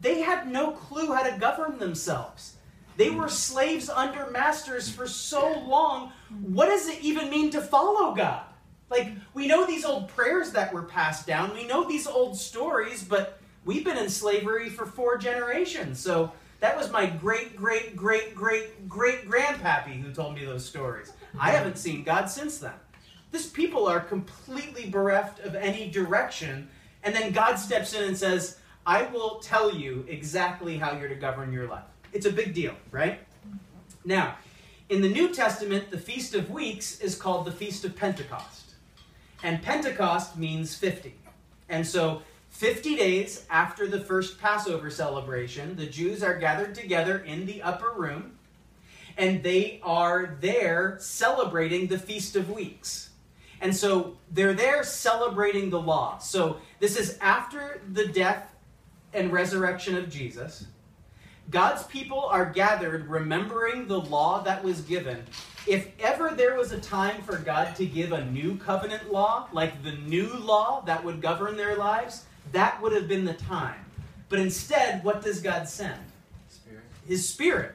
they 0.00 0.20
had 0.20 0.50
no 0.50 0.72
clue 0.72 1.12
how 1.12 1.22
to 1.22 1.38
govern 1.38 1.78
themselves. 1.78 2.56
They 2.96 3.10
were 3.10 3.28
slaves 3.28 3.88
under 3.88 4.30
masters 4.30 4.88
for 4.88 5.08
so 5.08 5.58
long. 5.66 6.12
What 6.42 6.66
does 6.66 6.88
it 6.88 7.00
even 7.02 7.30
mean 7.30 7.50
to 7.50 7.60
follow 7.60 8.14
God? 8.14 8.42
Like, 8.88 9.08
we 9.32 9.48
know 9.48 9.66
these 9.66 9.84
old 9.84 10.08
prayers 10.08 10.52
that 10.52 10.72
were 10.72 10.82
passed 10.82 11.26
down, 11.26 11.54
we 11.54 11.66
know 11.66 11.88
these 11.88 12.06
old 12.06 12.36
stories, 12.36 13.02
but 13.02 13.40
we've 13.64 13.84
been 13.84 13.98
in 13.98 14.08
slavery 14.08 14.68
for 14.68 14.86
four 14.86 15.16
generations. 15.16 15.98
So 15.98 16.32
that 16.60 16.76
was 16.76 16.90
my 16.90 17.06
great, 17.06 17.56
great, 17.56 17.96
great, 17.96 18.34
great, 18.34 18.88
great 18.88 19.28
grandpappy 19.28 20.00
who 20.00 20.12
told 20.12 20.34
me 20.34 20.44
those 20.44 20.64
stories. 20.64 21.12
I 21.38 21.50
haven't 21.50 21.78
seen 21.78 22.04
God 22.04 22.26
since 22.30 22.58
then. 22.58 22.74
This 23.32 23.48
people 23.48 23.86
are 23.86 24.00
completely 24.00 24.88
bereft 24.88 25.40
of 25.40 25.56
any 25.56 25.90
direction, 25.90 26.68
and 27.02 27.14
then 27.14 27.32
God 27.32 27.56
steps 27.56 27.92
in 27.92 28.04
and 28.04 28.16
says, 28.16 28.58
I 28.86 29.02
will 29.04 29.40
tell 29.40 29.74
you 29.74 30.04
exactly 30.08 30.76
how 30.76 30.96
you're 30.96 31.08
to 31.08 31.14
govern 31.14 31.52
your 31.52 31.66
life. 31.66 31.84
It's 32.12 32.26
a 32.26 32.32
big 32.32 32.54
deal, 32.54 32.74
right? 32.90 33.20
Now, 34.04 34.36
in 34.88 35.00
the 35.00 35.08
New 35.08 35.34
Testament, 35.34 35.90
the 35.90 35.98
Feast 35.98 36.34
of 36.34 36.50
Weeks 36.50 37.00
is 37.00 37.16
called 37.16 37.46
the 37.46 37.52
Feast 37.52 37.84
of 37.84 37.96
Pentecost. 37.96 38.74
And 39.42 39.62
Pentecost 39.62 40.36
means 40.36 40.74
50. 40.76 41.14
And 41.68 41.86
so 41.86 42.22
50 42.54 42.94
days 42.94 43.44
after 43.50 43.88
the 43.88 43.98
first 43.98 44.40
Passover 44.40 44.88
celebration, 44.88 45.74
the 45.74 45.86
Jews 45.86 46.22
are 46.22 46.38
gathered 46.38 46.72
together 46.72 47.18
in 47.18 47.46
the 47.46 47.60
upper 47.60 47.90
room 47.90 48.38
and 49.16 49.42
they 49.42 49.80
are 49.82 50.36
there 50.40 50.96
celebrating 51.00 51.88
the 51.88 51.98
Feast 51.98 52.36
of 52.36 52.50
Weeks. 52.50 53.10
And 53.60 53.74
so 53.74 54.16
they're 54.30 54.54
there 54.54 54.84
celebrating 54.84 55.68
the 55.68 55.80
law. 55.80 56.18
So 56.18 56.58
this 56.78 56.96
is 56.96 57.18
after 57.20 57.80
the 57.92 58.06
death 58.06 58.54
and 59.12 59.32
resurrection 59.32 59.96
of 59.96 60.08
Jesus. 60.08 60.66
God's 61.50 61.82
people 61.82 62.20
are 62.20 62.46
gathered 62.46 63.08
remembering 63.08 63.88
the 63.88 64.00
law 64.00 64.42
that 64.44 64.62
was 64.62 64.80
given. 64.82 65.24
If 65.66 65.88
ever 65.98 66.30
there 66.30 66.56
was 66.56 66.70
a 66.70 66.80
time 66.80 67.20
for 67.22 67.36
God 67.36 67.74
to 67.76 67.84
give 67.84 68.12
a 68.12 68.24
new 68.26 68.56
covenant 68.56 69.12
law, 69.12 69.48
like 69.52 69.82
the 69.82 69.92
new 69.92 70.32
law 70.34 70.82
that 70.82 71.02
would 71.02 71.20
govern 71.20 71.56
their 71.56 71.76
lives, 71.76 72.26
that 72.54 72.80
would 72.80 72.92
have 72.92 73.08
been 73.08 73.24
the 73.24 73.34
time. 73.34 73.84
But 74.28 74.38
instead, 74.38 75.04
what 75.04 75.22
does 75.22 75.40
God 75.40 75.68
send? 75.68 75.98
Spirit. 76.48 76.82
His 77.06 77.28
Spirit. 77.28 77.74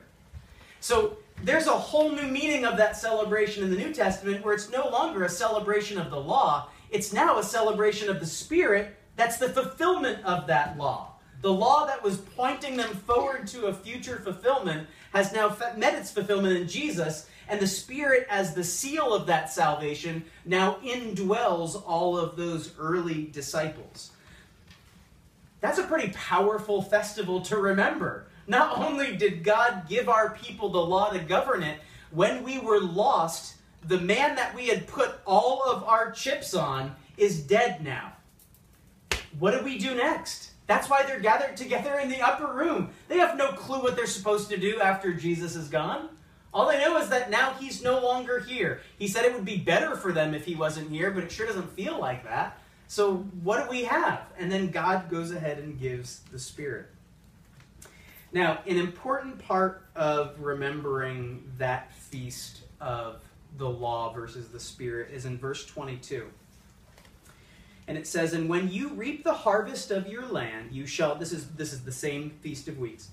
So 0.80 1.18
there's 1.44 1.68
a 1.68 1.72
whole 1.72 2.12
new 2.12 2.28
meaning 2.28 2.65
of 2.65 2.78
that 2.78 2.98
celebration 2.98 3.63
in 3.63 3.72
the 3.72 3.78
New 3.78 3.94
Testament 3.94 4.44
where 4.44 4.54
it's 4.54 4.70
no 4.70 4.89
longer 4.89 5.24
a 5.24 5.30
celebration 5.30 5.98
of 5.98 6.10
the 6.10 6.20
law, 6.20 6.70
it's 6.89 7.13
now 7.13 7.38
a 7.38 7.44
celebration 7.44 8.10
of 8.10 8.20
the 8.20 8.26
Spirit 8.26 8.96
that's 9.15 9.38
the 9.38 9.50
fulfillment 9.50 10.24
of 10.24 10.48
that 10.48 10.78
law. 10.78 11.13
The 11.42 11.52
law 11.52 11.86
that 11.86 12.04
was 12.04 12.18
pointing 12.18 12.78
them 12.78 12.89
forward 12.89 13.48
to 13.48 13.68
a 13.68 13.74
future 13.74 14.22
fulfillment 14.24 14.88
has 15.13 15.34
now 15.34 15.56
met 15.78 15.96
its 15.96 16.12
fulfillment 16.12 16.58
in 16.58 16.68
Jesus, 16.68 17.30
and 17.48 17.60
the 17.60 17.68
Spirit, 17.68 18.28
as 18.30 18.54
the 18.54 18.63
seal 18.63 19.13
of 19.13 19.26
that 19.28 19.52
salvation, 19.52 20.24
now 20.46 20.78
indwells 20.84 21.82
all 21.86 22.18
of 22.18 22.36
those 22.36 22.74
early 22.78 23.26
disciples. 23.26 24.12
That's 25.62 25.80
a 25.80 25.84
pretty 25.84 26.12
powerful 26.13 26.82
festival 26.82 27.41
to 27.41 27.58
remember. 27.58 28.28
Not 28.48 28.78
only 28.78 29.15
did 29.15 29.43
God 29.43 29.84
give 29.88 30.10
our 30.10 30.32
people 30.32 30.69
the 30.69 30.80
law 30.80 31.12
to 31.12 31.19
govern 31.19 31.63
it, 31.63 31.80
when 32.12 32.43
we 32.43 32.60
were 32.60 32.80
lost, 32.80 33.56
the 33.88 34.00
man 34.00 34.36
that 34.36 34.56
we 34.56 34.67
had 34.67 34.88
put 34.88 35.19
all 35.26 35.63
of 35.63 35.84
our 35.84 36.12
chips 36.12 36.54
on 36.54 36.95
is 37.17 37.41
dead 37.41 37.84
now. 37.84 38.13
What 39.38 39.58
do 39.58 39.63
we 39.63 39.78
do 39.78 39.95
next? 39.95 40.52
That's 40.67 40.89
why 40.89 41.04
they're 41.04 41.19
gathered 41.19 41.58
together 41.58 42.00
in 42.00 42.10
the 42.10 42.22
upper 42.22 42.54
room. 42.54 42.91
They 43.08 43.17
have 43.17 43.38
no 43.38 43.50
clue 43.50 43.82
what 43.82 43.95
they're 43.95 44.06
supposed 44.06 44.50
to 44.50 44.58
do 44.58 44.80
after 44.80 45.13
Jesus 45.13 45.56
is 45.56 45.67
gone. 45.67 46.10
All 46.54 46.67
they 46.67 46.80
know 46.80 46.98
is 46.98 47.10
that 47.10 47.30
now 47.30 47.54
he's 47.54 47.84
no 47.84 48.00
longer 48.00 48.39
here. 48.39 48.82
He 48.98 49.08
said 49.08 49.26
it 49.26 49.34
would 49.34 49.45
be 49.45 49.58
better 49.58 49.95
for 49.95 50.12
them 50.12 50.34
if 50.34 50.45
he 50.45 50.56
wasn't 50.56 50.89
here, 50.89 51.12
but 51.12 51.24
it 51.24 51.32
sure 51.32 51.45
doesn't 51.45 51.74
feel 51.74 52.00
like 52.00 52.24
that. 52.24 52.59
So, 52.89 53.17
what 53.43 53.63
do 53.63 53.69
we 53.69 53.84
have? 53.84 54.23
And 54.39 54.52
then 54.52 54.71
God 54.71 55.12
goes 55.12 55.30
ahead 55.30 55.60
and 55.60 55.80
gives 55.80 56.21
the 56.32 56.39
Spirit. 56.39 56.88
Now, 58.32 58.62
an 58.65 58.78
important 58.78 59.38
part 59.38 59.86
of 59.95 60.39
remembering 60.39 61.52
that 61.60 61.93
feast 61.93 62.62
of 62.82 63.21
the 63.60 63.69
law 63.69 64.12
versus 64.12 64.47
the 64.47 64.60
Spirit 64.60 65.12
is 65.13 65.25
in 65.25 65.38
verse 65.38 65.67
22. 65.67 66.32
And 67.88 67.95
it 67.95 68.08
says, 68.08 68.34
And 68.34 68.49
when 68.49 68.71
you 68.71 68.89
reap 68.89 69.23
the 69.23 69.34
harvest 69.34 69.91
of 69.91 70.08
your 70.08 70.25
land, 70.25 70.71
you 70.71 70.88
shall, 70.88 71.13
this 71.13 71.32
is, 71.32 71.47
this 71.49 71.71
is 71.73 71.84
the 71.84 71.91
same 71.91 72.32
Feast 72.41 72.67
of 72.67 72.80
Weeks, 72.80 73.10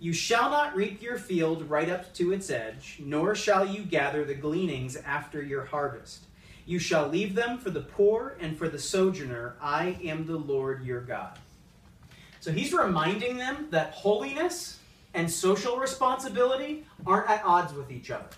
you 0.00 0.14
shall 0.14 0.48
not 0.48 0.74
reap 0.74 1.02
your 1.02 1.18
field 1.18 1.68
right 1.68 1.90
up 1.90 2.14
to 2.14 2.32
its 2.32 2.48
edge, 2.48 2.96
nor 2.98 3.34
shall 3.34 3.66
you 3.66 3.82
gather 3.82 4.24
the 4.24 4.34
gleanings 4.34 4.96
after 4.96 5.42
your 5.42 5.66
harvest. 5.66 6.27
You 6.68 6.78
shall 6.78 7.08
leave 7.08 7.34
them 7.34 7.56
for 7.56 7.70
the 7.70 7.80
poor 7.80 8.36
and 8.40 8.54
for 8.54 8.68
the 8.68 8.78
sojourner. 8.78 9.54
I 9.58 9.96
am 10.04 10.26
the 10.26 10.36
Lord 10.36 10.84
your 10.84 11.00
God. 11.00 11.38
So 12.40 12.52
he's 12.52 12.74
reminding 12.74 13.38
them 13.38 13.68
that 13.70 13.92
holiness 13.92 14.78
and 15.14 15.30
social 15.30 15.78
responsibility 15.78 16.84
aren't 17.06 17.30
at 17.30 17.42
odds 17.42 17.72
with 17.72 17.90
each 17.90 18.10
other. 18.10 18.28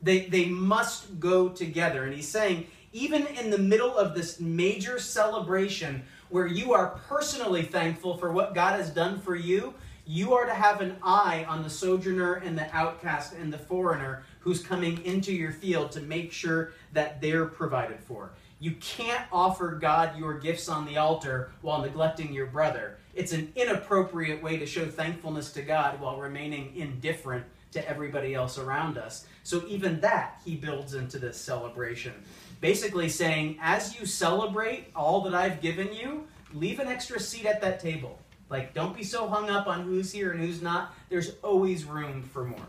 They, 0.00 0.20
they 0.20 0.46
must 0.46 1.20
go 1.20 1.50
together. 1.50 2.04
And 2.04 2.14
he's 2.14 2.26
saying, 2.26 2.66
even 2.94 3.26
in 3.26 3.50
the 3.50 3.58
middle 3.58 3.94
of 3.94 4.14
this 4.14 4.40
major 4.40 4.98
celebration 4.98 6.02
where 6.30 6.46
you 6.46 6.72
are 6.72 6.98
personally 7.08 7.62
thankful 7.62 8.16
for 8.16 8.32
what 8.32 8.54
God 8.54 8.80
has 8.80 8.88
done 8.88 9.20
for 9.20 9.36
you, 9.36 9.74
you 10.06 10.32
are 10.32 10.46
to 10.46 10.54
have 10.54 10.80
an 10.80 10.96
eye 11.02 11.44
on 11.46 11.62
the 11.62 11.68
sojourner 11.68 12.36
and 12.36 12.56
the 12.56 12.74
outcast 12.74 13.34
and 13.34 13.52
the 13.52 13.58
foreigner 13.58 14.22
who's 14.44 14.62
coming 14.62 15.02
into 15.06 15.32
your 15.32 15.52
field 15.52 15.90
to 15.90 16.00
make 16.02 16.30
sure 16.30 16.72
that 16.92 17.20
they're 17.22 17.46
provided 17.46 17.98
for. 17.98 18.30
You 18.60 18.72
can't 18.72 19.24
offer 19.32 19.72
God 19.72 20.18
your 20.18 20.38
gifts 20.38 20.68
on 20.68 20.84
the 20.84 20.98
altar 20.98 21.50
while 21.62 21.80
neglecting 21.80 22.32
your 22.32 22.46
brother. 22.46 22.98
It's 23.14 23.32
an 23.32 23.50
inappropriate 23.56 24.42
way 24.42 24.58
to 24.58 24.66
show 24.66 24.86
thankfulness 24.86 25.50
to 25.54 25.62
God 25.62 25.98
while 25.98 26.18
remaining 26.18 26.76
indifferent 26.76 27.44
to 27.72 27.88
everybody 27.88 28.34
else 28.34 28.58
around 28.58 28.98
us. 28.98 29.26
So, 29.44 29.64
even 29.66 30.00
that 30.00 30.40
he 30.44 30.56
builds 30.56 30.94
into 30.94 31.18
this 31.18 31.38
celebration. 31.38 32.12
Basically, 32.60 33.08
saying, 33.08 33.58
as 33.62 33.98
you 33.98 34.06
celebrate 34.06 34.88
all 34.94 35.22
that 35.22 35.34
I've 35.34 35.60
given 35.60 35.92
you, 35.92 36.26
leave 36.52 36.80
an 36.80 36.88
extra 36.88 37.18
seat 37.18 37.46
at 37.46 37.60
that 37.62 37.80
table. 37.80 38.18
Like, 38.50 38.74
don't 38.74 38.96
be 38.96 39.04
so 39.04 39.26
hung 39.26 39.50
up 39.50 39.66
on 39.66 39.82
who's 39.82 40.12
here 40.12 40.32
and 40.32 40.40
who's 40.40 40.62
not. 40.62 40.94
There's 41.08 41.32
always 41.42 41.84
room 41.84 42.22
for 42.22 42.44
more. 42.44 42.66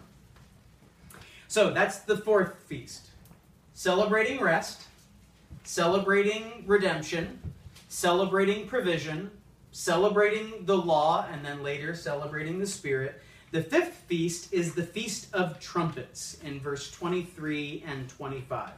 So, 1.56 1.72
that's 1.72 2.00
the 2.00 2.18
fourth 2.18 2.54
feast 2.68 3.12
celebrating 3.74 4.42
rest 4.42 4.88
celebrating 5.64 6.66
redemption, 6.68 7.40
celebrating 7.88 8.68
provision, 8.68 9.32
celebrating 9.72 10.66
the 10.66 10.78
law, 10.78 11.26
and 11.32 11.46
then 11.46 11.64
later 11.64 11.96
celebrating 11.96 12.60
the 12.60 12.68
Spirit. 12.68 13.22
The 13.52 13.64
fifth 13.64 13.94
feast 14.06 14.52
is 14.52 14.76
the 14.76 14.84
Feast 14.84 15.34
of 15.34 15.62
Trumpets 15.62 16.38
in 16.44 16.60
verse 16.60 16.92
23 16.92 17.86
and 17.88 18.10
25. 18.10 18.72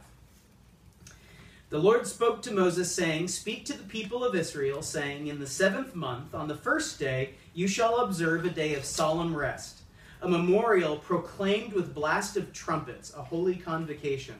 The 1.70 1.78
Lord 1.80 2.06
spoke 2.06 2.42
to 2.42 2.52
Moses, 2.52 2.94
saying, 2.94 3.26
Speak 3.26 3.64
to 3.64 3.76
the 3.76 3.88
people 3.88 4.22
of 4.22 4.36
Israel, 4.36 4.82
saying, 4.82 5.26
In 5.26 5.40
the 5.40 5.48
seventh 5.48 5.96
month, 5.96 6.32
on 6.32 6.46
the 6.46 6.54
first 6.54 7.00
day, 7.00 7.30
you 7.54 7.66
shall 7.66 7.96
observe 7.96 8.44
a 8.44 8.50
day 8.50 8.76
of 8.76 8.84
solemn 8.84 9.34
rest, 9.34 9.77
a 10.20 10.28
memorial 10.28 10.96
proclaimed 10.96 11.72
with 11.72 11.94
blast 11.94 12.36
of 12.36 12.52
trumpets, 12.52 13.14
a 13.14 13.22
holy 13.22 13.56
convocation. 13.56 14.34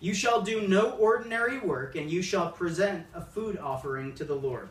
You 0.00 0.14
shall 0.14 0.42
do 0.42 0.68
no 0.68 0.90
ordinary 0.92 1.58
work, 1.58 1.96
and 1.96 2.10
you 2.10 2.22
shall 2.22 2.50
present 2.50 3.06
a 3.14 3.20
food 3.20 3.58
offering 3.58 4.14
to 4.14 4.24
the 4.24 4.34
Lord. 4.34 4.68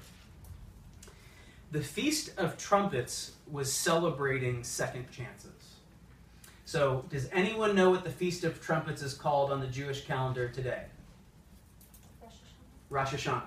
The 1.71 1.81
Feast 1.81 2.31
of 2.37 2.57
Trumpets 2.57 3.33
was 3.51 3.73
celebrating 3.73 4.63
second 4.63 5.11
chances. 5.11 5.51
So, 6.63 7.05
does 7.09 7.27
anyone 7.31 7.75
know 7.75 7.89
what 7.89 8.03
the 8.03 8.09
Feast 8.09 8.43
of 8.43 8.61
Trumpets 8.61 9.01
is 9.01 9.13
called 9.13 9.51
on 9.51 9.59
the 9.59 9.67
Jewish 9.67 10.05
calendar 10.05 10.47
today? 10.47 10.83
Rosh 12.89 13.13
Hashanah. 13.13 13.43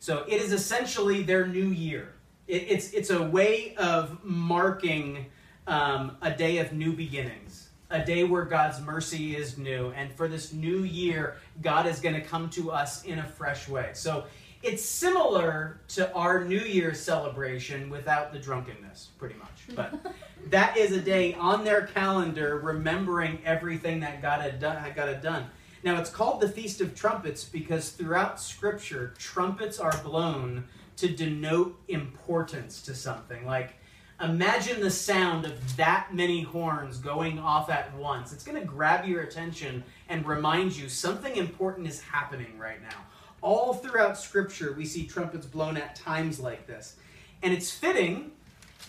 So, 0.00 0.24
it 0.26 0.40
is 0.40 0.52
essentially 0.52 1.22
their 1.22 1.46
new 1.46 1.68
year. 1.68 2.14
It, 2.48 2.64
it's, 2.68 2.92
it's 2.92 3.10
a 3.10 3.22
way 3.22 3.74
of 3.76 4.24
marking 4.24 5.26
um, 5.66 6.16
a 6.22 6.30
day 6.30 6.58
of 6.58 6.72
new 6.72 6.92
beginnings 6.92 7.66
a 7.90 8.04
day 8.04 8.24
where 8.24 8.44
God's 8.44 8.80
mercy 8.80 9.36
is 9.36 9.58
new. 9.58 9.92
And 9.96 10.12
for 10.12 10.28
this 10.28 10.52
new 10.52 10.82
year, 10.82 11.36
God 11.62 11.86
is 11.86 12.00
going 12.00 12.14
to 12.14 12.20
come 12.20 12.50
to 12.50 12.70
us 12.70 13.04
in 13.04 13.18
a 13.18 13.24
fresh 13.24 13.68
way. 13.68 13.90
So 13.92 14.24
it's 14.62 14.84
similar 14.84 15.80
to 15.88 16.12
our 16.12 16.44
New 16.44 16.60
Year's 16.60 17.00
celebration 17.00 17.88
without 17.88 18.32
the 18.32 18.38
drunkenness, 18.38 19.10
pretty 19.18 19.36
much. 19.36 19.76
But 19.76 19.94
that 20.50 20.76
is 20.76 20.92
a 20.92 21.00
day 21.00 21.34
on 21.34 21.64
their 21.64 21.86
calendar 21.86 22.58
remembering 22.58 23.38
everything 23.44 24.00
that 24.00 24.20
God 24.20 24.40
had 24.40 24.58
done. 24.58 24.76
Had 24.76 24.96
God 24.96 25.08
had 25.08 25.22
done. 25.22 25.46
Now 25.84 26.00
it's 26.00 26.10
called 26.10 26.40
the 26.40 26.48
Feast 26.48 26.80
of 26.80 26.96
Trumpets 26.96 27.44
because 27.44 27.90
throughout 27.90 28.40
Scripture, 28.40 29.14
trumpets 29.18 29.78
are 29.78 29.96
blown 30.02 30.64
to 30.96 31.08
denote 31.08 31.78
importance 31.86 32.82
to 32.82 32.94
something. 32.94 33.46
Like 33.46 33.74
Imagine 34.20 34.80
the 34.80 34.90
sound 34.90 35.44
of 35.44 35.76
that 35.76 36.14
many 36.14 36.40
horns 36.40 36.96
going 36.96 37.38
off 37.38 37.68
at 37.68 37.94
once. 37.96 38.32
It's 38.32 38.44
going 38.44 38.58
to 38.58 38.66
grab 38.66 39.04
your 39.04 39.22
attention 39.22 39.84
and 40.08 40.26
remind 40.26 40.74
you 40.74 40.88
something 40.88 41.36
important 41.36 41.86
is 41.86 42.00
happening 42.00 42.58
right 42.58 42.80
now. 42.80 43.04
All 43.42 43.74
throughout 43.74 44.16
Scripture, 44.16 44.72
we 44.72 44.86
see 44.86 45.06
trumpets 45.06 45.46
blown 45.46 45.76
at 45.76 45.96
times 45.96 46.40
like 46.40 46.66
this. 46.66 46.96
And 47.42 47.52
it's 47.52 47.70
fitting 47.70 48.32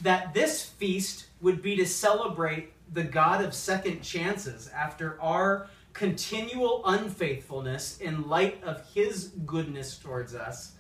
that 0.02 0.34
this 0.34 0.64
feast 0.64 1.26
would 1.42 1.62
be 1.62 1.76
to 1.76 1.86
celebrate 1.86 2.72
the 2.94 3.04
God 3.04 3.44
of 3.44 3.54
second 3.54 4.02
chances 4.02 4.70
after 4.70 5.22
our 5.22 5.68
continual 5.92 6.84
unfaithfulness 6.86 7.98
in 7.98 8.30
light 8.30 8.64
of 8.64 8.88
his 8.94 9.32
goodness 9.46 9.98
towards 9.98 10.34
us. 10.34 10.74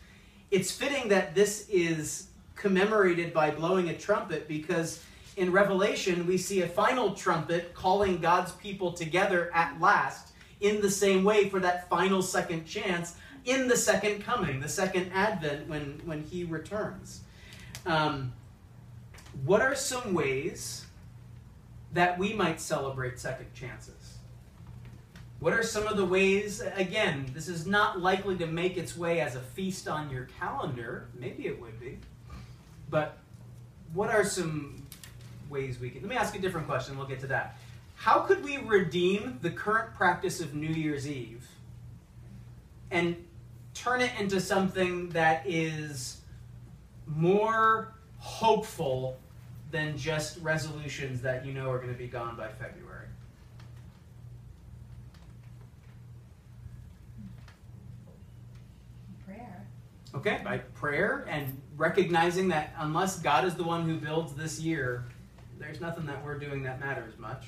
It's 0.51 0.71
fitting 0.71 1.09
that 1.09 1.35
this 1.35 1.67
is 1.67 2.27
commemorated 2.57 3.33
by 3.33 3.51
blowing 3.51 3.89
a 3.89 3.97
trumpet 3.97 4.47
because 4.47 5.03
in 5.37 5.51
Revelation 5.51 6.27
we 6.27 6.37
see 6.37 6.61
a 6.61 6.67
final 6.67 7.13
trumpet 7.13 7.73
calling 7.73 8.19
God's 8.19 8.51
people 8.53 8.91
together 8.91 9.51
at 9.53 9.79
last 9.79 10.33
in 10.59 10.81
the 10.81 10.89
same 10.89 11.23
way 11.23 11.49
for 11.49 11.59
that 11.59 11.87
final 11.87 12.21
second 12.21 12.65
chance, 12.65 13.15
in 13.45 13.67
the 13.67 13.77
second 13.77 14.23
coming, 14.23 14.59
the 14.59 14.67
second 14.67 15.11
advent 15.13 15.69
when, 15.69 16.01
when 16.03 16.23
he 16.23 16.43
returns. 16.43 17.21
Um, 17.85 18.33
what 19.45 19.61
are 19.61 19.75
some 19.75 20.13
ways 20.13 20.85
that 21.93 22.17
we 22.17 22.33
might 22.33 22.59
celebrate 22.59 23.19
second 23.19 23.53
chances? 23.53 24.17
What 25.39 25.53
are 25.53 25.61
some 25.61 25.85
of 25.85 25.97
the 25.97 26.05
ways, 26.05 26.63
again, 26.75 27.29
this 27.33 27.47
is 27.47 27.67
not 27.67 28.01
likely 28.01 28.35
to 28.37 28.47
make 28.47 28.75
its 28.75 28.97
way 28.97 29.21
as 29.21 29.35
a 29.35 29.39
feast 29.39 29.87
on 29.87 30.09
your 30.09 30.27
calendar. 30.39 31.09
Maybe 31.17 31.45
it 31.45 31.61
would 31.61 31.79
be. 31.79 31.99
But 32.89 33.17
what 33.93 34.09
are 34.09 34.23
some 34.23 34.77
ways 35.49 35.79
we 35.79 35.89
can. 35.89 36.01
Let 36.01 36.09
me 36.09 36.15
ask 36.15 36.35
a 36.35 36.39
different 36.39 36.67
question, 36.67 36.97
we'll 36.97 37.07
get 37.07 37.19
to 37.21 37.27
that. 37.27 37.57
How 37.95 38.19
could 38.19 38.43
we 38.43 38.57
redeem 38.57 39.39
the 39.41 39.49
current 39.49 39.93
practice 39.95 40.39
of 40.39 40.53
New 40.53 40.67
Year's 40.67 41.09
Eve 41.09 41.47
and 42.91 43.15
turn 43.73 44.01
it 44.01 44.11
into 44.19 44.39
something 44.39 45.09
that 45.09 45.43
is 45.45 46.21
more 47.05 47.93
hopeful 48.19 49.17
than 49.71 49.97
just 49.97 50.37
resolutions 50.39 51.21
that 51.21 51.45
you 51.45 51.53
know 51.53 51.69
are 51.69 51.77
going 51.77 51.91
to 51.91 51.97
be 51.97 52.07
gone 52.07 52.35
by 52.35 52.47
February? 52.47 53.07
Prayer. 59.25 59.67
Okay, 60.15 60.41
by 60.43 60.59
prayer 60.59 61.25
and 61.29 61.59
recognizing 61.77 62.47
that 62.49 62.73
unless 62.79 63.19
God 63.19 63.45
is 63.45 63.55
the 63.55 63.63
one 63.63 63.87
who 63.87 63.97
builds 63.97 64.33
this 64.33 64.59
year, 64.59 65.05
there's 65.59 65.79
nothing 65.79 66.05
that 66.07 66.23
we're 66.25 66.37
doing 66.37 66.63
that 66.63 66.79
matters 66.79 67.17
much. 67.17 67.45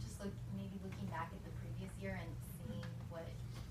Just 0.00 0.20
look, 0.20 0.32
maybe 0.54 0.78
looking 0.84 1.06
back 1.06 1.30
at 1.32 1.44
the 1.44 1.50
previous 1.60 1.92
year 2.00 2.20
and 2.22 2.30
seeing 2.66 2.84
what, 3.08 3.26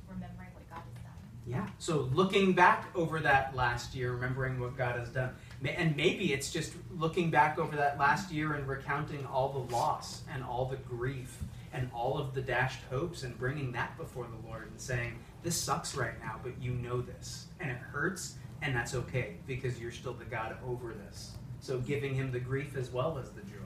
remembering 0.10 0.50
what 0.54 0.70
God 0.70 0.82
has 0.94 1.04
done. 1.04 1.14
Yeah. 1.46 1.68
So 1.78 2.10
looking 2.14 2.54
back 2.54 2.88
over 2.96 3.20
that 3.20 3.56
last 3.56 3.96
year, 3.96 4.12
remembering 4.12 4.60
what 4.60 4.76
God 4.76 5.00
has 5.00 5.10
done. 5.10 5.36
And 5.64 5.96
maybe 5.96 6.34
it's 6.34 6.52
just 6.52 6.74
looking 6.92 7.32
back 7.32 7.58
over 7.58 7.76
that 7.76 7.98
last 7.98 8.32
year 8.32 8.54
and 8.54 8.68
recounting 8.68 9.26
all 9.26 9.50
the 9.50 9.74
loss 9.74 10.24
and 10.32 10.44
all 10.44 10.66
the 10.66 10.78
grief 10.78 11.38
and 11.74 11.90
all 11.94 12.18
of 12.18 12.34
the 12.34 12.42
dashed 12.42 12.82
hopes 12.90 13.24
and 13.24 13.38
bringing 13.38 13.72
that 13.74 13.98
before 13.98 14.26
the 14.26 14.48
Lord 14.48 14.70
and 14.70 14.80
saying, 14.80 15.20
This 15.44 15.56
sucks 15.56 15.96
right 15.96 16.20
now, 16.20 16.40
but 16.44 16.62
you 16.62 16.72
know 16.72 17.02
this. 17.02 17.48
And 17.60 17.72
it 17.72 17.78
hurts, 17.78 18.36
and 18.62 18.76
that's 18.76 18.96
okay 18.96 19.38
because 19.46 19.80
you're 19.80 19.92
still 19.92 20.14
the 20.14 20.26
God 20.26 20.58
over 20.66 20.94
this. 20.94 21.38
So 21.60 21.80
giving 21.80 22.14
Him 22.14 22.32
the 22.32 22.40
grief 22.40 22.76
as 22.76 22.92
well 22.92 23.18
as 23.18 23.32
the 23.32 23.42
joy. 23.42 23.58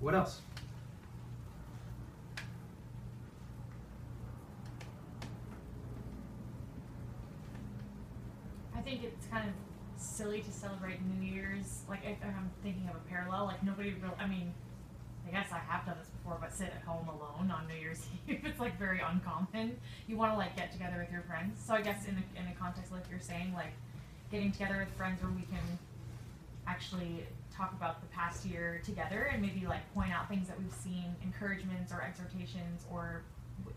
What 0.00 0.14
else? 0.14 0.40
I 8.76 8.80
think 8.82 9.02
it's 9.02 9.26
kind 9.26 9.48
of 9.48 9.54
silly 9.96 10.42
to 10.42 10.52
celebrate 10.52 10.98
New 11.06 11.26
Year's. 11.26 11.82
Like, 11.88 12.00
if 12.04 12.18
I'm 12.22 12.50
thinking 12.62 12.88
of 12.88 12.96
a 12.96 13.08
parallel, 13.08 13.46
like 13.46 13.62
nobody 13.62 13.94
really, 13.94 14.14
I 14.18 14.26
mean, 14.26 14.52
I 15.26 15.30
guess 15.30 15.50
I 15.52 15.58
have 15.58 15.86
done 15.86 15.96
this 15.98 16.08
before, 16.08 16.36
but 16.40 16.52
sit 16.54 16.68
at 16.68 16.82
home 16.86 17.08
alone 17.08 17.50
on 17.50 17.66
New 17.66 17.74
Year's 17.80 18.06
Eve. 18.28 18.40
It's 18.44 18.60
like 18.60 18.78
very 18.78 19.00
uncommon. 19.00 19.76
You 20.06 20.16
want 20.16 20.32
to 20.32 20.38
like 20.38 20.56
get 20.56 20.72
together 20.72 20.98
with 20.98 21.10
your 21.10 21.22
friends. 21.22 21.60
So 21.64 21.74
I 21.74 21.80
guess 21.80 22.06
in 22.06 22.14
a, 22.16 22.40
in 22.40 22.46
a 22.48 22.54
context 22.58 22.92
like 22.92 23.02
you're 23.10 23.20
saying, 23.20 23.52
like 23.54 23.72
getting 24.30 24.52
together 24.52 24.78
with 24.78 24.94
friends 24.96 25.22
where 25.22 25.32
we 25.32 25.42
can 25.42 25.78
actually 26.66 27.24
talk 27.54 27.72
about 27.72 28.00
the 28.00 28.06
past 28.08 28.44
year 28.44 28.80
together 28.84 29.30
and 29.32 29.40
maybe 29.40 29.66
like 29.66 29.92
point 29.94 30.12
out 30.12 30.28
things 30.28 30.48
that 30.48 30.58
we've 30.58 30.72
seen, 30.72 31.14
encouragements 31.22 31.92
or 31.92 32.02
exhortations 32.02 32.84
or 32.90 33.22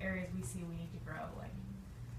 areas 0.01 0.29
we 0.35 0.41
see 0.41 0.59
we 0.69 0.75
need 0.75 0.91
to 0.91 0.99
grow. 1.05 1.21
Like, 1.39 1.51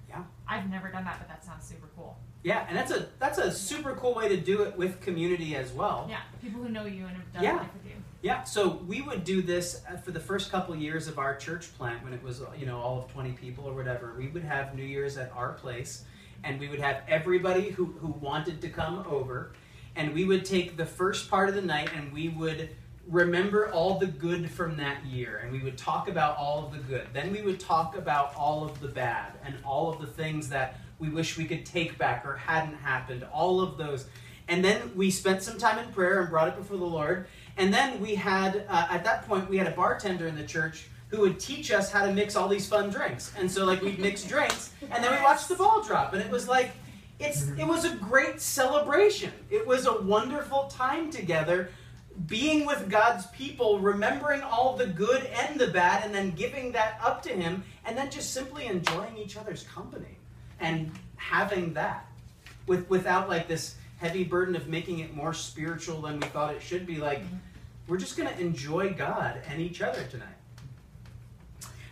Yeah. 0.09 0.23
I've 0.47 0.71
never 0.71 0.89
done 0.89 1.05
that, 1.05 1.19
but 1.19 1.29
that 1.29 1.45
sounds 1.45 1.65
super 1.65 1.89
cool. 1.97 2.17
Yeah, 2.45 2.65
and 2.69 2.77
that's 2.77 2.93
a 2.93 3.09
that's 3.19 3.39
a 3.39 3.51
super 3.51 3.95
cool 3.97 4.15
way 4.15 4.29
to 4.29 4.37
do 4.37 4.63
it 4.63 4.77
with 4.77 5.01
community 5.01 5.57
as 5.57 5.73
well. 5.73 6.07
Yeah, 6.09 6.21
people 6.41 6.63
who 6.63 6.69
know 6.69 6.85
you 6.87 7.05
and 7.07 7.17
have 7.17 7.33
done 7.33 7.43
Yeah. 7.43 7.57
life 7.57 7.69
with 7.75 7.85
you. 7.87 7.88
Yeah, 8.21 8.43
so 8.43 8.81
we 8.89 9.01
would 9.01 9.23
do 9.23 9.43
this 9.43 9.83
uh, 9.89 9.97
for 9.97 10.11
the 10.11 10.19
first 10.19 10.51
couple 10.51 10.75
years 10.75 11.07
of 11.07 11.21
our 11.21 11.37
church 11.37 11.73
plant 11.79 12.03
when 12.03 12.13
it 12.13 12.21
was, 12.21 12.43
you 12.59 12.67
know, 12.67 12.79
all 12.79 12.99
of 12.99 13.13
20 13.13 13.31
people 13.33 13.65
or 13.65 13.75
whatever. 13.75 14.13
We 14.19 14.27
would 14.27 14.43
have 14.43 14.75
New 14.75 14.83
Year's 14.83 15.17
at 15.17 15.31
our 15.37 15.53
place, 15.53 16.05
and 16.43 16.59
we 16.59 16.67
would 16.67 16.81
have 16.81 17.03
everybody 17.07 17.71
who, 17.71 17.87
who 18.01 18.09
wanted 18.09 18.61
to 18.63 18.71
come 18.71 19.05
over, 19.09 19.53
and 19.95 20.13
we 20.13 20.25
would 20.25 20.45
take 20.45 20.77
the 20.77 20.85
first 20.85 21.31
part 21.31 21.49
of 21.49 21.55
the 21.55 21.63
night 21.63 21.91
and 21.95 22.13
we 22.13 22.29
would 22.29 22.71
remember 23.09 23.71
all 23.71 23.99
the 24.01 24.07
good 24.07 24.51
from 24.51 24.77
that 24.79 25.05
year, 25.07 25.41
and 25.43 25.53
we 25.53 25.61
would 25.61 25.79
talk 25.79 26.09
about 26.09 26.37
all 26.37 26.67
of 26.67 26.73
the 26.73 26.79
good. 26.79 27.07
Then 27.13 27.33
we 27.33 27.41
would 27.43 27.61
talk 27.61 27.97
about 27.97 28.35
all 28.35 28.65
of 28.65 28.81
the 28.81 28.89
bad 28.89 29.33
and 29.45 29.55
all 29.65 29.93
of 29.93 30.01
the 30.01 30.09
things 30.09 30.49
that 30.49 30.81
we 30.99 31.09
wish 31.09 31.39
we 31.39 31.45
could 31.45 31.65
take 31.65 31.97
back 31.97 32.27
or 32.27 32.37
hadn't 32.37 32.77
happened, 32.79 33.25
all 33.33 33.61
of 33.61 33.79
those. 33.79 34.07
And 34.49 34.65
then 34.65 34.93
we 34.97 35.11
spent 35.11 35.43
some 35.43 35.57
time 35.57 35.79
in 35.79 35.93
prayer 35.93 36.21
and 36.21 36.31
brought 36.31 36.49
it 36.49 36.57
before 36.57 36.79
the 36.79 36.85
Lord. 36.85 37.29
And 37.59 37.75
then 37.75 38.01
we 38.01 38.15
had, 38.15 38.65
uh, 38.69 38.87
at 38.89 39.05
that 39.05 39.27
point, 39.27 39.51
we 39.51 39.59
had 39.59 39.67
a 39.67 39.73
bartender 39.73 40.29
in 40.29 40.37
the 40.37 40.45
church 40.45 40.87
who 41.09 41.21
would 41.21 41.41
teach 41.41 41.73
us 41.73 41.91
how 41.91 42.07
to 42.07 42.13
mix 42.13 42.37
all 42.37 42.49
these 42.49 42.69
fun 42.69 42.89
drinks. 42.89 43.33
And 43.37 43.51
so, 43.51 43.65
like, 43.65 43.83
we'd 43.83 43.99
mix 43.99 44.23
drinks, 44.25 44.73
and 44.91 45.03
then 45.03 45.11
we 45.13 45.23
watched 45.23 45.49
the 45.49 45.57
ball 45.57 45.83
drop. 45.83 46.13
And 46.13 46.23
it 46.23 46.31
was 46.31 46.47
like, 46.49 46.71
it's, 47.19 47.49
it 47.59 47.67
was 47.67 47.85
a 47.85 47.97
great 47.97 48.41
celebration. 48.41 49.33
It 49.51 49.67
was 49.67 49.87
a 49.87 50.01
wonderful 50.03 50.69
time 50.69 51.11
together, 51.11 51.71
being 52.27 52.65
with 52.65 52.89
God's 52.89 53.27
people, 53.29 53.81
remembering 53.81 54.43
all 54.43 54.77
the 54.77 54.87
good 54.87 55.25
and 55.27 55.59
the 55.59 55.69
bad, 55.69 56.05
and 56.05 56.15
then 56.15 56.31
giving 56.33 56.71
that 56.73 57.01
up 57.03 57.23
to 57.23 57.31
Him, 57.31 57.65
and 57.85 57.99
then 57.99 58.11
just 58.11 58.33
simply 58.33 58.67
enjoying 58.67 59.17
each 59.17 59.37
other's 59.37 59.65
company 59.65 60.19
and 60.61 60.93
having 61.17 61.75
that 61.75 62.07
with, 62.67 62.89
without 62.89 63.29
like 63.29 63.49
this 63.49 63.77
heavy 63.99 64.23
burden 64.25 64.55
of 64.55 64.69
making 64.69 65.01
it 65.01 65.15
more 65.15 65.35
spiritual 65.35 66.03
than 66.03 66.21
we 66.21 66.27
thought 66.29 66.55
it 66.55 66.63
should 66.63 66.87
be. 66.87 66.97
Like, 66.97 67.23
we're 67.89 67.97
just 67.97 68.17
going 68.17 68.29
to 68.29 68.39
enjoy 68.41 68.91
God 68.93 69.41
and 69.49 69.61
each 69.61 69.81
other 69.83 70.05
tonight. 70.11 70.29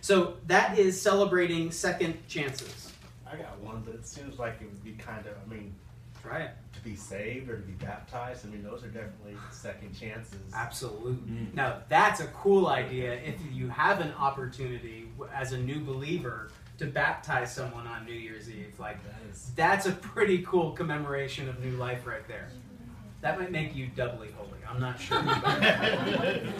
So 0.01 0.35
that 0.45 0.77
is 0.79 1.01
celebrating 1.01 1.71
second 1.71 2.25
chances. 2.27 2.93
I 3.29 3.35
got 3.35 3.59
one, 3.59 3.83
but 3.85 3.95
it 3.95 4.07
seems 4.07 4.39
like 4.39 4.61
it 4.61 4.65
would 4.65 4.83
be 4.83 4.93
kind 4.93 5.25
of, 5.25 5.33
I 5.45 5.53
mean, 5.53 5.73
Try 6.21 6.39
it. 6.43 6.51
to 6.73 6.79
be 6.81 6.95
saved 6.95 7.49
or 7.49 7.57
to 7.57 7.61
be 7.61 7.73
baptized. 7.73 8.45
I 8.45 8.49
mean, 8.49 8.63
those 8.63 8.83
are 8.83 8.87
definitely 8.87 9.35
second 9.51 9.97
chances. 9.97 10.39
Absolutely. 10.53 11.13
Mm. 11.13 11.53
Now, 11.53 11.77
that's 11.89 12.21
a 12.21 12.27
cool 12.27 12.67
idea 12.67 13.13
if 13.13 13.35
you 13.51 13.67
have 13.69 13.99
an 13.99 14.11
opportunity 14.13 15.09
as 15.33 15.51
a 15.53 15.57
new 15.57 15.79
believer 15.79 16.51
to 16.79 16.85
baptize 16.85 17.53
someone 17.53 17.87
on 17.87 18.05
New 18.05 18.13
Year's 18.13 18.49
Eve. 18.49 18.73
Like, 18.79 19.03
That 19.03 19.31
is, 19.31 19.51
that's 19.55 19.85
a 19.87 19.91
pretty 19.91 20.39
cool 20.43 20.71
commemoration 20.71 21.49
of 21.49 21.63
new 21.63 21.75
life 21.77 22.05
right 22.05 22.27
there. 22.27 22.47
That 23.21 23.39
might 23.39 23.51
make 23.51 23.75
you 23.75 23.87
doubly 23.87 24.29
holy. 24.35 24.59
I'm 24.69 24.79
not 24.79 24.99
sure. 24.99 25.21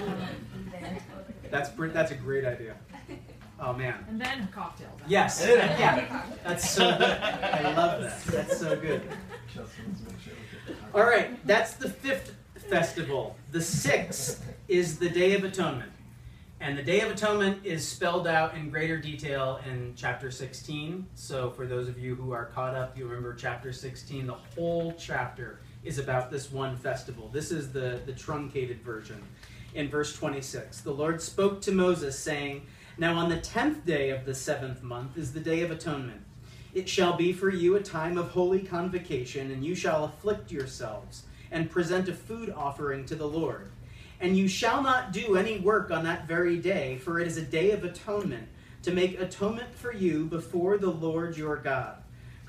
that's, 1.52 1.70
br- 1.70 1.88
that's 1.88 2.12
a 2.12 2.16
great 2.16 2.46
idea. 2.46 2.76
Oh, 3.60 3.74
man. 3.74 4.06
And 4.08 4.22
then 4.22 4.48
cocktails. 4.54 5.00
Yes. 5.08 5.44
Yeah. 5.48 6.24
That's 6.44 6.70
so 6.70 6.98
good. 6.98 7.18
I 7.22 7.74
love 7.76 8.02
that. 8.02 8.24
That's 8.26 8.60
so 8.60 8.76
good. 8.76 9.02
All 10.94 11.04
right. 11.04 11.46
That's 11.46 11.74
the 11.74 11.90
fifth 11.90 12.36
festival. 12.56 13.36
The 13.52 13.62
sixth 13.62 14.44
is 14.68 15.00
the 15.00 15.10
Day 15.10 15.36
of 15.36 15.44
Atonement. 15.44 15.92
And 16.60 16.78
the 16.78 16.82
Day 16.84 17.02
of 17.02 17.12
Atonement 17.12 17.64
is 17.64 17.88
spelled 17.88 18.28
out 18.28 18.56
in 18.56 18.70
greater 18.72 18.98
detail 18.98 19.60
in 19.70 19.94
chapter 19.96 20.32
16. 20.32 21.06
So, 21.14 21.52
for 21.52 21.68
those 21.68 21.88
of 21.88 22.00
you 22.00 22.16
who 22.16 22.32
are 22.32 22.46
caught 22.46 22.74
up, 22.74 22.98
you 22.98 23.06
remember 23.06 23.36
chapter 23.36 23.72
16. 23.72 24.26
The 24.26 24.34
whole 24.34 24.94
chapter 24.98 25.60
is 25.88 25.98
about 25.98 26.30
this 26.30 26.52
one 26.52 26.76
festival. 26.78 27.30
This 27.32 27.50
is 27.50 27.72
the, 27.72 28.02
the 28.06 28.12
truncated 28.12 28.82
version. 28.82 29.24
In 29.74 29.90
verse 29.90 30.14
26, 30.16 30.82
the 30.82 30.92
Lord 30.92 31.22
spoke 31.22 31.62
to 31.62 31.72
Moses, 31.72 32.20
saying, 32.20 32.66
Now 32.98 33.16
on 33.16 33.30
the 33.30 33.38
tenth 33.38 33.86
day 33.86 34.10
of 34.10 34.26
the 34.26 34.36
seventh 34.36 34.84
month 34.84 35.18
is 35.18 35.32
the 35.32 35.40
Day 35.40 35.62
of 35.62 35.72
Atonement. 35.72 36.22
It 36.74 36.90
shall 36.90 37.16
be 37.16 37.32
for 37.32 37.50
you 37.50 37.76
a 37.76 37.82
time 37.82 38.18
of 38.18 38.32
holy 38.32 38.60
convocation, 38.60 39.50
and 39.50 39.64
you 39.64 39.76
shall 39.76 40.04
afflict 40.04 40.52
yourselves, 40.52 41.24
and 41.52 41.72
present 41.72 42.10
a 42.10 42.14
food 42.14 42.54
offering 42.56 43.06
to 43.06 43.16
the 43.16 43.28
Lord. 43.28 43.72
And 44.20 44.38
you 44.38 44.48
shall 44.48 44.82
not 44.82 45.14
do 45.14 45.38
any 45.38 45.60
work 45.60 45.90
on 45.90 46.04
that 46.04 46.28
very 46.28 46.58
day, 46.58 46.98
for 46.98 47.20
it 47.20 47.28
is 47.28 47.38
a 47.38 47.42
day 47.42 47.72
of 47.72 47.84
atonement, 47.84 48.50
to 48.84 48.92
make 48.92 49.20
atonement 49.20 49.74
for 49.74 49.94
you 49.94 50.26
before 50.26 50.78
the 50.78 50.90
Lord 50.90 51.38
your 51.38 51.56
God. 51.56 51.98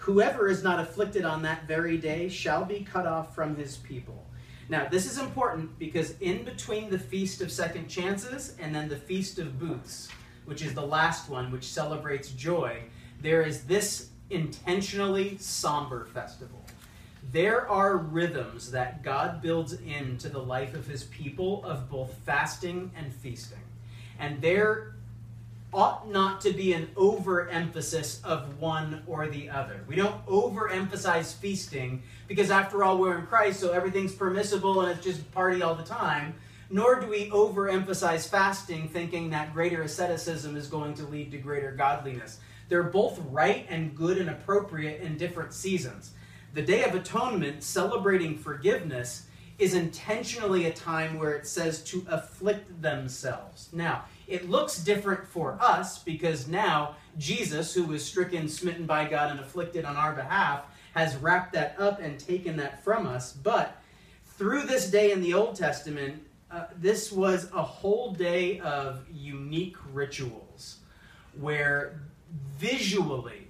Whoever 0.09 0.49
is 0.49 0.63
not 0.63 0.81
afflicted 0.81 1.27
on 1.27 1.43
that 1.43 1.69
very 1.69 1.99
day 1.99 2.31
shall 2.31 2.65
be 2.65 2.81
cut 2.81 3.07
off 3.07 3.35
from 3.35 3.55
his 3.57 3.77
people. 3.77 4.25
Now, 4.71 4.89
this 4.89 5.05
is 5.05 5.19
important 5.19 5.79
because 5.79 6.19
in 6.21 6.45
between 6.45 6.89
the 6.89 6.99
Feast 6.99 7.43
of 7.43 7.53
Second 7.53 7.89
Chances 7.89 8.57
and 8.59 8.75
then 8.75 8.89
the 8.89 8.97
Feast 8.97 9.39
of 9.39 9.59
Booths, 9.59 10.09
which 10.47 10.63
is 10.63 10.73
the 10.73 10.81
last 10.81 11.29
one, 11.29 11.53
which 11.53 11.67
celebrates 11.67 12.31
joy, 12.31 12.85
there 13.21 13.43
is 13.43 13.65
this 13.65 14.09
intentionally 14.31 15.37
somber 15.37 16.07
festival. 16.07 16.65
There 17.31 17.69
are 17.69 17.99
rhythms 17.99 18.71
that 18.71 19.03
God 19.03 19.43
builds 19.43 19.75
into 19.75 20.31
the 20.31 20.43
life 20.43 20.73
of 20.73 20.87
his 20.87 21.05
people 21.05 21.63
of 21.67 21.91
both 21.91 22.15
fasting 22.25 22.93
and 22.97 23.13
feasting. 23.13 23.59
And 24.19 24.41
there 24.41 24.95
ought 25.73 26.11
not 26.11 26.41
to 26.41 26.53
be 26.53 26.73
an 26.73 26.89
overemphasis 26.97 28.23
of 28.25 28.59
one 28.59 29.03
or 29.07 29.29
the 29.29 29.51
other. 29.51 29.85
We 29.87 29.97
don't 29.97 30.25
overemphasize 30.27 31.35
feasting 31.35 32.03
because, 32.27 32.51
after 32.51 32.83
all, 32.83 32.99
we're 32.99 33.19
in 33.19 33.27
Christ, 33.27 33.61
so 33.61 33.73
everything's 33.73 34.15
permissible 34.15 34.81
and 34.81 34.91
it's 34.91 35.05
just 35.05 35.31
party 35.33 35.63
all 35.63 35.75
the 35.75 35.83
time. 35.83 36.35
Nor 36.71 37.01
do 37.01 37.07
we 37.07 37.31
overemphasize 37.31 38.29
fasting, 38.29 38.89
thinking 38.89 39.31
that 39.31 39.55
greater 39.55 39.83
asceticism 39.83 40.57
is 40.57 40.67
going 40.67 40.95
to 40.95 41.07
lead 41.07 41.31
to 41.33 41.39
greater 41.39 41.73
godliness. 41.73 42.41
They're 42.69 42.83
both 42.83 43.19
right 43.31 43.67
and 43.71 43.97
good 43.97 44.19
and 44.19 44.29
appropriate 44.29 45.01
in 45.01 45.17
different 45.17 45.55
seasons. 45.55 46.13
The 46.53 46.63
Day 46.63 46.85
of 46.85 46.95
Atonement, 46.95 47.63
celebrating 47.63 48.37
forgiveness, 48.37 49.27
is 49.59 49.75
intentionally 49.75 50.67
a 50.67 50.73
time 50.73 51.19
where 51.19 51.33
it 51.33 51.47
says 51.47 51.83
to 51.85 52.07
afflict 52.09 52.81
themselves. 52.81 53.71
Now, 53.73 54.05
it 54.29 54.49
looks 54.49 54.79
different 54.79 55.27
for 55.27 55.57
us 55.61 55.99
because 55.99 56.47
now 56.47 56.97
Jesus, 57.17 57.73
who 57.75 57.85
was 57.85 58.05
stricken, 58.05 58.49
smitten 58.49 58.87
by 58.87 59.07
God, 59.07 59.31
and 59.31 59.41
afflicted 59.41 59.85
on 59.85 59.97
our 59.97 60.13
behalf, 60.13 60.65
has 60.95 61.17
wrapped 61.17 61.55
that 61.55 61.75
up 61.79 62.01
and 62.01 62.19
taken 62.19 62.57
that 62.59 62.85
from 62.85 63.07
us. 63.07 63.33
But 63.33 63.81
through 64.25 64.65
this 64.65 64.91
day 64.91 65.13
in 65.13 65.23
the 65.23 65.35
Old 65.35 65.57
Testament, 65.57 66.23
uh, 66.51 66.65
this 66.77 67.11
was 67.11 67.51
a 67.53 67.63
whole 67.63 68.13
day 68.13 68.61
of 68.61 69.05
unique 69.11 69.77
rituals 69.93 70.79
where 71.39 72.01
visually 72.57 73.49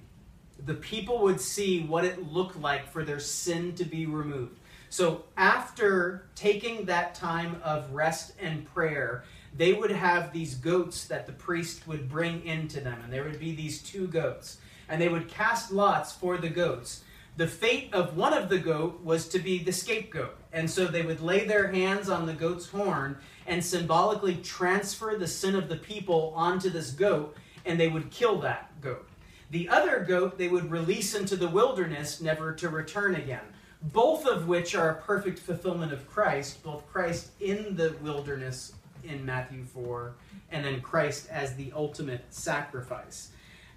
the 0.66 0.74
people 0.74 1.20
would 1.22 1.40
see 1.40 1.82
what 1.84 2.04
it 2.04 2.32
looked 2.32 2.60
like 2.60 2.90
for 2.90 3.04
their 3.04 3.20
sin 3.20 3.74
to 3.74 3.84
be 3.84 4.06
removed. 4.06 4.58
So, 4.90 5.24
after 5.36 6.26
taking 6.34 6.86
that 6.86 7.14
time 7.14 7.60
of 7.62 7.92
rest 7.92 8.32
and 8.40 8.64
prayer, 8.72 9.24
they 9.56 9.72
would 9.72 9.90
have 9.90 10.32
these 10.32 10.54
goats 10.54 11.06
that 11.06 11.26
the 11.26 11.32
priest 11.32 11.86
would 11.86 12.08
bring 12.08 12.44
into 12.44 12.80
them, 12.80 13.00
and 13.02 13.12
there 13.12 13.24
would 13.24 13.40
be 13.40 13.54
these 13.54 13.82
two 13.82 14.06
goats, 14.06 14.58
and 14.88 15.00
they 15.00 15.08
would 15.08 15.28
cast 15.28 15.72
lots 15.72 16.12
for 16.12 16.36
the 16.36 16.48
goats. 16.48 17.02
The 17.36 17.46
fate 17.46 17.92
of 17.92 18.16
one 18.16 18.32
of 18.32 18.48
the 18.48 18.58
goat 18.58 19.02
was 19.02 19.28
to 19.28 19.38
be 19.38 19.62
the 19.62 19.72
scapegoat, 19.72 20.36
and 20.52 20.68
so 20.68 20.86
they 20.86 21.02
would 21.02 21.20
lay 21.20 21.46
their 21.46 21.68
hands 21.68 22.08
on 22.08 22.26
the 22.26 22.32
goat's 22.32 22.68
horn 22.68 23.18
and 23.46 23.64
symbolically 23.64 24.36
transfer 24.36 25.16
the 25.16 25.26
sin 25.26 25.54
of 25.54 25.68
the 25.68 25.76
people 25.76 26.32
onto 26.36 26.68
this 26.68 26.90
goat, 26.90 27.36
and 27.64 27.78
they 27.78 27.88
would 27.88 28.10
kill 28.10 28.40
that 28.40 28.80
goat. 28.80 29.08
The 29.50 29.68
other 29.68 30.00
goat 30.00 30.36
they 30.36 30.48
would 30.48 30.70
release 30.70 31.14
into 31.14 31.36
the 31.36 31.48
wilderness, 31.48 32.20
never 32.20 32.52
to 32.54 32.68
return 32.68 33.14
again 33.14 33.44
both 33.80 34.26
of 34.26 34.48
which 34.48 34.74
are 34.74 34.90
a 34.90 35.02
perfect 35.02 35.38
fulfillment 35.38 35.92
of 35.92 36.08
Christ, 36.08 36.62
both 36.62 36.86
Christ 36.90 37.30
in 37.40 37.76
the 37.76 37.94
wilderness 38.02 38.72
in 39.08 39.24
Matthew 39.24 39.64
4, 39.64 40.14
and 40.50 40.64
then 40.64 40.80
Christ 40.80 41.28
as 41.30 41.54
the 41.56 41.72
ultimate 41.74 42.24
sacrifice. 42.30 43.30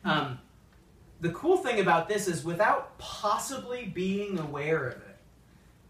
Um, 0.03 0.39
the 1.19 1.29
cool 1.29 1.57
thing 1.57 1.79
about 1.79 2.07
this 2.07 2.27
is, 2.27 2.43
without 2.43 2.97
possibly 2.97 3.85
being 3.85 4.39
aware 4.39 4.87
of 4.87 4.95
it, 4.95 5.17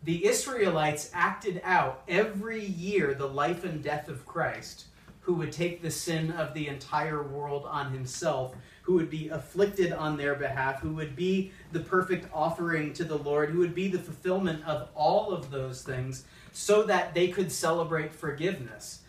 the 0.03 0.25
Israelites 0.25 1.09
acted 1.13 1.61
out 1.63 2.03
every 2.07 2.65
year 2.65 3.13
the 3.13 3.27
life 3.27 3.63
and 3.63 3.83
death 3.83 4.09
of 4.09 4.25
Christ, 4.25 4.85
who 5.21 5.35
would 5.35 5.51
take 5.51 5.81
the 5.81 5.91
sin 5.91 6.31
of 6.31 6.53
the 6.53 6.67
entire 6.67 7.21
world 7.21 7.65
on 7.65 7.93
himself 7.93 8.55
who 8.81 8.93
would 8.93 9.09
be 9.09 9.29
afflicted 9.29 9.93
on 9.93 10.17
their 10.17 10.35
behalf, 10.35 10.81
who 10.81 10.93
would 10.93 11.15
be 11.15 11.51
the 11.71 11.79
perfect 11.79 12.27
offering 12.33 12.93
to 12.93 13.03
the 13.03 13.17
Lord, 13.17 13.49
who 13.49 13.59
would 13.59 13.75
be 13.75 13.87
the 13.87 13.99
fulfillment 13.99 14.65
of 14.65 14.89
all 14.95 15.31
of 15.31 15.51
those 15.51 15.83
things, 15.83 16.25
so 16.51 16.83
that 16.83 17.13
they 17.13 17.27
could 17.27 17.51
celebrate 17.51 18.11
forgiveness. 18.11 19.00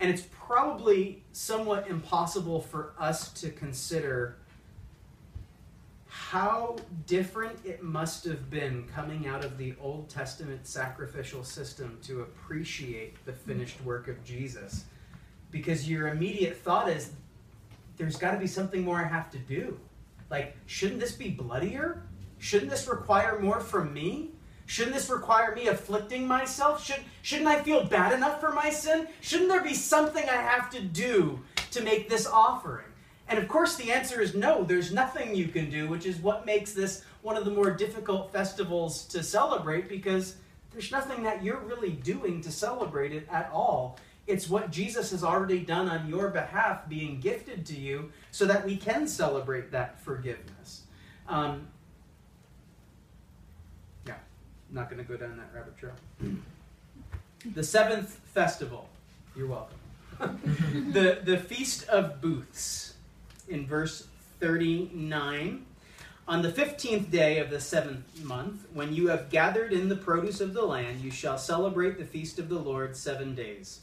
And 0.00 0.10
it's 0.10 0.26
probably 0.32 1.22
somewhat 1.32 1.88
impossible 1.88 2.60
for 2.60 2.94
us 2.98 3.32
to 3.34 3.50
consider 3.50 4.38
how 6.06 6.76
different 7.06 7.58
it 7.64 7.82
must 7.82 8.24
have 8.24 8.50
been 8.50 8.88
coming 8.94 9.28
out 9.28 9.44
of 9.44 9.58
the 9.58 9.74
Old 9.80 10.08
Testament 10.08 10.66
sacrificial 10.66 11.44
system 11.44 11.98
to 12.02 12.22
appreciate 12.22 13.24
the 13.26 13.32
finished 13.32 13.80
work 13.84 14.08
of 14.08 14.24
Jesus. 14.24 14.86
Because 15.50 15.88
your 15.88 16.08
immediate 16.08 16.56
thought 16.56 16.88
is, 16.88 17.12
there's 17.96 18.16
got 18.16 18.32
to 18.32 18.38
be 18.38 18.46
something 18.46 18.82
more 18.82 18.98
I 18.98 19.06
have 19.06 19.30
to 19.32 19.38
do. 19.38 19.78
Like, 20.30 20.56
shouldn't 20.66 21.00
this 21.00 21.12
be 21.12 21.28
bloodier? 21.28 22.02
Shouldn't 22.38 22.70
this 22.70 22.88
require 22.88 23.38
more 23.38 23.60
from 23.60 23.92
me? 23.92 24.30
Shouldn't 24.70 24.94
this 24.94 25.10
require 25.10 25.52
me 25.52 25.66
afflicting 25.66 26.28
myself? 26.28 26.86
Should, 26.86 27.00
shouldn't 27.22 27.48
I 27.48 27.60
feel 27.60 27.82
bad 27.82 28.12
enough 28.12 28.38
for 28.38 28.52
my 28.52 28.70
sin? 28.70 29.08
Shouldn't 29.20 29.48
there 29.48 29.64
be 29.64 29.74
something 29.74 30.22
I 30.28 30.36
have 30.36 30.70
to 30.70 30.80
do 30.80 31.40
to 31.72 31.82
make 31.82 32.08
this 32.08 32.24
offering? 32.24 32.86
And 33.26 33.36
of 33.36 33.48
course, 33.48 33.74
the 33.74 33.90
answer 33.90 34.20
is 34.20 34.36
no, 34.36 34.62
there's 34.62 34.92
nothing 34.92 35.34
you 35.34 35.48
can 35.48 35.70
do, 35.70 35.88
which 35.88 36.06
is 36.06 36.18
what 36.18 36.46
makes 36.46 36.72
this 36.72 37.04
one 37.22 37.36
of 37.36 37.44
the 37.44 37.50
more 37.50 37.72
difficult 37.72 38.32
festivals 38.32 39.06
to 39.06 39.24
celebrate 39.24 39.88
because 39.88 40.36
there's 40.70 40.92
nothing 40.92 41.24
that 41.24 41.42
you're 41.42 41.58
really 41.58 41.90
doing 41.90 42.40
to 42.42 42.52
celebrate 42.52 43.12
it 43.12 43.26
at 43.28 43.50
all. 43.52 43.98
It's 44.28 44.48
what 44.48 44.70
Jesus 44.70 45.10
has 45.10 45.24
already 45.24 45.58
done 45.58 45.88
on 45.88 46.08
your 46.08 46.28
behalf 46.28 46.88
being 46.88 47.18
gifted 47.18 47.66
to 47.66 47.76
you 47.76 48.12
so 48.30 48.44
that 48.44 48.64
we 48.64 48.76
can 48.76 49.08
celebrate 49.08 49.72
that 49.72 50.00
forgiveness. 50.00 50.82
Um, 51.26 51.66
Not 54.72 54.88
going 54.90 55.04
to 55.04 55.08
go 55.08 55.16
down 55.16 55.36
that 55.36 55.50
rabbit 55.54 55.76
trail. 55.76 55.94
The 57.54 57.64
seventh 57.64 58.20
festival, 58.34 58.88
you're 59.36 59.48
welcome. 59.48 59.78
the, 60.92 61.20
the 61.24 61.38
Feast 61.38 61.88
of 61.88 62.20
Booths 62.20 62.94
in 63.48 63.66
verse 63.66 64.06
39. 64.38 65.66
On 66.28 66.42
the 66.42 66.52
fifteenth 66.52 67.10
day 67.10 67.38
of 67.38 67.50
the 67.50 67.60
seventh 67.60 68.22
month, 68.22 68.66
when 68.72 68.94
you 68.94 69.08
have 69.08 69.30
gathered 69.30 69.72
in 69.72 69.88
the 69.88 69.96
produce 69.96 70.40
of 70.40 70.54
the 70.54 70.64
land, 70.64 71.00
you 71.00 71.10
shall 71.10 71.36
celebrate 71.36 71.98
the 71.98 72.04
feast 72.04 72.38
of 72.38 72.48
the 72.48 72.58
Lord 72.58 72.96
seven 72.96 73.34
days. 73.34 73.80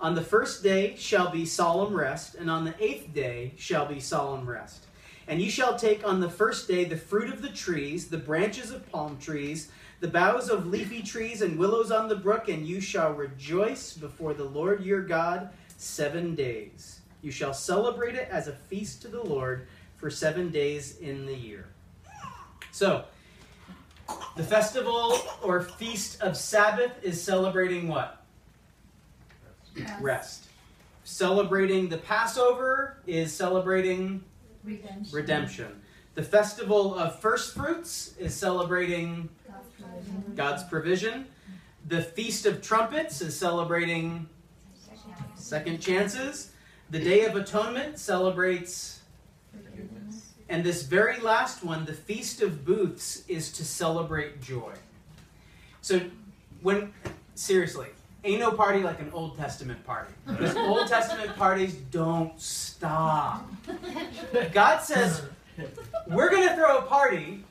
On 0.00 0.14
the 0.14 0.22
first 0.22 0.62
day 0.62 0.96
shall 0.96 1.30
be 1.30 1.44
solemn 1.44 1.94
rest, 1.94 2.34
and 2.34 2.50
on 2.50 2.64
the 2.64 2.74
eighth 2.82 3.12
day 3.12 3.52
shall 3.58 3.84
be 3.84 4.00
solemn 4.00 4.48
rest. 4.48 4.86
And 5.28 5.42
you 5.42 5.50
shall 5.50 5.78
take 5.78 6.06
on 6.06 6.20
the 6.20 6.30
first 6.30 6.66
day 6.66 6.84
the 6.84 6.96
fruit 6.96 7.32
of 7.32 7.42
the 7.42 7.50
trees, 7.50 8.08
the 8.08 8.16
branches 8.16 8.70
of 8.70 8.90
palm 8.90 9.18
trees, 9.18 9.70
the 10.02 10.08
boughs 10.08 10.48
of 10.50 10.66
leafy 10.66 11.00
trees, 11.00 11.42
and 11.42 11.56
willows 11.56 11.92
on 11.92 12.08
the 12.08 12.16
brook, 12.16 12.48
and 12.48 12.66
you 12.66 12.80
shall 12.80 13.12
rejoice 13.12 13.92
before 13.92 14.34
the 14.34 14.42
Lord 14.42 14.84
your 14.84 15.00
God 15.00 15.50
seven 15.78 16.34
days. 16.34 16.98
You 17.22 17.30
shall 17.30 17.54
celebrate 17.54 18.16
it 18.16 18.28
as 18.28 18.48
a 18.48 18.52
feast 18.52 19.02
to 19.02 19.08
the 19.08 19.22
Lord 19.22 19.68
for 19.96 20.10
seven 20.10 20.50
days 20.50 20.98
in 20.98 21.24
the 21.24 21.34
year. 21.36 21.66
So, 22.72 23.04
the 24.34 24.42
festival 24.42 25.20
or 25.40 25.62
feast 25.62 26.20
of 26.20 26.36
Sabbath 26.36 26.92
is 27.04 27.22
celebrating 27.22 27.86
what? 27.86 28.24
rest. 30.00 30.48
Celebrating 31.04 31.88
the 31.88 31.98
Passover 31.98 32.96
is 33.06 33.32
celebrating 33.32 34.24
Redemption. 34.64 35.16
redemption. 35.16 35.82
The 36.14 36.22
festival 36.24 36.94
of 36.96 37.20
first 37.20 37.54
fruits 37.54 38.14
is 38.18 38.34
celebrating 38.34 39.30
God's 40.34 40.62
provision. 40.64 41.26
The 41.88 42.02
Feast 42.02 42.46
of 42.46 42.62
Trumpets 42.62 43.20
is 43.20 43.36
celebrating 43.36 44.28
second 45.34 45.80
chances. 45.80 46.52
The 46.90 47.00
Day 47.00 47.24
of 47.24 47.36
Atonement 47.36 47.98
celebrates, 47.98 49.00
and 50.48 50.62
this 50.62 50.82
very 50.82 51.18
last 51.20 51.64
one, 51.64 51.84
the 51.84 51.92
Feast 51.92 52.42
of 52.42 52.64
Booths, 52.64 53.24
is 53.28 53.50
to 53.52 53.64
celebrate 53.64 54.42
joy. 54.42 54.72
So, 55.80 56.00
when, 56.60 56.92
seriously, 57.34 57.88
ain't 58.24 58.40
no 58.40 58.52
party 58.52 58.82
like 58.82 59.00
an 59.00 59.10
Old 59.12 59.36
Testament 59.36 59.84
party. 59.84 60.12
Because 60.26 60.56
Old 60.56 60.86
Testament 60.86 61.34
parties 61.36 61.74
don't 61.74 62.38
stop. 62.40 63.50
God 64.52 64.78
says, 64.80 65.22
we're 66.06 66.30
going 66.30 66.48
to 66.48 66.54
throw 66.54 66.78
a 66.78 66.82
party, 66.82 67.44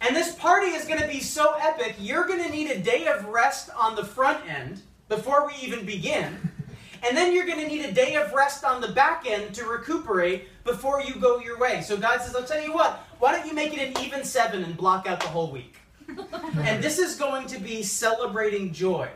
and 0.00 0.14
this 0.14 0.34
party 0.34 0.68
is 0.68 0.84
going 0.84 1.00
to 1.00 1.08
be 1.08 1.20
so 1.20 1.54
epic, 1.60 1.96
you're 1.98 2.26
going 2.26 2.42
to 2.42 2.50
need 2.50 2.70
a 2.70 2.78
day 2.78 3.06
of 3.06 3.26
rest 3.26 3.70
on 3.76 3.96
the 3.96 4.04
front 4.04 4.48
end 4.48 4.82
before 5.08 5.46
we 5.46 5.54
even 5.62 5.84
begin. 5.84 6.36
And 7.06 7.16
then 7.16 7.32
you're 7.32 7.46
going 7.46 7.60
to 7.60 7.68
need 7.68 7.84
a 7.84 7.92
day 7.92 8.16
of 8.16 8.32
rest 8.32 8.64
on 8.64 8.80
the 8.80 8.88
back 8.88 9.26
end 9.28 9.54
to 9.56 9.64
recuperate 9.64 10.48
before 10.64 11.00
you 11.00 11.14
go 11.16 11.38
your 11.38 11.56
way. 11.58 11.82
So 11.82 11.96
God 11.96 12.20
says, 12.20 12.34
I'll 12.34 12.42
tell 12.42 12.60
you 12.60 12.72
what, 12.72 13.04
why 13.18 13.32
don't 13.32 13.46
you 13.46 13.52
make 13.52 13.76
it 13.76 13.78
an 13.78 14.02
even 14.02 14.24
seven 14.24 14.64
and 14.64 14.76
block 14.76 15.06
out 15.06 15.20
the 15.20 15.28
whole 15.28 15.52
week? 15.52 15.76
and 16.08 16.82
this 16.82 16.98
is 16.98 17.14
going 17.16 17.46
to 17.48 17.60
be 17.60 17.82
celebrating 17.82 18.72
joy. 18.72 19.08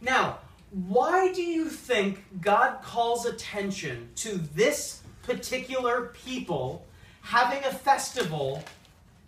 Now, 0.00 0.38
why 0.70 1.32
do 1.32 1.42
you 1.42 1.68
think 1.68 2.24
God 2.40 2.82
calls 2.82 3.26
attention 3.26 4.08
to 4.16 4.38
this 4.54 5.02
particular 5.22 6.12
people 6.24 6.86
having 7.20 7.64
a 7.64 7.70
festival 7.72 8.62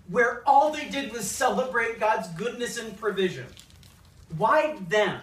where 0.09 0.43
all 0.47 0.71
they 0.73 0.89
did 0.89 1.13
was 1.13 1.29
celebrate 1.29 1.99
God's 1.99 2.29
goodness 2.29 2.79
and 2.79 2.97
provision? 2.99 3.47
Why 4.37 4.77
them? 4.89 5.21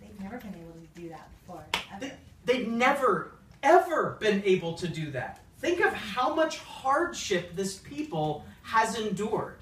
They've 0.00 0.20
never 0.20 0.38
been 0.38 0.54
able 0.54 0.72
to 0.72 1.00
do 1.00 1.08
that 1.10 1.28
before. 1.40 1.64
They, 2.00 2.06
ever. 2.06 2.16
they'd 2.44 2.68
never 2.68 3.32
ever 3.62 4.16
been 4.20 4.42
able 4.44 4.74
to 4.74 4.88
do 4.88 5.10
that. 5.12 5.40
Think 5.58 5.80
of 5.80 5.92
how 5.92 6.34
much 6.34 6.58
hardship 6.58 7.56
this 7.56 7.78
people 7.78 8.44
has 8.62 8.98
endured. 8.98 9.56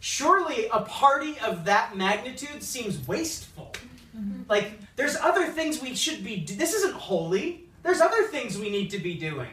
Surely 0.00 0.66
a 0.72 0.80
party 0.80 1.38
of 1.40 1.64
that 1.64 1.96
magnitude 1.96 2.62
seems 2.62 3.06
wasteful. 3.06 3.72
Mm-hmm. 4.16 4.42
Like, 4.48 4.72
there's 4.96 5.16
other 5.16 5.46
things 5.46 5.80
we 5.80 5.94
should 5.94 6.24
be 6.24 6.36
do- 6.36 6.54
This 6.54 6.74
isn't 6.74 6.94
holy. 6.94 7.64
There's 7.82 8.00
other 8.00 8.24
things 8.24 8.58
we 8.58 8.70
need 8.70 8.90
to 8.90 8.98
be 8.98 9.14
doing. 9.14 9.48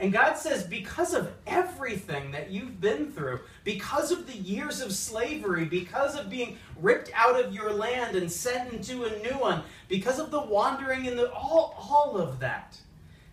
And 0.00 0.14
God 0.14 0.38
says, 0.38 0.64
because 0.64 1.12
of 1.12 1.30
everything 1.46 2.30
that 2.32 2.50
you've 2.50 2.80
been 2.80 3.12
through, 3.12 3.40
because 3.64 4.10
of 4.10 4.26
the 4.26 4.36
years 4.36 4.80
of 4.80 4.92
slavery, 4.92 5.66
because 5.66 6.16
of 6.16 6.30
being 6.30 6.56
ripped 6.80 7.10
out 7.14 7.38
of 7.38 7.54
your 7.54 7.70
land 7.70 8.16
and 8.16 8.32
sent 8.32 8.72
into 8.72 9.04
a 9.04 9.18
new 9.18 9.38
one, 9.38 9.62
because 9.88 10.18
of 10.18 10.30
the 10.30 10.40
wandering 10.40 11.06
and 11.06 11.18
the 11.18 11.30
all, 11.32 11.76
all 11.78 12.16
of 12.16 12.40
that, 12.40 12.78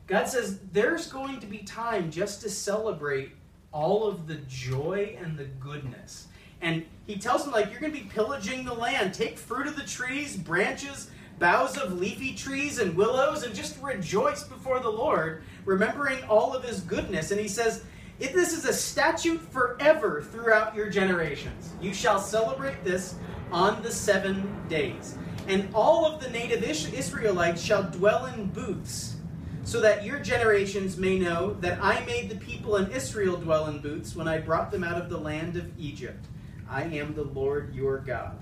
God 0.08 0.28
says 0.28 0.60
there's 0.74 1.08
going 1.10 1.40
to 1.40 1.48
be 1.48 1.60
time 1.60 2.12
just 2.12 2.42
to 2.42 2.50
celebrate 2.50 3.32
all 3.72 4.06
of 4.06 4.28
the 4.28 4.36
joy 4.50 5.18
and 5.22 5.38
the 5.38 5.46
goodness. 5.46 6.28
And 6.62 6.86
he 7.06 7.18
tells 7.18 7.44
them, 7.44 7.54
like, 7.54 7.72
you're 7.72 7.80
going 7.80 7.94
to 7.94 8.00
be 8.00 8.10
pillaging 8.10 8.66
the 8.66 8.74
land. 8.74 9.14
Take 9.14 9.38
fruit 9.38 9.68
of 9.68 9.76
the 9.76 9.84
trees, 9.84 10.36
branches, 10.36 11.12
boughs 11.40 11.78
of 11.78 12.00
leafy 12.00 12.34
trees, 12.34 12.80
and 12.80 12.96
willows, 12.96 13.44
and 13.44 13.54
just 13.54 13.82
rejoice 13.82 14.44
before 14.44 14.80
the 14.80 14.90
Lord, 14.90 15.44
remembering 15.68 16.24
all 16.24 16.56
of 16.56 16.64
his 16.64 16.80
goodness. 16.80 17.30
And 17.30 17.40
he 17.40 17.48
says, 17.48 17.84
if 18.20 18.34
this 18.34 18.54
is 18.54 18.66
a 18.66 18.74
statute 18.74 19.42
forever 19.52 20.24
throughout 20.24 20.74
your 20.74 20.90
generations. 20.90 21.74
You 21.80 21.94
shall 21.94 22.20
celebrate 22.20 22.84
this 22.84 23.16
on 23.52 23.84
the 23.84 23.92
seven 23.92 24.66
days. 24.70 25.18
And 25.48 25.70
all 25.76 26.06
of 26.06 26.20
the 26.22 26.30
native 26.30 26.64
Israelites 26.64 27.62
shall 27.62 27.84
dwell 27.84 28.26
in 28.26 28.48
booths 28.48 29.18
so 29.64 29.82
that 29.82 30.06
your 30.06 30.20
generations 30.20 30.98
may 30.98 31.20
know 31.20 31.54
that 31.60 31.78
I 31.82 32.04
made 32.06 32.30
the 32.30 32.38
people 32.38 32.78
in 32.78 32.90
Israel 32.90 33.36
dwell 33.36 33.68
in 33.68 33.80
booths 33.80 34.16
when 34.16 34.28
I 34.28 34.40
brought 34.40 34.72
them 34.72 34.84
out 34.84 35.00
of 35.00 35.10
the 35.10 35.18
land 35.18 35.58
of 35.58 35.78
Egypt. 35.78 36.26
I 36.70 36.84
am 36.84 37.14
the 37.14 37.24
Lord 37.24 37.76
your 37.76 37.98
God. 38.00 38.40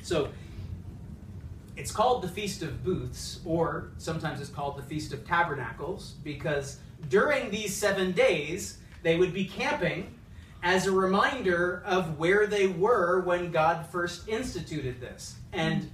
So, 0.00 0.30
it's 1.76 1.90
called 1.90 2.22
the 2.22 2.28
Feast 2.28 2.62
of 2.62 2.84
Booths, 2.84 3.40
or 3.44 3.90
sometimes 3.98 4.40
it's 4.40 4.50
called 4.50 4.76
the 4.76 4.82
Feast 4.82 5.12
of 5.12 5.26
Tabernacles, 5.26 6.14
because 6.22 6.78
during 7.08 7.50
these 7.50 7.74
seven 7.74 8.12
days, 8.12 8.78
they 9.02 9.16
would 9.16 9.32
be 9.32 9.44
camping 9.44 10.14
as 10.62 10.86
a 10.86 10.92
reminder 10.92 11.82
of 11.84 12.18
where 12.18 12.46
they 12.46 12.68
were 12.68 13.20
when 13.22 13.50
God 13.50 13.86
first 13.86 14.28
instituted 14.28 15.00
this. 15.00 15.36
And 15.52 15.90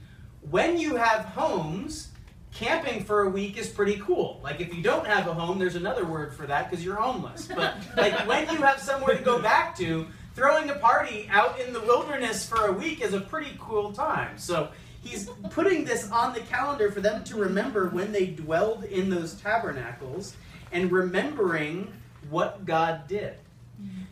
when 0.50 0.78
you 0.78 0.96
have 0.96 1.24
homes, 1.24 2.08
camping 2.52 3.04
for 3.04 3.22
a 3.22 3.30
week 3.30 3.56
is 3.56 3.68
pretty 3.68 3.98
cool. 4.00 4.40
Like 4.42 4.60
if 4.60 4.74
you 4.74 4.82
don't 4.82 5.06
have 5.06 5.26
a 5.26 5.34
home, 5.34 5.58
there's 5.58 5.76
another 5.76 6.04
word 6.04 6.34
for 6.34 6.46
that 6.46 6.68
because 6.68 6.84
you're 6.84 6.96
homeless. 6.96 7.46
But 7.46 7.76
like 7.96 8.26
when 8.26 8.48
you 8.50 8.58
have 8.62 8.80
somewhere 8.80 9.16
to 9.16 9.22
go 9.22 9.40
back 9.40 9.76
to, 9.78 10.06
throwing 10.34 10.70
a 10.70 10.74
party 10.74 11.28
out 11.30 11.58
in 11.60 11.72
the 11.72 11.80
wilderness 11.80 12.46
for 12.46 12.66
a 12.66 12.72
week 12.72 13.00
is 13.00 13.14
a 13.14 13.20
pretty 13.20 13.56
cool 13.58 13.92
time. 13.92 14.38
So 14.38 14.70
he's 15.08 15.28
putting 15.50 15.84
this 15.84 16.10
on 16.10 16.34
the 16.34 16.40
calendar 16.40 16.90
for 16.90 17.00
them 17.00 17.24
to 17.24 17.36
remember 17.36 17.88
when 17.88 18.12
they 18.12 18.26
dwelled 18.26 18.84
in 18.84 19.10
those 19.10 19.34
tabernacles 19.34 20.34
and 20.72 20.92
remembering 20.92 21.92
what 22.30 22.64
God 22.64 23.08
did. 23.08 23.34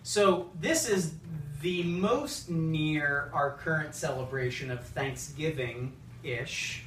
So 0.02 0.50
this 0.60 0.88
is 0.88 1.14
the 1.60 1.82
most 1.82 2.48
near 2.48 3.30
our 3.32 3.52
current 3.52 3.94
celebration 3.94 4.70
of 4.70 4.84
Thanksgiving 4.84 5.92
ish 6.22 6.86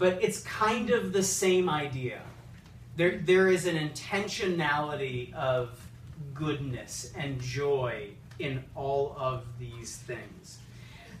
but 0.00 0.18
it's 0.24 0.40
kind 0.40 0.88
of 0.88 1.12
the 1.12 1.22
same 1.22 1.68
idea. 1.68 2.22
There, 2.96 3.18
there 3.18 3.48
is 3.48 3.66
an 3.66 3.76
intentionality 3.76 5.32
of 5.34 5.78
goodness 6.32 7.12
and 7.14 7.38
joy 7.38 8.08
in 8.38 8.64
all 8.74 9.14
of 9.18 9.44
these 9.58 9.98
things. 9.98 10.59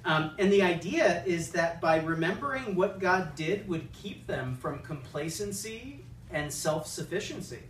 Um, 0.04 0.32
and 0.38 0.50
the 0.52 0.62
idea 0.62 1.22
is 1.26 1.50
that 1.52 1.80
by 1.80 2.00
remembering 2.00 2.74
what 2.74 2.98
God 2.98 3.34
did 3.34 3.68
would 3.68 3.92
keep 3.92 4.26
them 4.26 4.56
from 4.56 4.80
complacency 4.80 6.04
and 6.30 6.52
self 6.52 6.86
sufficiency. 6.86 7.60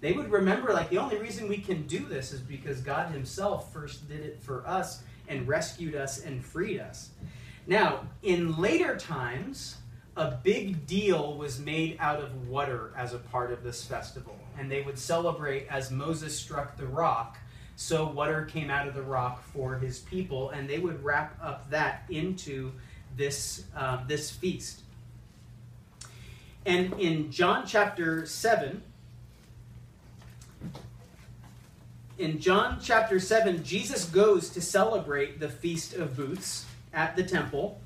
They 0.00 0.12
would 0.12 0.30
remember, 0.30 0.72
like, 0.72 0.90
the 0.90 0.98
only 0.98 1.18
reason 1.18 1.48
we 1.48 1.58
can 1.58 1.86
do 1.86 2.00
this 2.00 2.32
is 2.32 2.40
because 2.40 2.80
God 2.80 3.10
Himself 3.10 3.72
first 3.72 4.08
did 4.08 4.20
it 4.20 4.40
for 4.40 4.66
us 4.66 5.02
and 5.26 5.46
rescued 5.46 5.94
us 5.94 6.24
and 6.24 6.44
freed 6.44 6.80
us. 6.80 7.10
Now, 7.66 8.06
in 8.22 8.56
later 8.56 8.96
times, 8.96 9.76
a 10.16 10.32
big 10.42 10.86
deal 10.86 11.36
was 11.36 11.58
made 11.58 11.96
out 12.00 12.20
of 12.20 12.48
water 12.48 12.92
as 12.96 13.12
a 13.12 13.18
part 13.18 13.52
of 13.52 13.62
this 13.62 13.84
festival. 13.84 14.38
And 14.58 14.70
they 14.70 14.82
would 14.82 14.98
celebrate 14.98 15.66
as 15.68 15.90
Moses 15.90 16.36
struck 16.36 16.76
the 16.76 16.86
rock, 16.86 17.38
so 17.80 18.08
water 18.08 18.44
came 18.44 18.70
out 18.70 18.88
of 18.88 18.94
the 18.94 19.02
rock 19.02 19.40
for 19.40 19.76
his 19.76 20.00
people, 20.00 20.50
and 20.50 20.68
they 20.68 20.80
would 20.80 21.04
wrap 21.04 21.38
up 21.40 21.70
that 21.70 22.02
into 22.10 22.72
this, 23.16 23.66
uh, 23.76 24.04
this 24.08 24.32
feast. 24.32 24.80
And 26.66 26.92
in 26.94 27.30
John 27.30 27.64
chapter 27.68 28.26
7, 28.26 28.82
in 32.18 32.40
John 32.40 32.80
chapter 32.82 33.20
7, 33.20 33.62
Jesus 33.62 34.06
goes 34.06 34.50
to 34.50 34.60
celebrate 34.60 35.38
the 35.38 35.48
Feast 35.48 35.94
of 35.94 36.16
Booths 36.16 36.66
at 36.92 37.14
the 37.14 37.22
temple. 37.22 37.80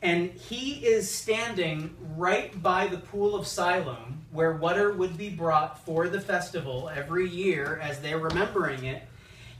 And 0.00 0.30
he 0.30 0.86
is 0.86 1.10
standing 1.12 1.96
right 2.16 2.62
by 2.62 2.86
the 2.86 2.98
pool 2.98 3.34
of 3.34 3.46
Siloam, 3.46 4.22
where 4.30 4.52
water 4.52 4.92
would 4.92 5.16
be 5.16 5.28
brought 5.28 5.84
for 5.84 6.08
the 6.08 6.20
festival 6.20 6.90
every 6.94 7.28
year 7.28 7.80
as 7.82 8.00
they're 8.00 8.18
remembering 8.18 8.84
it. 8.84 9.02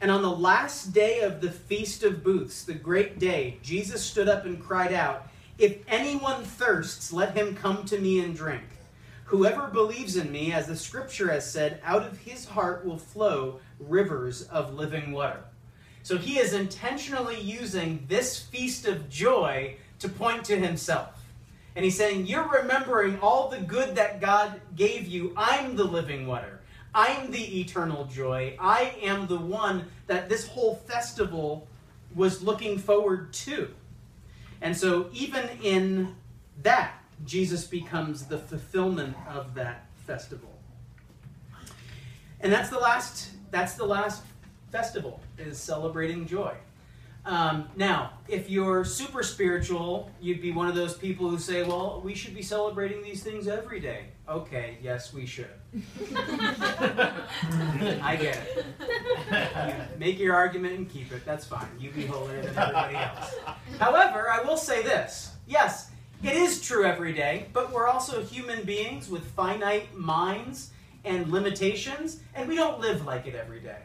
And 0.00 0.12
on 0.12 0.22
the 0.22 0.30
last 0.30 0.92
day 0.92 1.20
of 1.20 1.40
the 1.40 1.50
Feast 1.50 2.04
of 2.04 2.22
Booths, 2.22 2.62
the 2.62 2.74
great 2.74 3.18
day, 3.18 3.58
Jesus 3.62 4.04
stood 4.04 4.28
up 4.28 4.44
and 4.44 4.62
cried 4.62 4.92
out, 4.92 5.28
If 5.58 5.78
anyone 5.88 6.44
thirsts, 6.44 7.12
let 7.12 7.36
him 7.36 7.56
come 7.56 7.84
to 7.86 7.98
me 7.98 8.20
and 8.20 8.36
drink. 8.36 8.62
Whoever 9.24 9.66
believes 9.66 10.16
in 10.16 10.30
me, 10.30 10.52
as 10.52 10.68
the 10.68 10.76
scripture 10.76 11.30
has 11.32 11.50
said, 11.50 11.80
out 11.84 12.06
of 12.06 12.16
his 12.18 12.44
heart 12.44 12.86
will 12.86 12.96
flow 12.96 13.58
rivers 13.80 14.42
of 14.44 14.74
living 14.74 15.10
water. 15.10 15.42
So 16.02 16.16
he 16.16 16.38
is 16.38 16.54
intentionally 16.54 17.40
using 17.40 18.06
this 18.08 18.40
feast 18.40 18.86
of 18.86 19.10
joy 19.10 19.76
to 20.00 20.08
point 20.08 20.44
to 20.44 20.56
himself. 20.56 21.24
And 21.76 21.84
he's 21.84 21.96
saying, 21.96 22.26
You're 22.26 22.48
remembering 22.48 23.18
all 23.20 23.48
the 23.48 23.60
good 23.60 23.96
that 23.96 24.20
God 24.20 24.60
gave 24.74 25.06
you. 25.06 25.32
I'm 25.36 25.76
the 25.76 25.84
living 25.84 26.26
water. 26.26 26.60
I'm 26.94 27.30
the 27.30 27.60
eternal 27.60 28.06
joy. 28.06 28.56
I 28.58 28.94
am 29.02 29.26
the 29.26 29.38
one 29.38 29.86
that 30.06 30.28
this 30.28 30.48
whole 30.48 30.74
festival 30.74 31.68
was 32.14 32.42
looking 32.42 32.78
forward 32.78 33.32
to. 33.32 33.68
And 34.60 34.76
so, 34.76 35.08
even 35.12 35.48
in 35.62 36.16
that, 36.62 36.94
Jesus 37.24 37.66
becomes 37.66 38.26
the 38.26 38.38
fulfillment 38.38 39.16
of 39.28 39.54
that 39.54 39.86
festival. 40.06 40.50
And 42.40 42.52
that's 42.52 42.70
the 42.70 42.78
last 42.78 43.30
that's 43.50 43.74
the 43.74 43.84
last 43.84 44.24
festival 44.70 45.20
is 45.38 45.58
celebrating 45.58 46.26
joy. 46.26 46.54
Um, 47.24 47.68
now, 47.76 48.12
if 48.26 48.48
you're 48.48 48.84
super 48.84 49.22
spiritual, 49.22 50.10
you'd 50.20 50.40
be 50.40 50.50
one 50.50 50.68
of 50.68 50.74
those 50.74 50.96
people 50.96 51.28
who 51.28 51.38
say, 51.38 51.62
well, 51.62 52.00
we 52.04 52.14
should 52.14 52.34
be 52.34 52.42
celebrating 52.42 53.02
these 53.02 53.22
things 53.22 53.48
every 53.48 53.80
day. 53.80 54.04
Okay, 54.28 54.78
yes, 54.82 55.12
we 55.12 55.26
should. 55.26 55.50
I 58.02 58.16
get 58.20 58.36
it. 58.36 58.66
You 59.68 59.98
make 59.98 60.18
your 60.18 60.34
argument 60.34 60.78
and 60.78 60.88
keep 60.88 61.12
it. 61.12 61.24
That's 61.24 61.46
fine. 61.46 61.68
You 61.78 61.90
be 61.90 62.06
holier 62.06 62.42
than 62.42 62.56
everybody 62.56 62.96
else. 62.96 63.34
However, 63.78 64.30
I 64.30 64.42
will 64.42 64.56
say 64.56 64.82
this. 64.82 65.32
Yes, 65.46 65.90
it 66.22 66.34
is 66.34 66.60
true 66.60 66.84
every 66.84 67.12
day, 67.12 67.46
but 67.52 67.72
we're 67.72 67.88
also 67.88 68.22
human 68.22 68.64
beings 68.64 69.08
with 69.08 69.24
finite 69.32 69.94
minds 69.94 70.70
and 71.04 71.30
limitations, 71.30 72.20
and 72.34 72.48
we 72.48 72.56
don't 72.56 72.80
live 72.80 73.06
like 73.06 73.26
it 73.26 73.34
every 73.34 73.60
day. 73.60 73.78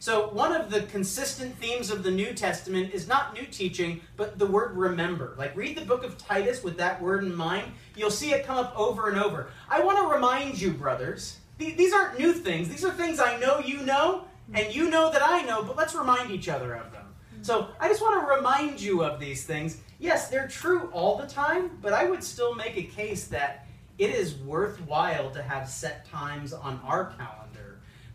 So, 0.00 0.30
one 0.30 0.56
of 0.56 0.70
the 0.70 0.80
consistent 0.84 1.56
themes 1.56 1.90
of 1.90 2.02
the 2.02 2.10
New 2.10 2.32
Testament 2.32 2.94
is 2.94 3.06
not 3.06 3.34
new 3.34 3.44
teaching, 3.44 4.00
but 4.16 4.38
the 4.38 4.46
word 4.46 4.74
remember. 4.74 5.34
Like, 5.36 5.54
read 5.54 5.76
the 5.76 5.84
book 5.84 6.04
of 6.04 6.16
Titus 6.16 6.64
with 6.64 6.78
that 6.78 7.02
word 7.02 7.22
in 7.22 7.34
mind. 7.34 7.70
You'll 7.94 8.10
see 8.10 8.32
it 8.32 8.46
come 8.46 8.56
up 8.56 8.72
over 8.78 9.10
and 9.10 9.18
over. 9.18 9.50
I 9.68 9.84
want 9.84 9.98
to 9.98 10.06
remind 10.06 10.58
you, 10.58 10.70
brothers, 10.70 11.40
these 11.58 11.92
aren't 11.92 12.18
new 12.18 12.32
things. 12.32 12.70
These 12.70 12.82
are 12.82 12.92
things 12.92 13.20
I 13.20 13.38
know 13.40 13.58
you 13.58 13.82
know, 13.82 14.24
and 14.54 14.74
you 14.74 14.88
know 14.88 15.12
that 15.12 15.20
I 15.22 15.42
know, 15.42 15.62
but 15.62 15.76
let's 15.76 15.94
remind 15.94 16.30
each 16.30 16.48
other 16.48 16.72
of 16.72 16.90
them. 16.92 17.04
So, 17.42 17.68
I 17.78 17.86
just 17.86 18.00
want 18.00 18.26
to 18.26 18.34
remind 18.36 18.80
you 18.80 19.04
of 19.04 19.20
these 19.20 19.44
things. 19.44 19.82
Yes, 19.98 20.30
they're 20.30 20.48
true 20.48 20.88
all 20.94 21.18
the 21.18 21.26
time, 21.26 21.76
but 21.82 21.92
I 21.92 22.06
would 22.06 22.24
still 22.24 22.54
make 22.54 22.78
a 22.78 22.84
case 22.84 23.26
that 23.26 23.66
it 23.98 24.08
is 24.08 24.36
worthwhile 24.36 25.30
to 25.32 25.42
have 25.42 25.68
set 25.68 26.06
times 26.06 26.54
on 26.54 26.80
our 26.86 27.12
calendar 27.18 27.39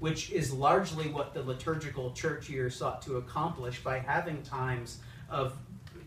which 0.05 0.29
is 0.29 0.53
largely 0.53 1.07
what 1.09 1.33
the 1.33 1.41
liturgical 1.41 2.11
church 2.11 2.47
year 2.47 2.69
sought 2.69 3.01
to 3.01 3.17
accomplish 3.17 3.83
by 3.83 3.97
having 3.97 4.39
times 4.43 4.99
of 5.31 5.57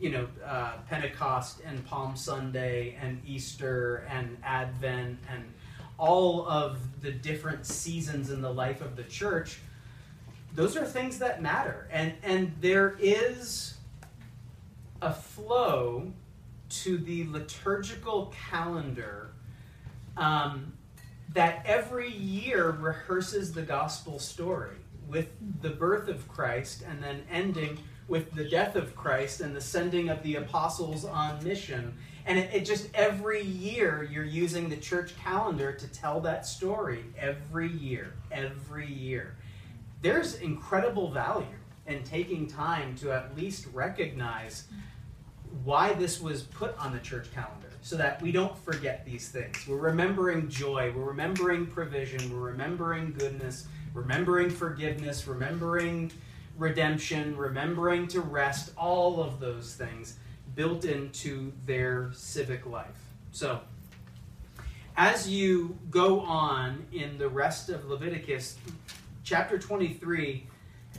you 0.00 0.08
know 0.08 0.28
uh, 0.46 0.74
Pentecost 0.88 1.62
and 1.66 1.84
Palm 1.84 2.14
Sunday 2.14 2.96
and 3.02 3.20
Easter 3.26 4.06
and 4.08 4.36
Advent 4.44 5.18
and 5.28 5.42
all 5.98 6.48
of 6.48 6.78
the 7.02 7.10
different 7.10 7.66
seasons 7.66 8.30
in 8.30 8.40
the 8.40 8.52
life 8.52 8.80
of 8.82 8.94
the 8.94 9.02
church, 9.02 9.58
those 10.54 10.76
are 10.76 10.84
things 10.84 11.18
that 11.18 11.42
matter. 11.42 11.88
And, 11.90 12.12
and 12.22 12.52
there 12.60 12.96
is 13.00 13.78
a 15.02 15.12
flow 15.12 16.12
to 16.84 16.98
the 16.98 17.26
liturgical 17.30 18.32
calendar 18.48 19.32
um, 20.16 20.77
that 21.34 21.62
every 21.66 22.10
year 22.10 22.70
rehearses 22.70 23.52
the 23.52 23.62
gospel 23.62 24.18
story 24.18 24.76
with 25.06 25.28
the 25.62 25.70
birth 25.70 26.08
of 26.08 26.26
Christ 26.28 26.82
and 26.88 27.02
then 27.02 27.22
ending 27.30 27.78
with 28.08 28.32
the 28.32 28.44
death 28.44 28.74
of 28.74 28.96
Christ 28.96 29.40
and 29.40 29.54
the 29.54 29.60
sending 29.60 30.08
of 30.08 30.22
the 30.22 30.36
apostles 30.36 31.04
on 31.04 31.42
mission. 31.44 31.94
And 32.24 32.38
it, 32.38 32.50
it, 32.54 32.64
just 32.64 32.88
every 32.94 33.42
year 33.42 34.08
you're 34.10 34.24
using 34.24 34.68
the 34.68 34.76
church 34.76 35.16
calendar 35.18 35.72
to 35.72 35.88
tell 35.88 36.20
that 36.20 36.46
story 36.46 37.04
every 37.18 37.70
year, 37.70 38.14
every 38.30 38.86
year. 38.86 39.36
There's 40.00 40.36
incredible 40.36 41.10
value 41.10 41.46
in 41.86 42.02
taking 42.04 42.46
time 42.46 42.94
to 42.96 43.12
at 43.12 43.36
least 43.36 43.66
recognize 43.72 44.64
why 45.64 45.94
this 45.94 46.20
was 46.20 46.42
put 46.42 46.76
on 46.78 46.92
the 46.92 47.00
church 47.00 47.32
calendar 47.32 47.67
so 47.88 47.96
that 47.96 48.20
we 48.20 48.30
don't 48.30 48.54
forget 48.66 49.02
these 49.06 49.30
things. 49.30 49.66
We're 49.66 49.78
remembering 49.78 50.50
joy, 50.50 50.92
we're 50.94 51.04
remembering 51.04 51.66
provision, 51.66 52.30
we're 52.30 52.50
remembering 52.50 53.14
goodness, 53.18 53.66
remembering 53.94 54.50
forgiveness, 54.50 55.26
remembering 55.26 56.12
redemption, 56.58 57.34
remembering 57.34 58.06
to 58.08 58.20
rest, 58.20 58.72
all 58.76 59.22
of 59.22 59.40
those 59.40 59.74
things 59.74 60.18
built 60.54 60.84
into 60.84 61.50
their 61.64 62.10
civic 62.12 62.66
life. 62.66 63.06
So, 63.32 63.58
as 64.98 65.26
you 65.26 65.78
go 65.88 66.20
on 66.20 66.84
in 66.92 67.16
the 67.16 67.30
rest 67.30 67.70
of 67.70 67.86
Leviticus, 67.86 68.58
chapter 69.24 69.58
23 69.58 70.46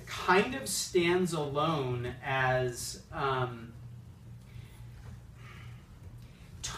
kind 0.08 0.56
of 0.56 0.68
stands 0.68 1.34
alone 1.34 2.16
as. 2.26 3.04
Um, 3.14 3.69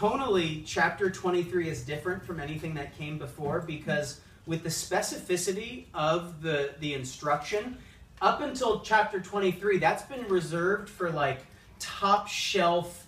tonally, 0.02 0.64
chapter 0.66 1.12
23 1.12 1.70
is 1.70 1.84
different 1.84 2.26
from 2.26 2.39
anything 2.39 2.74
that 2.74 2.97
came 2.97 3.20
before 3.20 3.60
because, 3.62 4.20
with 4.47 4.64
the 4.64 4.70
specificity 4.70 5.86
of 5.93 6.41
the, 6.41 6.72
the 6.80 6.95
instruction, 6.95 7.78
up 8.20 8.41
until 8.41 8.80
chapter 8.80 9.20
23, 9.20 9.78
that's 9.78 10.02
been 10.04 10.28
reserved 10.28 10.89
for 10.89 11.12
like 11.12 11.45
top 11.78 12.28
shelf, 12.28 13.06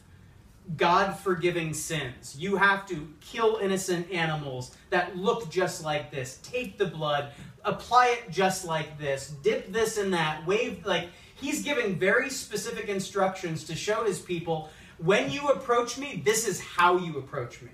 God 0.78 1.18
forgiving 1.18 1.74
sins. 1.74 2.36
You 2.38 2.58
have 2.58 2.86
to 2.90 3.08
kill 3.22 3.58
innocent 3.58 4.12
animals 4.12 4.78
that 4.92 5.18
look 5.18 5.50
just 5.50 5.84
like 5.84 6.12
this, 6.12 6.38
take 6.44 6.78
the 6.78 6.86
blood, 6.86 7.32
apply 7.66 8.18
it 8.20 8.30
just 8.30 8.66
like 8.66 9.00
this, 9.00 9.34
dip 9.42 9.74
this 9.74 9.98
in 9.98 10.12
that, 10.12 10.46
wave 10.46 10.86
like. 10.86 11.10
He's 11.36 11.62
giving 11.62 12.00
very 12.00 12.30
specific 12.30 12.88
instructions 12.88 13.66
to 13.66 13.76
show 13.76 14.06
his 14.06 14.20
people 14.20 14.70
when 15.04 15.30
you 15.30 15.50
approach 15.50 15.98
me, 15.98 16.22
this 16.24 16.48
is 16.48 16.62
how 16.62 16.98
you 16.98 17.18
approach 17.18 17.62
me. 17.62 17.72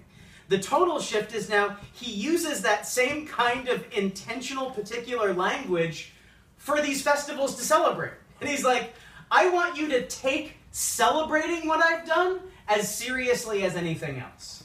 The 0.48 0.58
total 0.58 1.00
shift 1.00 1.36
is 1.36 1.48
now 1.48 1.78
he 1.94 2.12
uses 2.12 2.62
that 2.64 2.88
same 2.88 3.28
kind 3.28 3.70
of 3.70 3.86
intentional, 3.96 4.72
particular 4.72 5.34
language 5.34 6.14
for 6.58 6.82
these 6.82 7.04
festivals 7.04 7.56
to 7.58 7.64
celebrate. 7.64 8.14
And 8.42 8.50
he's 8.50 8.64
like, 8.64 8.94
I 9.30 9.50
want 9.50 9.78
you 9.78 9.88
to 9.90 10.08
take 10.08 10.56
celebrating 10.72 11.68
what 11.68 11.82
I've 11.82 12.06
done 12.06 12.40
as 12.68 12.94
seriously 12.94 13.64
as 13.64 13.76
anything 13.76 14.20
else. 14.20 14.64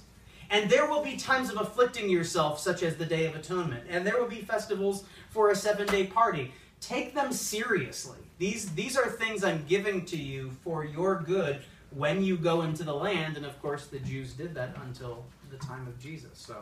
And 0.51 0.71
there 0.71 0.89
will 0.89 1.03
be 1.03 1.17
times 1.17 1.51
of 1.51 1.61
afflicting 1.61 2.09
yourself, 2.09 2.61
such 2.61 2.83
as 2.83 2.97
the 2.97 3.05
Day 3.05 3.27
of 3.27 3.35
Atonement. 3.35 3.85
And 3.91 4.07
there 4.07 4.19
will 4.19 4.29
be 4.29 4.41
festivals 4.41 5.05
for 5.29 5.51
a 5.51 5.57
seven 5.57 5.87
day 5.87 6.07
party. 6.07 6.53
Take 6.81 7.15
them 7.15 7.33
seriously. 7.33 8.19
These, 8.39 8.71
these 8.75 8.97
are 8.97 9.09
things 9.09 9.45
I'm 9.45 9.65
giving 9.69 10.05
to 10.07 10.17
you 10.17 10.51
for 10.63 10.85
your 10.85 11.21
good 11.21 11.63
when 11.95 12.23
you 12.23 12.37
go 12.37 12.63
into 12.63 12.83
the 12.83 12.95
land. 12.95 13.37
And 13.37 13.47
of 13.47 13.61
course, 13.63 13.87
the 13.87 13.99
Jews 13.99 14.33
did 14.33 14.55
that 14.55 14.77
until 14.83 15.25
the 15.51 15.57
time 15.59 15.87
of 15.87 15.99
Jesus. 15.99 16.31
So. 16.35 16.57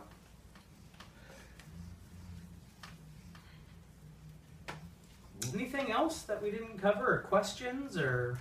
Anything 5.55 5.91
else 5.91 6.23
that 6.23 6.43
we 6.43 6.51
didn't 6.51 6.79
cover, 6.79 7.15
or 7.15 7.19
questions, 7.19 7.99
or 7.99 8.39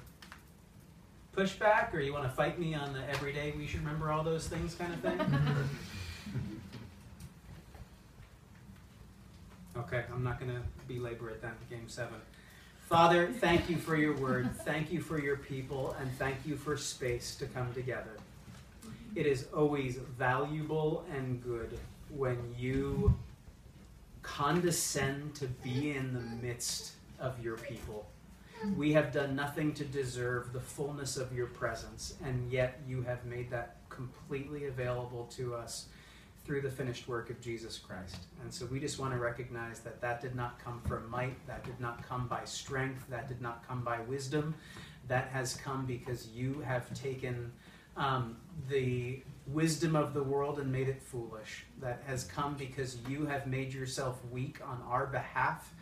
pushback, 1.35 1.93
or 1.93 1.99
you 1.99 2.13
want 2.13 2.25
to 2.25 2.29
fight 2.29 2.59
me 2.59 2.73
on 2.73 2.93
the 2.93 3.09
everyday 3.09 3.51
we 3.57 3.65
should 3.65 3.79
remember 3.79 4.11
all 4.11 4.23
those 4.23 4.47
things 4.47 4.75
kind 4.75 4.93
of 4.93 4.99
thing? 4.99 5.19
okay, 9.77 10.03
I'm 10.13 10.23
not 10.23 10.39
going 10.39 10.51
to 10.51 10.61
belabor 10.87 11.29
it 11.31 11.41
then. 11.41 11.53
Game 11.69 11.89
seven. 11.89 12.15
Father, 12.91 13.31
thank 13.39 13.69
you 13.69 13.77
for 13.77 13.95
your 13.95 14.13
word. 14.17 14.49
Thank 14.65 14.91
you 14.91 14.99
for 14.99 15.17
your 15.17 15.37
people, 15.37 15.95
and 16.01 16.11
thank 16.17 16.35
you 16.45 16.57
for 16.57 16.75
space 16.75 17.35
to 17.35 17.45
come 17.45 17.73
together. 17.73 18.17
It 19.15 19.25
is 19.25 19.47
always 19.55 19.95
valuable 19.95 21.05
and 21.15 21.41
good 21.41 21.79
when 22.09 22.53
you 22.59 23.17
condescend 24.23 25.35
to 25.35 25.47
be 25.47 25.91
in 25.91 26.13
the 26.13 26.45
midst 26.45 26.91
of 27.17 27.41
your 27.41 27.55
people. 27.55 28.09
We 28.75 28.91
have 28.91 29.13
done 29.13 29.37
nothing 29.37 29.73
to 29.75 29.85
deserve 29.85 30.51
the 30.51 30.59
fullness 30.59 31.15
of 31.15 31.33
your 31.33 31.47
presence, 31.47 32.15
and 32.21 32.51
yet 32.51 32.81
you 32.85 33.03
have 33.03 33.23
made 33.23 33.49
that 33.51 33.77
completely 33.87 34.65
available 34.65 35.29
to 35.37 35.55
us 35.55 35.85
through 36.45 36.61
the 36.61 36.69
finished 36.69 37.07
work 37.07 37.29
of 37.29 37.39
Jesus 37.39 37.77
Christ. 37.77 38.17
And 38.41 38.53
so 38.53 38.65
we 38.65 38.79
just 38.79 38.99
want 38.99 39.13
to 39.13 39.19
recognize 39.19 39.79
that 39.81 40.01
that 40.01 40.21
did 40.21 40.35
not 40.35 40.63
come 40.63 40.81
from 40.87 41.09
might, 41.09 41.35
that 41.47 41.63
did 41.63 41.79
not 41.79 42.07
come 42.07 42.27
by 42.27 42.43
strength, 42.45 43.05
that 43.09 43.27
did 43.27 43.41
not 43.41 43.67
come 43.67 43.83
by 43.83 43.99
wisdom. 44.01 44.55
That 45.07 45.27
has 45.29 45.55
come 45.55 45.85
because 45.85 46.27
you 46.27 46.61
have 46.65 46.91
taken 46.93 47.51
um, 47.97 48.37
the 48.69 49.21
wisdom 49.47 49.95
of 49.95 50.13
the 50.13 50.23
world 50.23 50.59
and 50.59 50.71
made 50.71 50.87
it 50.87 51.01
foolish. 51.01 51.65
That 51.79 52.01
has 52.07 52.23
come 52.23 52.55
because 52.55 52.97
you 53.07 53.25
have 53.25 53.47
made 53.47 53.73
yourself 53.73 54.19
weak 54.31 54.59
on 54.65 54.81
our 54.87 55.07
behalf. 55.07 55.73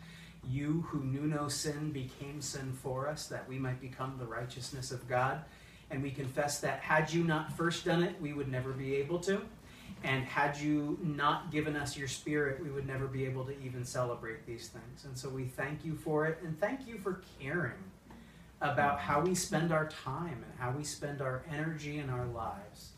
You 0.48 0.84
who 0.88 1.04
knew 1.04 1.26
no 1.26 1.48
sin 1.48 1.92
became 1.92 2.40
sin 2.40 2.72
for 2.72 3.08
us, 3.08 3.26
that 3.26 3.48
we 3.48 3.58
might 3.58 3.80
become 3.80 4.16
the 4.18 4.26
righteousness 4.26 4.90
of 4.90 5.06
God. 5.08 5.42
And 5.90 6.02
we 6.02 6.10
confess 6.10 6.60
that 6.60 6.80
had 6.80 7.12
you 7.12 7.24
not 7.24 7.56
first 7.56 7.84
done 7.84 8.02
it, 8.02 8.20
we 8.20 8.32
would 8.32 8.48
never 8.48 8.72
be 8.72 8.96
able 8.96 9.18
to. 9.20 9.42
And 10.02 10.24
had 10.24 10.56
you 10.56 10.98
not 11.02 11.52
given 11.52 11.76
us 11.76 11.96
your 11.96 12.08
spirit, 12.08 12.62
we 12.62 12.70
would 12.70 12.86
never 12.86 13.06
be 13.06 13.26
able 13.26 13.44
to 13.44 13.60
even 13.62 13.84
celebrate 13.84 14.46
these 14.46 14.68
things. 14.68 15.04
And 15.04 15.16
so 15.16 15.28
we 15.28 15.44
thank 15.44 15.84
you 15.84 15.94
for 15.94 16.26
it, 16.26 16.38
and 16.42 16.58
thank 16.58 16.86
you 16.86 16.98
for 16.98 17.22
caring 17.38 17.74
about 18.62 18.98
how 18.98 19.20
we 19.20 19.34
spend 19.34 19.72
our 19.72 19.88
time 19.88 20.44
and 20.44 20.58
how 20.58 20.70
we 20.70 20.84
spend 20.84 21.20
our 21.20 21.44
energy 21.52 21.98
and 21.98 22.10
our 22.10 22.26
lives. 22.26 22.92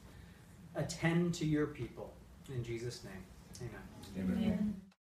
Attend 0.74 1.34
to 1.34 1.44
your 1.44 1.66
people. 1.66 2.12
In 2.48 2.62
Jesus' 2.64 3.04
name, 3.04 3.68
amen. 4.16 4.30
Amen. 4.30 4.44
Amen. 4.44 4.81